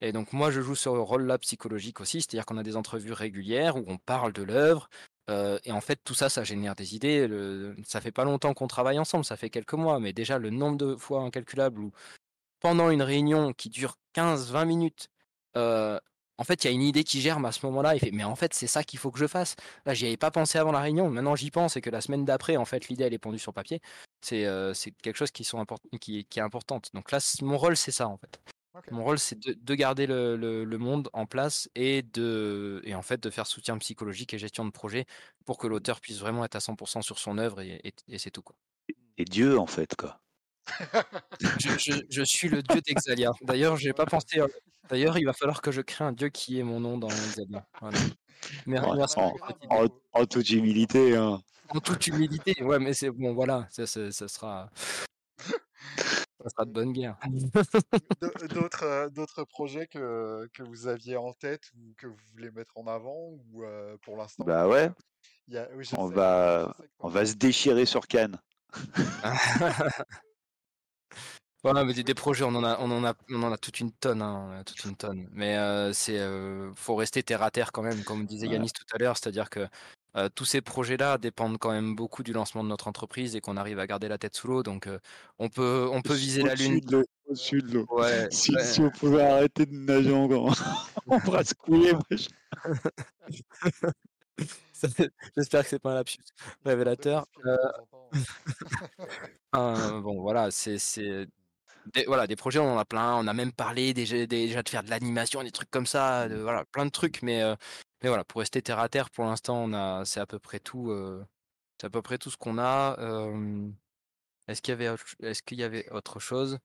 Et 0.00 0.12
donc 0.12 0.32
moi, 0.32 0.50
je 0.50 0.60
joue 0.60 0.74
le 0.86 1.00
rôle-là 1.00 1.38
psychologique 1.38 2.00
aussi, 2.00 2.20
c'est-à-dire 2.20 2.46
qu'on 2.46 2.58
a 2.58 2.62
des 2.62 2.76
entrevues 2.76 3.12
régulières 3.12 3.76
où 3.76 3.84
on 3.86 3.98
parle 3.98 4.32
de 4.32 4.42
l'œuvre, 4.42 4.88
et 5.28 5.72
en 5.72 5.80
fait, 5.80 5.98
tout 6.04 6.14
ça, 6.14 6.28
ça 6.28 6.44
génère 6.44 6.74
des 6.74 6.94
idées. 6.94 7.28
Ça 7.86 8.00
fait 8.00 8.12
pas 8.12 8.24
longtemps 8.24 8.52
qu'on 8.54 8.68
travaille 8.68 8.98
ensemble, 8.98 9.24
ça 9.24 9.36
fait 9.36 9.50
quelques 9.50 9.74
mois, 9.74 9.98
mais 9.98 10.12
déjà 10.12 10.38
le 10.38 10.50
nombre 10.50 10.76
de 10.76 10.96
fois 10.96 11.22
incalculable 11.22 11.80
où 11.80 11.92
pendant 12.60 12.90
une 12.90 13.02
réunion 13.02 13.52
qui 13.52 13.68
dure 13.68 13.96
15-20 14.14 14.66
minutes, 14.66 15.08
en 15.56 16.44
fait, 16.44 16.64
il 16.64 16.66
y 16.66 16.70
a 16.70 16.72
une 16.72 16.82
idée 16.82 17.04
qui 17.04 17.20
germe 17.20 17.44
à 17.44 17.52
ce 17.52 17.64
moment-là. 17.66 17.94
Il 17.94 18.00
fait, 18.00 18.10
mais 18.10 18.24
en 18.24 18.34
fait, 18.34 18.54
c'est 18.54 18.66
ça 18.66 18.82
qu'il 18.82 18.98
faut 18.98 19.10
que 19.10 19.18
je 19.18 19.26
fasse. 19.26 19.54
Là, 19.86 19.94
j'y 19.94 20.06
avais 20.06 20.16
pas 20.16 20.30
pensé 20.30 20.58
avant 20.58 20.72
la 20.72 20.80
réunion. 20.80 21.08
Maintenant, 21.08 21.36
j'y 21.36 21.50
pense 21.50 21.76
et 21.76 21.80
que 21.80 21.90
la 21.90 22.00
semaine 22.00 22.24
d'après, 22.24 22.56
en 22.56 22.64
fait, 22.64 22.88
l'idée 22.88 23.04
elle 23.04 23.14
est 23.14 23.18
pendue 23.18 23.38
sur 23.38 23.52
papier. 23.52 23.80
C'est 24.20 24.44
quelque 25.02 25.16
chose 25.16 25.30
qui, 25.30 25.44
sont 25.44 25.64
qui, 26.00 26.24
qui, 26.24 26.38
est 26.38 26.42
importante. 26.42 26.90
Donc 26.94 27.12
là, 27.12 27.18
mon 27.42 27.58
rôle, 27.58 27.76
c'est 27.76 27.92
ça 27.92 28.08
en 28.08 28.16
fait. 28.16 28.40
Mon 28.90 29.04
rôle, 29.04 29.20
c'est 29.20 29.38
de, 29.38 29.74
garder 29.74 30.06
le, 30.06 30.76
monde 30.78 31.08
en 31.12 31.26
place 31.26 31.68
et, 31.76 32.02
de, 32.02 32.80
et 32.84 32.96
en 32.96 33.02
fait 33.02 33.22
de 33.22 33.30
faire 33.30 33.46
soutien 33.46 33.78
psychologique 33.78 34.34
et 34.34 34.38
gestion 34.38 34.64
de 34.64 34.72
projet 34.72 35.06
pour 35.44 35.58
que 35.58 35.68
l'auteur 35.68 36.00
puisse 36.00 36.18
vraiment 36.18 36.44
être 36.44 36.56
à 36.56 36.58
100% 36.58 37.02
sur 37.02 37.18
son 37.18 37.38
œuvre 37.38 37.60
et, 37.60 37.94
c'est 38.18 38.32
tout. 38.32 38.42
Quoi. 38.42 38.56
Et 39.16 39.24
Dieu, 39.24 39.58
en 39.58 39.66
fait, 39.66 39.94
quoi. 39.96 40.20
Je, 41.40 42.22
suis 42.24 42.48
le 42.48 42.62
dieu 42.62 42.80
d'Exalia. 42.80 43.30
D'ailleurs, 43.42 43.76
j'ai 43.76 43.92
pas 43.92 44.06
pensé. 44.06 44.40
Euh, 44.40 44.48
d'ailleurs, 44.88 45.18
il 45.18 45.24
va 45.24 45.32
falloir 45.32 45.62
que 45.62 45.72
je 45.72 45.80
crée 45.80 46.04
un 46.04 46.12
dieu 46.12 46.28
qui 46.28 46.58
ait 46.58 46.62
mon 46.62 46.80
nom 46.80 46.98
dans 46.98 47.08
Exalia. 47.08 47.66
Merci. 48.66 49.18
En, 49.68 50.26
toute 50.26 50.50
humilité. 50.50 51.16
Hein. 51.16 51.40
En 51.68 51.80
toute 51.80 52.06
humilité, 52.06 52.62
ouais, 52.62 52.78
mais 52.78 52.94
c'est 52.94 53.10
bon, 53.10 53.34
voilà, 53.34 53.66
ça, 53.70 53.86
ça 53.86 54.28
sera. 54.28 54.70
Ça 56.44 56.50
sera 56.50 56.64
de 56.66 56.72
bonne 56.72 56.92
guerre. 56.92 57.16
d'autres, 58.50 58.82
euh, 58.84 59.08
d'autres 59.08 59.44
projets 59.44 59.86
que, 59.86 60.46
que 60.52 60.62
vous 60.62 60.88
aviez 60.88 61.16
en 61.16 61.32
tête 61.32 61.70
ou 61.74 61.94
que 61.96 62.06
vous 62.06 62.18
voulez 62.32 62.50
mettre 62.50 62.76
en 62.76 62.86
avant 62.86 63.30
ou 63.30 63.64
euh, 63.64 63.96
pour 64.02 64.18
l'instant? 64.18 64.44
Bah 64.44 64.68
ouais. 64.68 64.90
on, 65.96 66.06
va, 66.08 66.76
on 66.98 67.08
va 67.08 67.24
se 67.24 67.32
déchirer 67.34 67.86
sur 67.86 68.06
Cannes. 68.06 68.38
Voilà, 71.62 71.82
mais 71.82 71.94
des, 71.94 72.14
projets, 72.14 72.44
on 72.44 72.54
en 72.54 72.62
a, 72.62 72.76
on 72.78 72.90
en 72.90 73.06
a, 73.06 73.14
on 73.30 73.42
en 73.42 73.50
a 73.50 73.56
toute 73.56 73.80
une 73.80 73.90
tonne, 73.90 74.20
hein, 74.20 74.62
toute 74.66 74.84
une 74.84 74.96
tonne. 74.96 75.26
Mais 75.32 75.56
euh, 75.56 75.94
c'est, 75.94 76.20
faut 76.76 76.94
rester 76.94 77.22
terre 77.22 77.42
à 77.42 77.50
terre 77.50 77.72
quand 77.72 77.82
même, 77.82 78.04
comme 78.04 78.26
disait 78.26 78.48
Yanis 78.48 78.70
tout 78.70 78.84
à 78.94 78.98
l'heure, 78.98 79.16
c'est-à-dire 79.16 79.48
que 79.48 79.66
tous 80.34 80.44
ces 80.44 80.60
projets-là 80.60 81.16
dépendent 81.16 81.56
quand 81.58 81.72
même 81.72 81.96
beaucoup 81.96 82.22
du 82.22 82.34
lancement 82.34 82.62
de 82.62 82.68
notre 82.68 82.86
entreprise 82.86 83.34
et 83.34 83.40
qu'on 83.40 83.56
arrive 83.56 83.78
à 83.78 83.86
garder 83.86 84.08
la 84.08 84.18
tête 84.18 84.36
sous 84.36 84.46
l'eau. 84.46 84.62
Donc, 84.62 84.90
on 85.38 85.48
peut, 85.48 85.88
on 85.90 86.02
peut 86.02 86.12
viser 86.12 86.42
la 86.42 86.54
lune. 86.54 86.82
Au-dessus 87.26 87.62
de 87.62 87.72
l'eau. 87.72 87.86
Ouais, 87.88 88.28
si, 88.30 88.54
on 88.80 88.90
pouvait 88.90 89.22
arrêter 89.22 89.64
de 89.64 89.74
nager 89.74 90.12
en 90.12 90.26
grand, 90.26 90.52
on 91.06 91.18
pourrait 91.18 91.44
se 91.44 91.54
couler. 91.54 91.94
J'espère 95.36 95.62
que 95.62 95.68
c'est 95.68 95.78
pas 95.78 95.92
un 95.92 95.94
lapsus 95.94 96.18
révélateur. 96.64 97.26
Euh, 99.56 100.00
bon, 100.00 100.20
voilà, 100.20 100.50
c'est 100.50 100.78
des, 101.94 102.04
voilà, 102.06 102.26
des 102.26 102.36
projets, 102.36 102.58
on 102.58 102.74
en 102.74 102.78
a 102.78 102.84
plein. 102.84 103.14
On 103.16 103.26
a 103.26 103.32
même 103.32 103.52
parlé 103.52 103.94
déjà, 103.94 104.26
déjà 104.26 104.62
de 104.62 104.68
faire 104.68 104.82
de 104.82 104.90
l'animation, 104.90 105.42
des 105.42 105.52
trucs 105.52 105.70
comme 105.70 105.86
ça, 105.86 106.28
de, 106.28 106.36
voilà, 106.36 106.64
plein 106.66 106.86
de 106.86 106.90
trucs. 106.90 107.22
Mais, 107.22 107.42
mais 108.02 108.08
voilà, 108.08 108.24
pour 108.24 108.40
rester 108.40 108.62
terre 108.62 108.78
à 108.80 108.88
terre, 108.88 109.10
pour 109.10 109.24
l'instant, 109.24 109.62
on 109.62 109.72
a, 109.72 110.04
c'est 110.04 110.20
à 110.20 110.26
peu 110.26 110.38
près 110.38 110.58
tout. 110.60 110.92
c'est 111.80 111.86
à 111.86 111.90
peu 111.90 112.02
près 112.02 112.18
tout 112.18 112.30
ce 112.30 112.36
qu'on 112.36 112.58
a. 112.58 112.96
est-ce 114.48 114.62
qu'il 114.62 114.72
y 114.72 114.74
avait, 114.74 114.96
est-ce 115.22 115.42
qu'il 115.42 115.58
y 115.58 115.64
avait 115.64 115.88
autre 115.90 116.20
chose? 116.20 116.58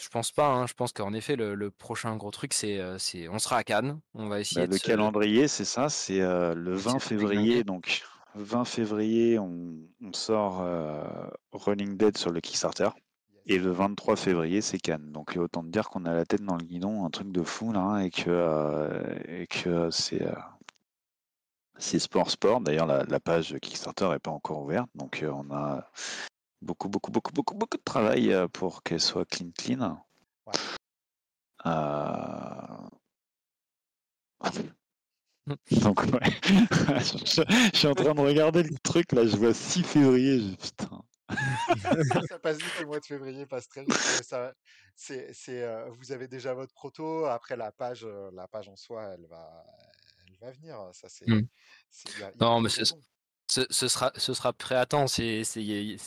Je 0.00 0.08
pense 0.08 0.32
pas. 0.32 0.48
Hein. 0.48 0.66
Je 0.66 0.74
pense 0.74 0.92
qu'en 0.92 1.12
effet, 1.12 1.36
le, 1.36 1.70
prochain 1.70 2.16
gros 2.16 2.30
truc, 2.30 2.54
c'est, 2.54 2.80
c'est, 2.98 3.28
on 3.28 3.38
sera 3.38 3.56
à 3.58 3.64
Cannes. 3.64 4.00
On 4.14 4.28
va 4.28 4.40
essayer. 4.40 4.66
Bah, 4.66 4.72
le 4.72 4.78
calendrier, 4.78 5.48
c'est 5.48 5.64
ça. 5.64 5.88
C'est 5.88 6.20
le 6.20 6.74
20 6.74 6.98
février, 6.98 7.64
donc 7.64 8.02
20 8.34 8.64
février, 8.64 9.38
on, 9.38 9.74
on 10.02 10.12
sort 10.12 10.66
Running 11.52 11.96
Dead 11.96 12.16
sur 12.16 12.30
le 12.30 12.40
Kickstarter. 12.40 12.88
Et 13.46 13.58
le 13.58 13.72
23 13.72 14.16
février, 14.16 14.60
c'est 14.60 14.78
Cannes. 14.78 15.10
Donc 15.10 15.36
autant 15.36 15.62
te 15.62 15.68
dire 15.68 15.88
qu'on 15.88 16.04
a 16.04 16.14
la 16.14 16.24
tête 16.24 16.42
dans 16.42 16.56
le 16.56 16.64
guidon, 16.64 17.04
un 17.04 17.10
truc 17.10 17.32
de 17.32 17.42
fou 17.42 17.72
là, 17.72 18.00
et 18.00 18.10
que, 18.10 18.24
euh, 18.28 19.14
et 19.26 19.46
que 19.48 19.90
c'est 19.90 20.22
euh, 20.22 20.32
c'est 21.76 21.98
sport 21.98 22.30
sport. 22.30 22.60
D'ailleurs, 22.60 22.86
la, 22.86 23.20
page 23.20 23.56
Kickstarter 23.60 24.08
n'est 24.10 24.20
pas 24.20 24.30
encore 24.30 24.62
ouverte, 24.62 24.88
donc 24.94 25.22
euh, 25.22 25.32
on 25.34 25.52
a 25.52 25.90
beaucoup 26.62 26.88
beaucoup 26.88 27.10
beaucoup 27.10 27.32
beaucoup 27.32 27.54
beaucoup 27.54 27.76
de 27.76 27.82
travail 27.82 28.34
pour 28.52 28.82
qu'elle 28.82 29.00
soit 29.00 29.24
clean 29.24 29.50
clean. 29.56 29.98
Donc 35.82 36.02
ouais, 36.02 36.20
je, 36.44 36.52
je, 37.72 37.76
suis 37.76 37.88
en 37.88 37.94
train 37.94 38.14
de 38.14 38.20
regarder 38.20 38.62
le 38.62 38.78
truc 38.78 39.10
là, 39.12 39.26
je 39.26 39.36
vois 39.36 39.52
6 39.52 39.82
février, 39.82 40.40
je, 40.40 40.54
putain. 40.54 41.02
ça 42.28 42.38
passe 42.38 42.58
vite, 42.58 42.80
le 42.80 42.86
mois 42.86 43.00
de 43.00 43.04
février 43.04 43.44
passe 43.46 43.68
très 43.68 43.82
vite. 43.82 43.92
Ça, 43.92 44.54
c'est, 44.94 45.32
c'est, 45.32 45.62
euh, 45.62 45.88
vous 45.90 46.12
avez 46.12 46.28
déjà 46.28 46.54
votre 46.54 46.72
proto. 46.72 47.26
Après, 47.26 47.56
la 47.56 47.72
page, 47.72 48.04
euh, 48.04 48.30
la 48.34 48.46
page 48.46 48.68
en 48.68 48.76
soi, 48.76 49.14
elle 49.14 49.26
va, 49.26 49.64
elle 50.28 50.36
va 50.40 50.52
venir. 50.52 50.76
Ça, 50.92 51.08
c'est, 51.08 51.26
mmh. 51.26 51.48
non, 52.40 52.60
mais 52.60 52.68
ce, 53.52 53.66
ce, 53.70 53.88
sera, 53.88 54.12
ce 54.16 54.32
sera 54.34 54.52
prêt 54.52 54.76
à 54.76 54.86
temps. 54.86 55.06
C'est, 55.06 55.44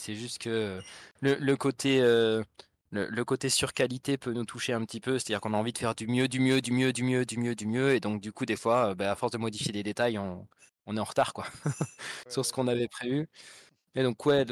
juste 0.08 0.38
que 0.38 0.80
le, 1.20 1.34
le 1.36 1.56
côté. 1.56 2.00
Euh, 2.00 2.42
le, 2.90 3.08
le, 3.08 3.24
côté 3.24 3.48
surqualité 3.48 4.16
peut 4.16 4.32
nous 4.32 4.44
toucher 4.44 4.72
un 4.72 4.84
petit 4.84 5.00
peu, 5.00 5.18
c'est-à-dire 5.18 5.40
qu'on 5.40 5.54
a 5.54 5.56
envie 5.56 5.72
de 5.72 5.78
faire 5.78 5.94
du 5.96 6.06
mieux, 6.06 6.28
du 6.28 6.38
mieux, 6.38 6.62
du 6.62 6.72
mieux, 6.72 6.92
du 6.92 7.02
mieux, 7.02 7.24
du 7.26 7.36
mieux, 7.36 7.54
du 7.56 7.66
mieux, 7.66 7.94
et 7.94 8.00
donc 8.00 8.20
du 8.20 8.32
coup 8.32 8.46
des 8.46 8.54
fois, 8.56 8.94
bah, 8.94 9.10
à 9.10 9.16
force 9.16 9.32
de 9.32 9.38
modifier 9.38 9.72
les 9.72 9.82
détails, 9.82 10.18
on, 10.18 10.46
on 10.86 10.96
est 10.96 11.00
en 11.00 11.04
retard 11.04 11.32
quoi, 11.32 11.46
sur 12.28 12.46
ce 12.46 12.52
qu'on 12.52 12.68
avait 12.68 12.86
prévu. 12.88 13.28
Et 13.96 14.02
donc 14.04 14.24
ouais, 14.24 14.46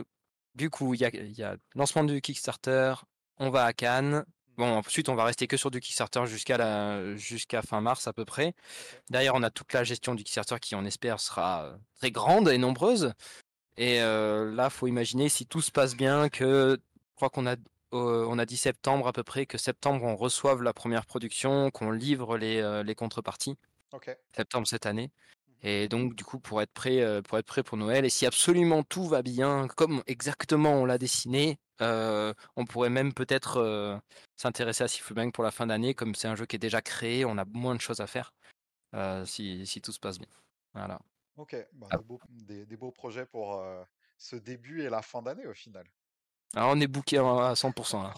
du 0.56 0.68
coup, 0.68 0.94
il 0.94 1.00
y 1.00 1.04
a, 1.04 1.10
y 1.10 1.58
lancement 1.76 2.04
du 2.04 2.20
Kickstarter, 2.20 2.94
on 3.38 3.50
va 3.50 3.64
à 3.64 3.72
Cannes. 3.72 4.24
Bon, 4.56 4.76
ensuite, 4.76 5.08
on 5.08 5.14
va 5.14 5.24
rester 5.24 5.46
que 5.46 5.56
sur 5.56 5.70
du 5.70 5.80
Kickstarter 5.80 6.26
jusqu'à 6.26 6.56
la, 6.56 7.16
jusqu'à 7.16 7.62
fin 7.62 7.80
mars 7.80 8.06
à 8.06 8.12
peu 8.12 8.24
près. 8.24 8.54
D'ailleurs, 9.10 9.34
on 9.34 9.42
a 9.42 9.50
toute 9.50 9.72
la 9.72 9.84
gestion 9.84 10.14
du 10.14 10.22
Kickstarter 10.22 10.60
qui, 10.60 10.74
on 10.74 10.84
espère, 10.84 11.20
sera 11.20 11.64
euh, 11.64 11.76
très 11.98 12.10
grande 12.10 12.48
et 12.48 12.58
nombreuse. 12.58 13.12
Et 13.76 14.00
euh, 14.00 14.54
là, 14.54 14.70
faut 14.70 14.86
imaginer 14.86 15.28
si 15.28 15.46
tout 15.46 15.60
se 15.60 15.72
passe 15.72 15.96
bien 15.96 16.28
que, 16.28 16.78
je 16.80 17.16
crois 17.16 17.30
qu'on 17.30 17.46
a, 17.46 17.56
euh, 17.92 18.26
on 18.28 18.38
a 18.38 18.46
dit 18.46 18.56
septembre 18.56 19.08
à 19.08 19.12
peu 19.12 19.22
près, 19.22 19.46
que 19.46 19.58
septembre 19.58 20.04
on 20.04 20.16
reçoive 20.16 20.62
la 20.62 20.72
première 20.72 21.06
production, 21.06 21.70
qu'on 21.70 21.90
livre 21.90 22.38
les, 22.38 22.60
euh, 22.60 22.82
les 22.82 22.94
contreparties. 22.94 23.56
Septembre 24.36 24.66
cette 24.66 24.86
année. 24.86 25.10
Et 25.66 25.88
donc, 25.88 26.14
du 26.14 26.24
coup, 26.24 26.38
pour 26.38 26.60
être 26.60 26.72
prêt, 26.72 27.00
euh, 27.00 27.22
pour 27.22 27.38
être 27.38 27.46
prêt 27.46 27.62
pour 27.62 27.78
Noël, 27.78 28.04
et 28.04 28.10
si 28.10 28.26
absolument 28.26 28.82
tout 28.82 29.06
va 29.06 29.22
bien, 29.22 29.66
comme 29.66 30.02
exactement 30.06 30.74
on 30.74 30.84
l'a 30.84 30.98
dessiné, 30.98 31.58
euh, 31.80 32.34
on 32.56 32.66
pourrait 32.66 32.90
même 32.90 33.14
peut-être 33.14 33.56
euh, 33.56 33.96
s'intéresser 34.36 34.84
à 34.84 34.88
Siflebang 34.88 35.32
pour 35.32 35.42
la 35.42 35.50
fin 35.50 35.66
d'année, 35.66 35.94
comme 35.94 36.14
c'est 36.14 36.28
un 36.28 36.36
jeu 36.36 36.44
qui 36.44 36.56
est 36.56 36.58
déjà 36.58 36.82
créé, 36.82 37.24
on 37.24 37.38
a 37.38 37.46
moins 37.46 37.74
de 37.74 37.80
choses 37.80 38.00
à 38.00 38.06
faire 38.06 38.34
si, 39.24 39.66
si, 39.66 39.80
tout 39.80 39.90
se 39.90 39.98
passe 39.98 40.18
bien. 40.18 40.28
Voilà. 40.72 41.00
Ok, 41.36 41.56
bah, 41.72 41.88
ah. 41.90 41.96
des, 42.28 42.76
beaux, 42.76 42.92
projets 42.92 43.26
pour 43.26 43.60
ce 44.18 44.36
début 44.36 44.82
et 44.82 44.88
la 44.88 45.02
fin 45.02 45.20
d'année 45.20 45.48
au 45.48 45.54
final. 45.54 45.84
Alors, 46.54 46.70
on 46.76 46.80
est 46.80 46.86
booké 46.86 47.18
à 47.18 47.54
100% 47.54 48.02
là. 48.04 48.14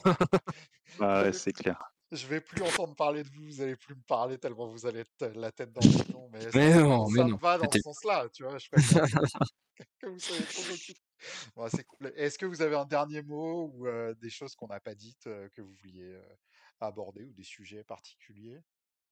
bah 0.99 1.22
ouais, 1.22 1.32
c'est 1.32 1.53
clair 1.53 1.95
je 2.12 2.26
vais 2.26 2.40
plus 2.40 2.62
entendre 2.62 2.94
parler 2.94 3.24
de 3.24 3.28
vous, 3.28 3.44
vous 3.44 3.61
allez 3.61 3.76
plus 3.76 3.94
me 3.94 4.02
parler 4.02 4.38
tellement 4.38 4.66
vous 4.68 4.86
allez 4.86 5.00
être 5.00 5.32
la 5.34 5.50
tête 5.50 5.72
dans 5.72 5.80
le 5.80 6.04
piton. 6.04 6.28
Mais, 6.32 6.38
mais 6.54 6.72
ça, 6.72 6.80
non, 6.80 7.09
mais 7.11 7.24
non. 7.24 7.36
va 7.36 7.59
dans 7.59 7.70
ce 7.70 7.80
sens-là, 7.80 8.28
tu 8.32 8.44
vois. 8.44 8.57
Je 8.59 8.68
que 10.00 10.07
vous 10.07 10.18
soyez 10.18 10.44
trop 10.44 11.68
c'est 11.70 11.84
cool. 11.84 12.12
Est-ce 12.16 12.38
que 12.38 12.46
vous 12.46 12.62
avez 12.62 12.76
un 12.76 12.84
dernier 12.84 13.22
mot 13.22 13.72
ou 13.74 13.86
euh, 13.86 14.14
des 14.20 14.30
choses 14.30 14.54
qu'on 14.54 14.68
n'a 14.68 14.80
pas 14.80 14.94
dites 14.94 15.26
euh, 15.26 15.48
que 15.54 15.62
vous 15.62 15.74
vouliez 15.82 16.12
euh, 16.12 16.36
aborder 16.80 17.24
ou 17.24 17.32
des 17.32 17.44
sujets 17.44 17.84
particuliers? 17.84 18.61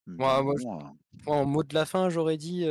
Moi, 0.07 0.43
moi, 0.43 0.95
en 1.25 1.47
mot 1.47 1.63
de 1.63 1.73
la 1.73 1.87
fin, 1.87 2.11
j'aurais 2.11 2.37
dit. 2.37 2.67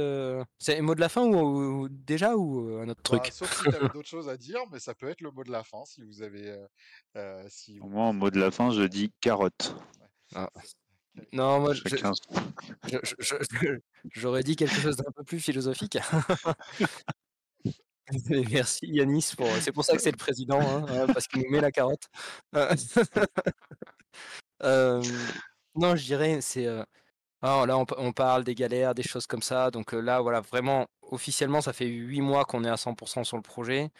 C'est 0.59 0.79
mot 0.81 0.93
de 0.93 0.99
la 0.99 1.09
fin 1.09 1.25
ou, 1.25 1.89
déjà 1.89 2.35
ou 2.35 2.77
un 2.77 2.87
autre 2.87 3.01
bah, 3.11 3.17
truc? 3.19 3.33
Sauf 3.33 3.51
si 3.57 3.63
tu 3.63 3.75
avais 3.75 3.89
d'autres 3.89 4.07
choses 4.07 4.29
à 4.29 4.37
dire, 4.37 4.59
mais 4.71 4.77
ça 4.77 4.93
peut 4.93 5.09
être 5.09 5.21
le 5.21 5.31
mot 5.31 5.43
de 5.43 5.51
la 5.51 5.63
fin 5.63 5.83
si 5.85 6.03
vous 6.03 6.21
avez. 6.21 6.55
si 7.49 7.79
Moi, 7.79 8.03
en 8.03 8.13
mot 8.13 8.29
de 8.29 8.39
la 8.39 8.51
fin, 8.51 8.69
je 8.69 8.83
dis 8.83 9.11
carotte. 9.19 9.75
Ah. 10.35 10.49
Non, 11.31 11.59
moi, 11.59 11.73
j'aurais 14.15 14.43
dit 14.43 14.55
quelque 14.55 14.75
chose 14.75 14.97
d'un 14.97 15.11
peu 15.11 15.23
plus 15.23 15.39
philosophique. 15.39 15.97
Merci 18.51 18.87
Yanis, 18.87 19.31
pour... 19.37 19.47
c'est 19.61 19.71
pour 19.71 19.85
ça 19.85 19.95
que 19.95 20.01
c'est 20.01 20.11
le 20.11 20.17
président, 20.17 20.59
hein, 20.59 20.85
hein, 20.89 21.07
parce 21.13 21.27
qu'il 21.27 21.41
nous 21.41 21.49
met 21.49 21.61
la 21.61 21.71
carotte. 21.71 22.09
non, 25.75 25.95
je 25.95 26.03
dirais, 26.03 26.41
c'est... 26.41 26.67
Ah, 27.41 27.65
là, 27.67 27.77
on, 27.77 28.13
parle 28.13 28.43
des 28.43 28.55
galères, 28.55 28.95
des 28.95 29.03
choses 29.03 29.27
comme 29.27 29.41
ça. 29.41 29.69
Donc 29.69 29.91
là, 29.91 30.21
voilà, 30.21 30.41
vraiment, 30.41 30.87
officiellement, 31.01 31.61
ça 31.61 31.73
fait 31.73 31.87
huit 31.87 32.21
mois 32.21 32.45
qu'on 32.45 32.63
est 32.63 32.69
à 32.69 32.75
100% 32.75 33.23
sur 33.23 33.37
le 33.37 33.43
projet. 33.43 33.91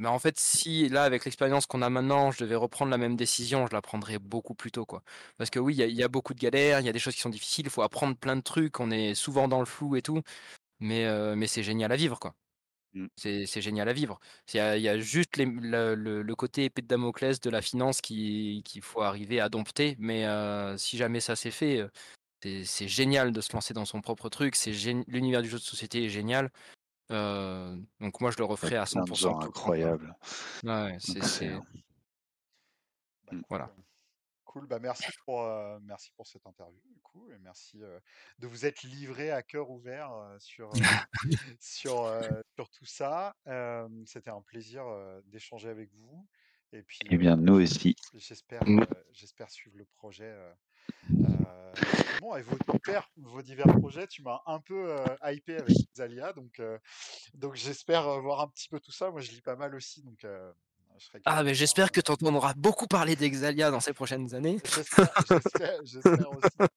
Mais 0.00 0.08
en 0.08 0.18
fait, 0.18 0.40
si 0.40 0.88
là, 0.88 1.04
avec 1.04 1.26
l'expérience 1.26 1.66
qu'on 1.66 1.82
a 1.82 1.90
maintenant, 1.90 2.30
je 2.30 2.42
devais 2.42 2.54
reprendre 2.54 2.90
la 2.90 2.96
même 2.96 3.16
décision, 3.16 3.66
je 3.66 3.74
la 3.74 3.82
prendrais 3.82 4.18
beaucoup 4.18 4.54
plus 4.54 4.72
tôt. 4.72 4.86
Quoi. 4.86 5.02
Parce 5.36 5.50
que 5.50 5.58
oui, 5.58 5.76
il 5.76 5.90
y, 5.92 6.02
a 6.02 6.08
beaucoup 6.08 6.32
de 6.32 6.40
galères, 6.40 6.80
il 6.80 6.86
y 6.86 6.88
a 6.88 6.92
des 6.92 6.98
choses 6.98 7.14
qui 7.14 7.20
sont 7.20 7.28
difficiles, 7.28 7.66
il 7.66 7.70
faut 7.70 7.82
apprendre 7.82 8.16
plein 8.16 8.34
de 8.34 8.40
trucs, 8.40 8.80
on 8.80 8.90
est 8.90 9.14
souvent 9.14 9.46
dans 9.46 9.60
le 9.60 9.66
flou 9.66 9.96
et 9.96 10.02
tout. 10.02 10.22
Mais, 10.80 11.06
mais 11.36 11.46
c'est 11.46 11.62
génial 11.62 11.92
à 11.92 11.96
vivre, 11.96 12.18
quoi. 12.18 12.34
Mmh. 12.94 13.08
C'est 13.16 13.60
génial 13.60 13.90
à 13.90 13.92
vivre. 13.92 14.18
Il 14.54 14.56
y, 14.56 14.88
a, 14.88 14.98
juste 14.98 15.36
le, 15.36 16.34
côté 16.34 16.64
épée 16.64 16.80
de 16.80 16.86
Damoclès 16.86 17.38
de 17.40 17.50
la 17.50 17.60
finance 17.60 18.00
qu'il 18.00 18.64
faut 18.80 19.02
arriver 19.02 19.38
à 19.38 19.50
dompter. 19.50 19.96
Mais 19.98 20.24
si 20.78 20.96
jamais 20.96 21.20
ça 21.20 21.36
s'est 21.36 21.50
fait, 21.50 21.86
c'est 22.42 22.88
génial 22.88 23.32
de 23.32 23.40
se 23.42 23.52
lancer 23.52 23.74
dans 23.74 23.84
son 23.84 24.00
propre 24.00 24.30
truc. 24.30 24.56
L'univers 25.08 25.42
du 25.42 25.50
jeu 25.50 25.58
de 25.58 25.62
société 25.62 26.06
est 26.06 26.08
génial. 26.08 26.50
Donc 27.10 28.20
moi, 28.20 28.30
je 28.30 28.38
le 28.38 28.44
referai 28.44 28.76
à 28.76 28.84
100%. 28.84 29.44
incroyable. 29.44 30.16
Ouais, 30.64 30.96
c'est... 31.00 31.50
Bah, 33.30 33.38
voilà. 33.48 33.70
Cool, 34.44 34.66
bah 34.66 34.80
merci 34.80 35.06
pour, 35.24 35.46
merci 35.82 36.10
pour 36.16 36.26
cette 36.26 36.44
interview 36.44 36.80
du 36.88 37.00
coup 37.02 37.30
et 37.30 37.38
merci 37.38 37.78
de 38.40 38.46
vous 38.48 38.66
être 38.66 38.82
livré 38.82 39.30
à 39.30 39.44
cœur 39.44 39.70
ouvert 39.70 40.10
sur, 40.40 40.72
sur, 41.60 42.12
sur 42.56 42.68
tout 42.70 42.84
ça. 42.84 43.36
C'était 44.06 44.30
un 44.30 44.40
plaisir 44.42 44.84
d'échanger 45.26 45.68
avec 45.68 45.92
vous 45.94 46.26
et 46.72 46.82
puis 46.82 46.98
Eh 47.08 47.16
bien, 47.16 47.36
nous 47.36 47.62
aussi. 47.62 47.94
j'espère 48.14 48.62
j'espère 49.12 49.50
suivre 49.50 49.76
le 49.76 49.84
projet. 49.84 50.36
Bon, 52.20 52.36
et 52.36 52.42
vos 52.42 53.42
divers, 53.42 53.66
projets, 53.78 54.06
tu 54.06 54.22
m'as 54.22 54.40
un 54.46 54.60
peu 54.60 54.94
hypé 55.24 55.56
avec 55.56 55.76
Zalia, 55.94 56.32
donc, 56.32 56.60
donc 57.34 57.54
j'espère 57.54 58.20
voir 58.20 58.40
un 58.40 58.48
petit 58.48 58.68
peu 58.68 58.80
tout 58.80 58.92
ça. 58.92 59.10
Moi, 59.10 59.20
je 59.20 59.30
lis 59.30 59.42
pas 59.42 59.56
mal 59.56 59.74
aussi, 59.74 60.02
donc 60.02 60.26
ah, 61.24 61.42
mais 61.42 61.54
j'espère 61.54 61.90
que 61.90 62.00
tu 62.00 62.10
entendras 62.10 62.54
beaucoup 62.54 62.86
parler 62.86 63.16
d'Exalia 63.16 63.70
dans 63.70 63.80
ces 63.80 63.92
prochaines 63.92 64.34
années. 64.34 64.58
J'espère 65.84 66.30
aussi. 66.30 66.70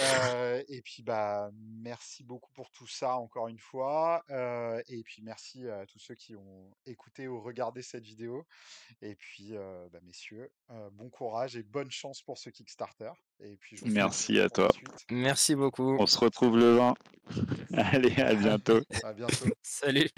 Euh, 0.00 0.62
et 0.68 0.82
puis, 0.82 1.02
bah, 1.02 1.50
merci 1.54 2.24
beaucoup 2.24 2.52
pour 2.52 2.70
tout 2.70 2.86
ça, 2.86 3.16
encore 3.16 3.48
une 3.48 3.58
fois. 3.58 4.24
Euh, 4.30 4.80
et 4.88 5.02
puis, 5.02 5.22
merci 5.22 5.68
à 5.68 5.86
tous 5.86 5.98
ceux 5.98 6.14
qui 6.14 6.34
ont 6.34 6.70
écouté 6.86 7.28
ou 7.28 7.40
regardé 7.40 7.82
cette 7.82 8.04
vidéo. 8.04 8.46
Et 9.00 9.14
puis, 9.14 9.50
euh, 9.52 9.88
bah, 9.92 10.00
messieurs, 10.02 10.50
bon 10.92 11.08
courage 11.10 11.56
et 11.56 11.62
bonne 11.62 11.90
chance 11.90 12.22
pour 12.22 12.38
ce 12.38 12.50
Kickstarter. 12.50 13.12
Et 13.40 13.56
puis, 13.56 13.78
merci 13.84 14.38
à 14.38 14.48
toi. 14.48 14.68
Merci 15.10 15.54
beaucoup. 15.54 15.96
On 15.98 16.06
se 16.06 16.18
retrouve 16.18 16.58
le 16.58 16.76
20. 16.76 16.94
Allez, 17.76 18.20
à 18.20 18.34
bientôt. 18.34 18.80
à 19.02 19.12
bientôt. 19.12 19.46
Salut. 19.62 20.08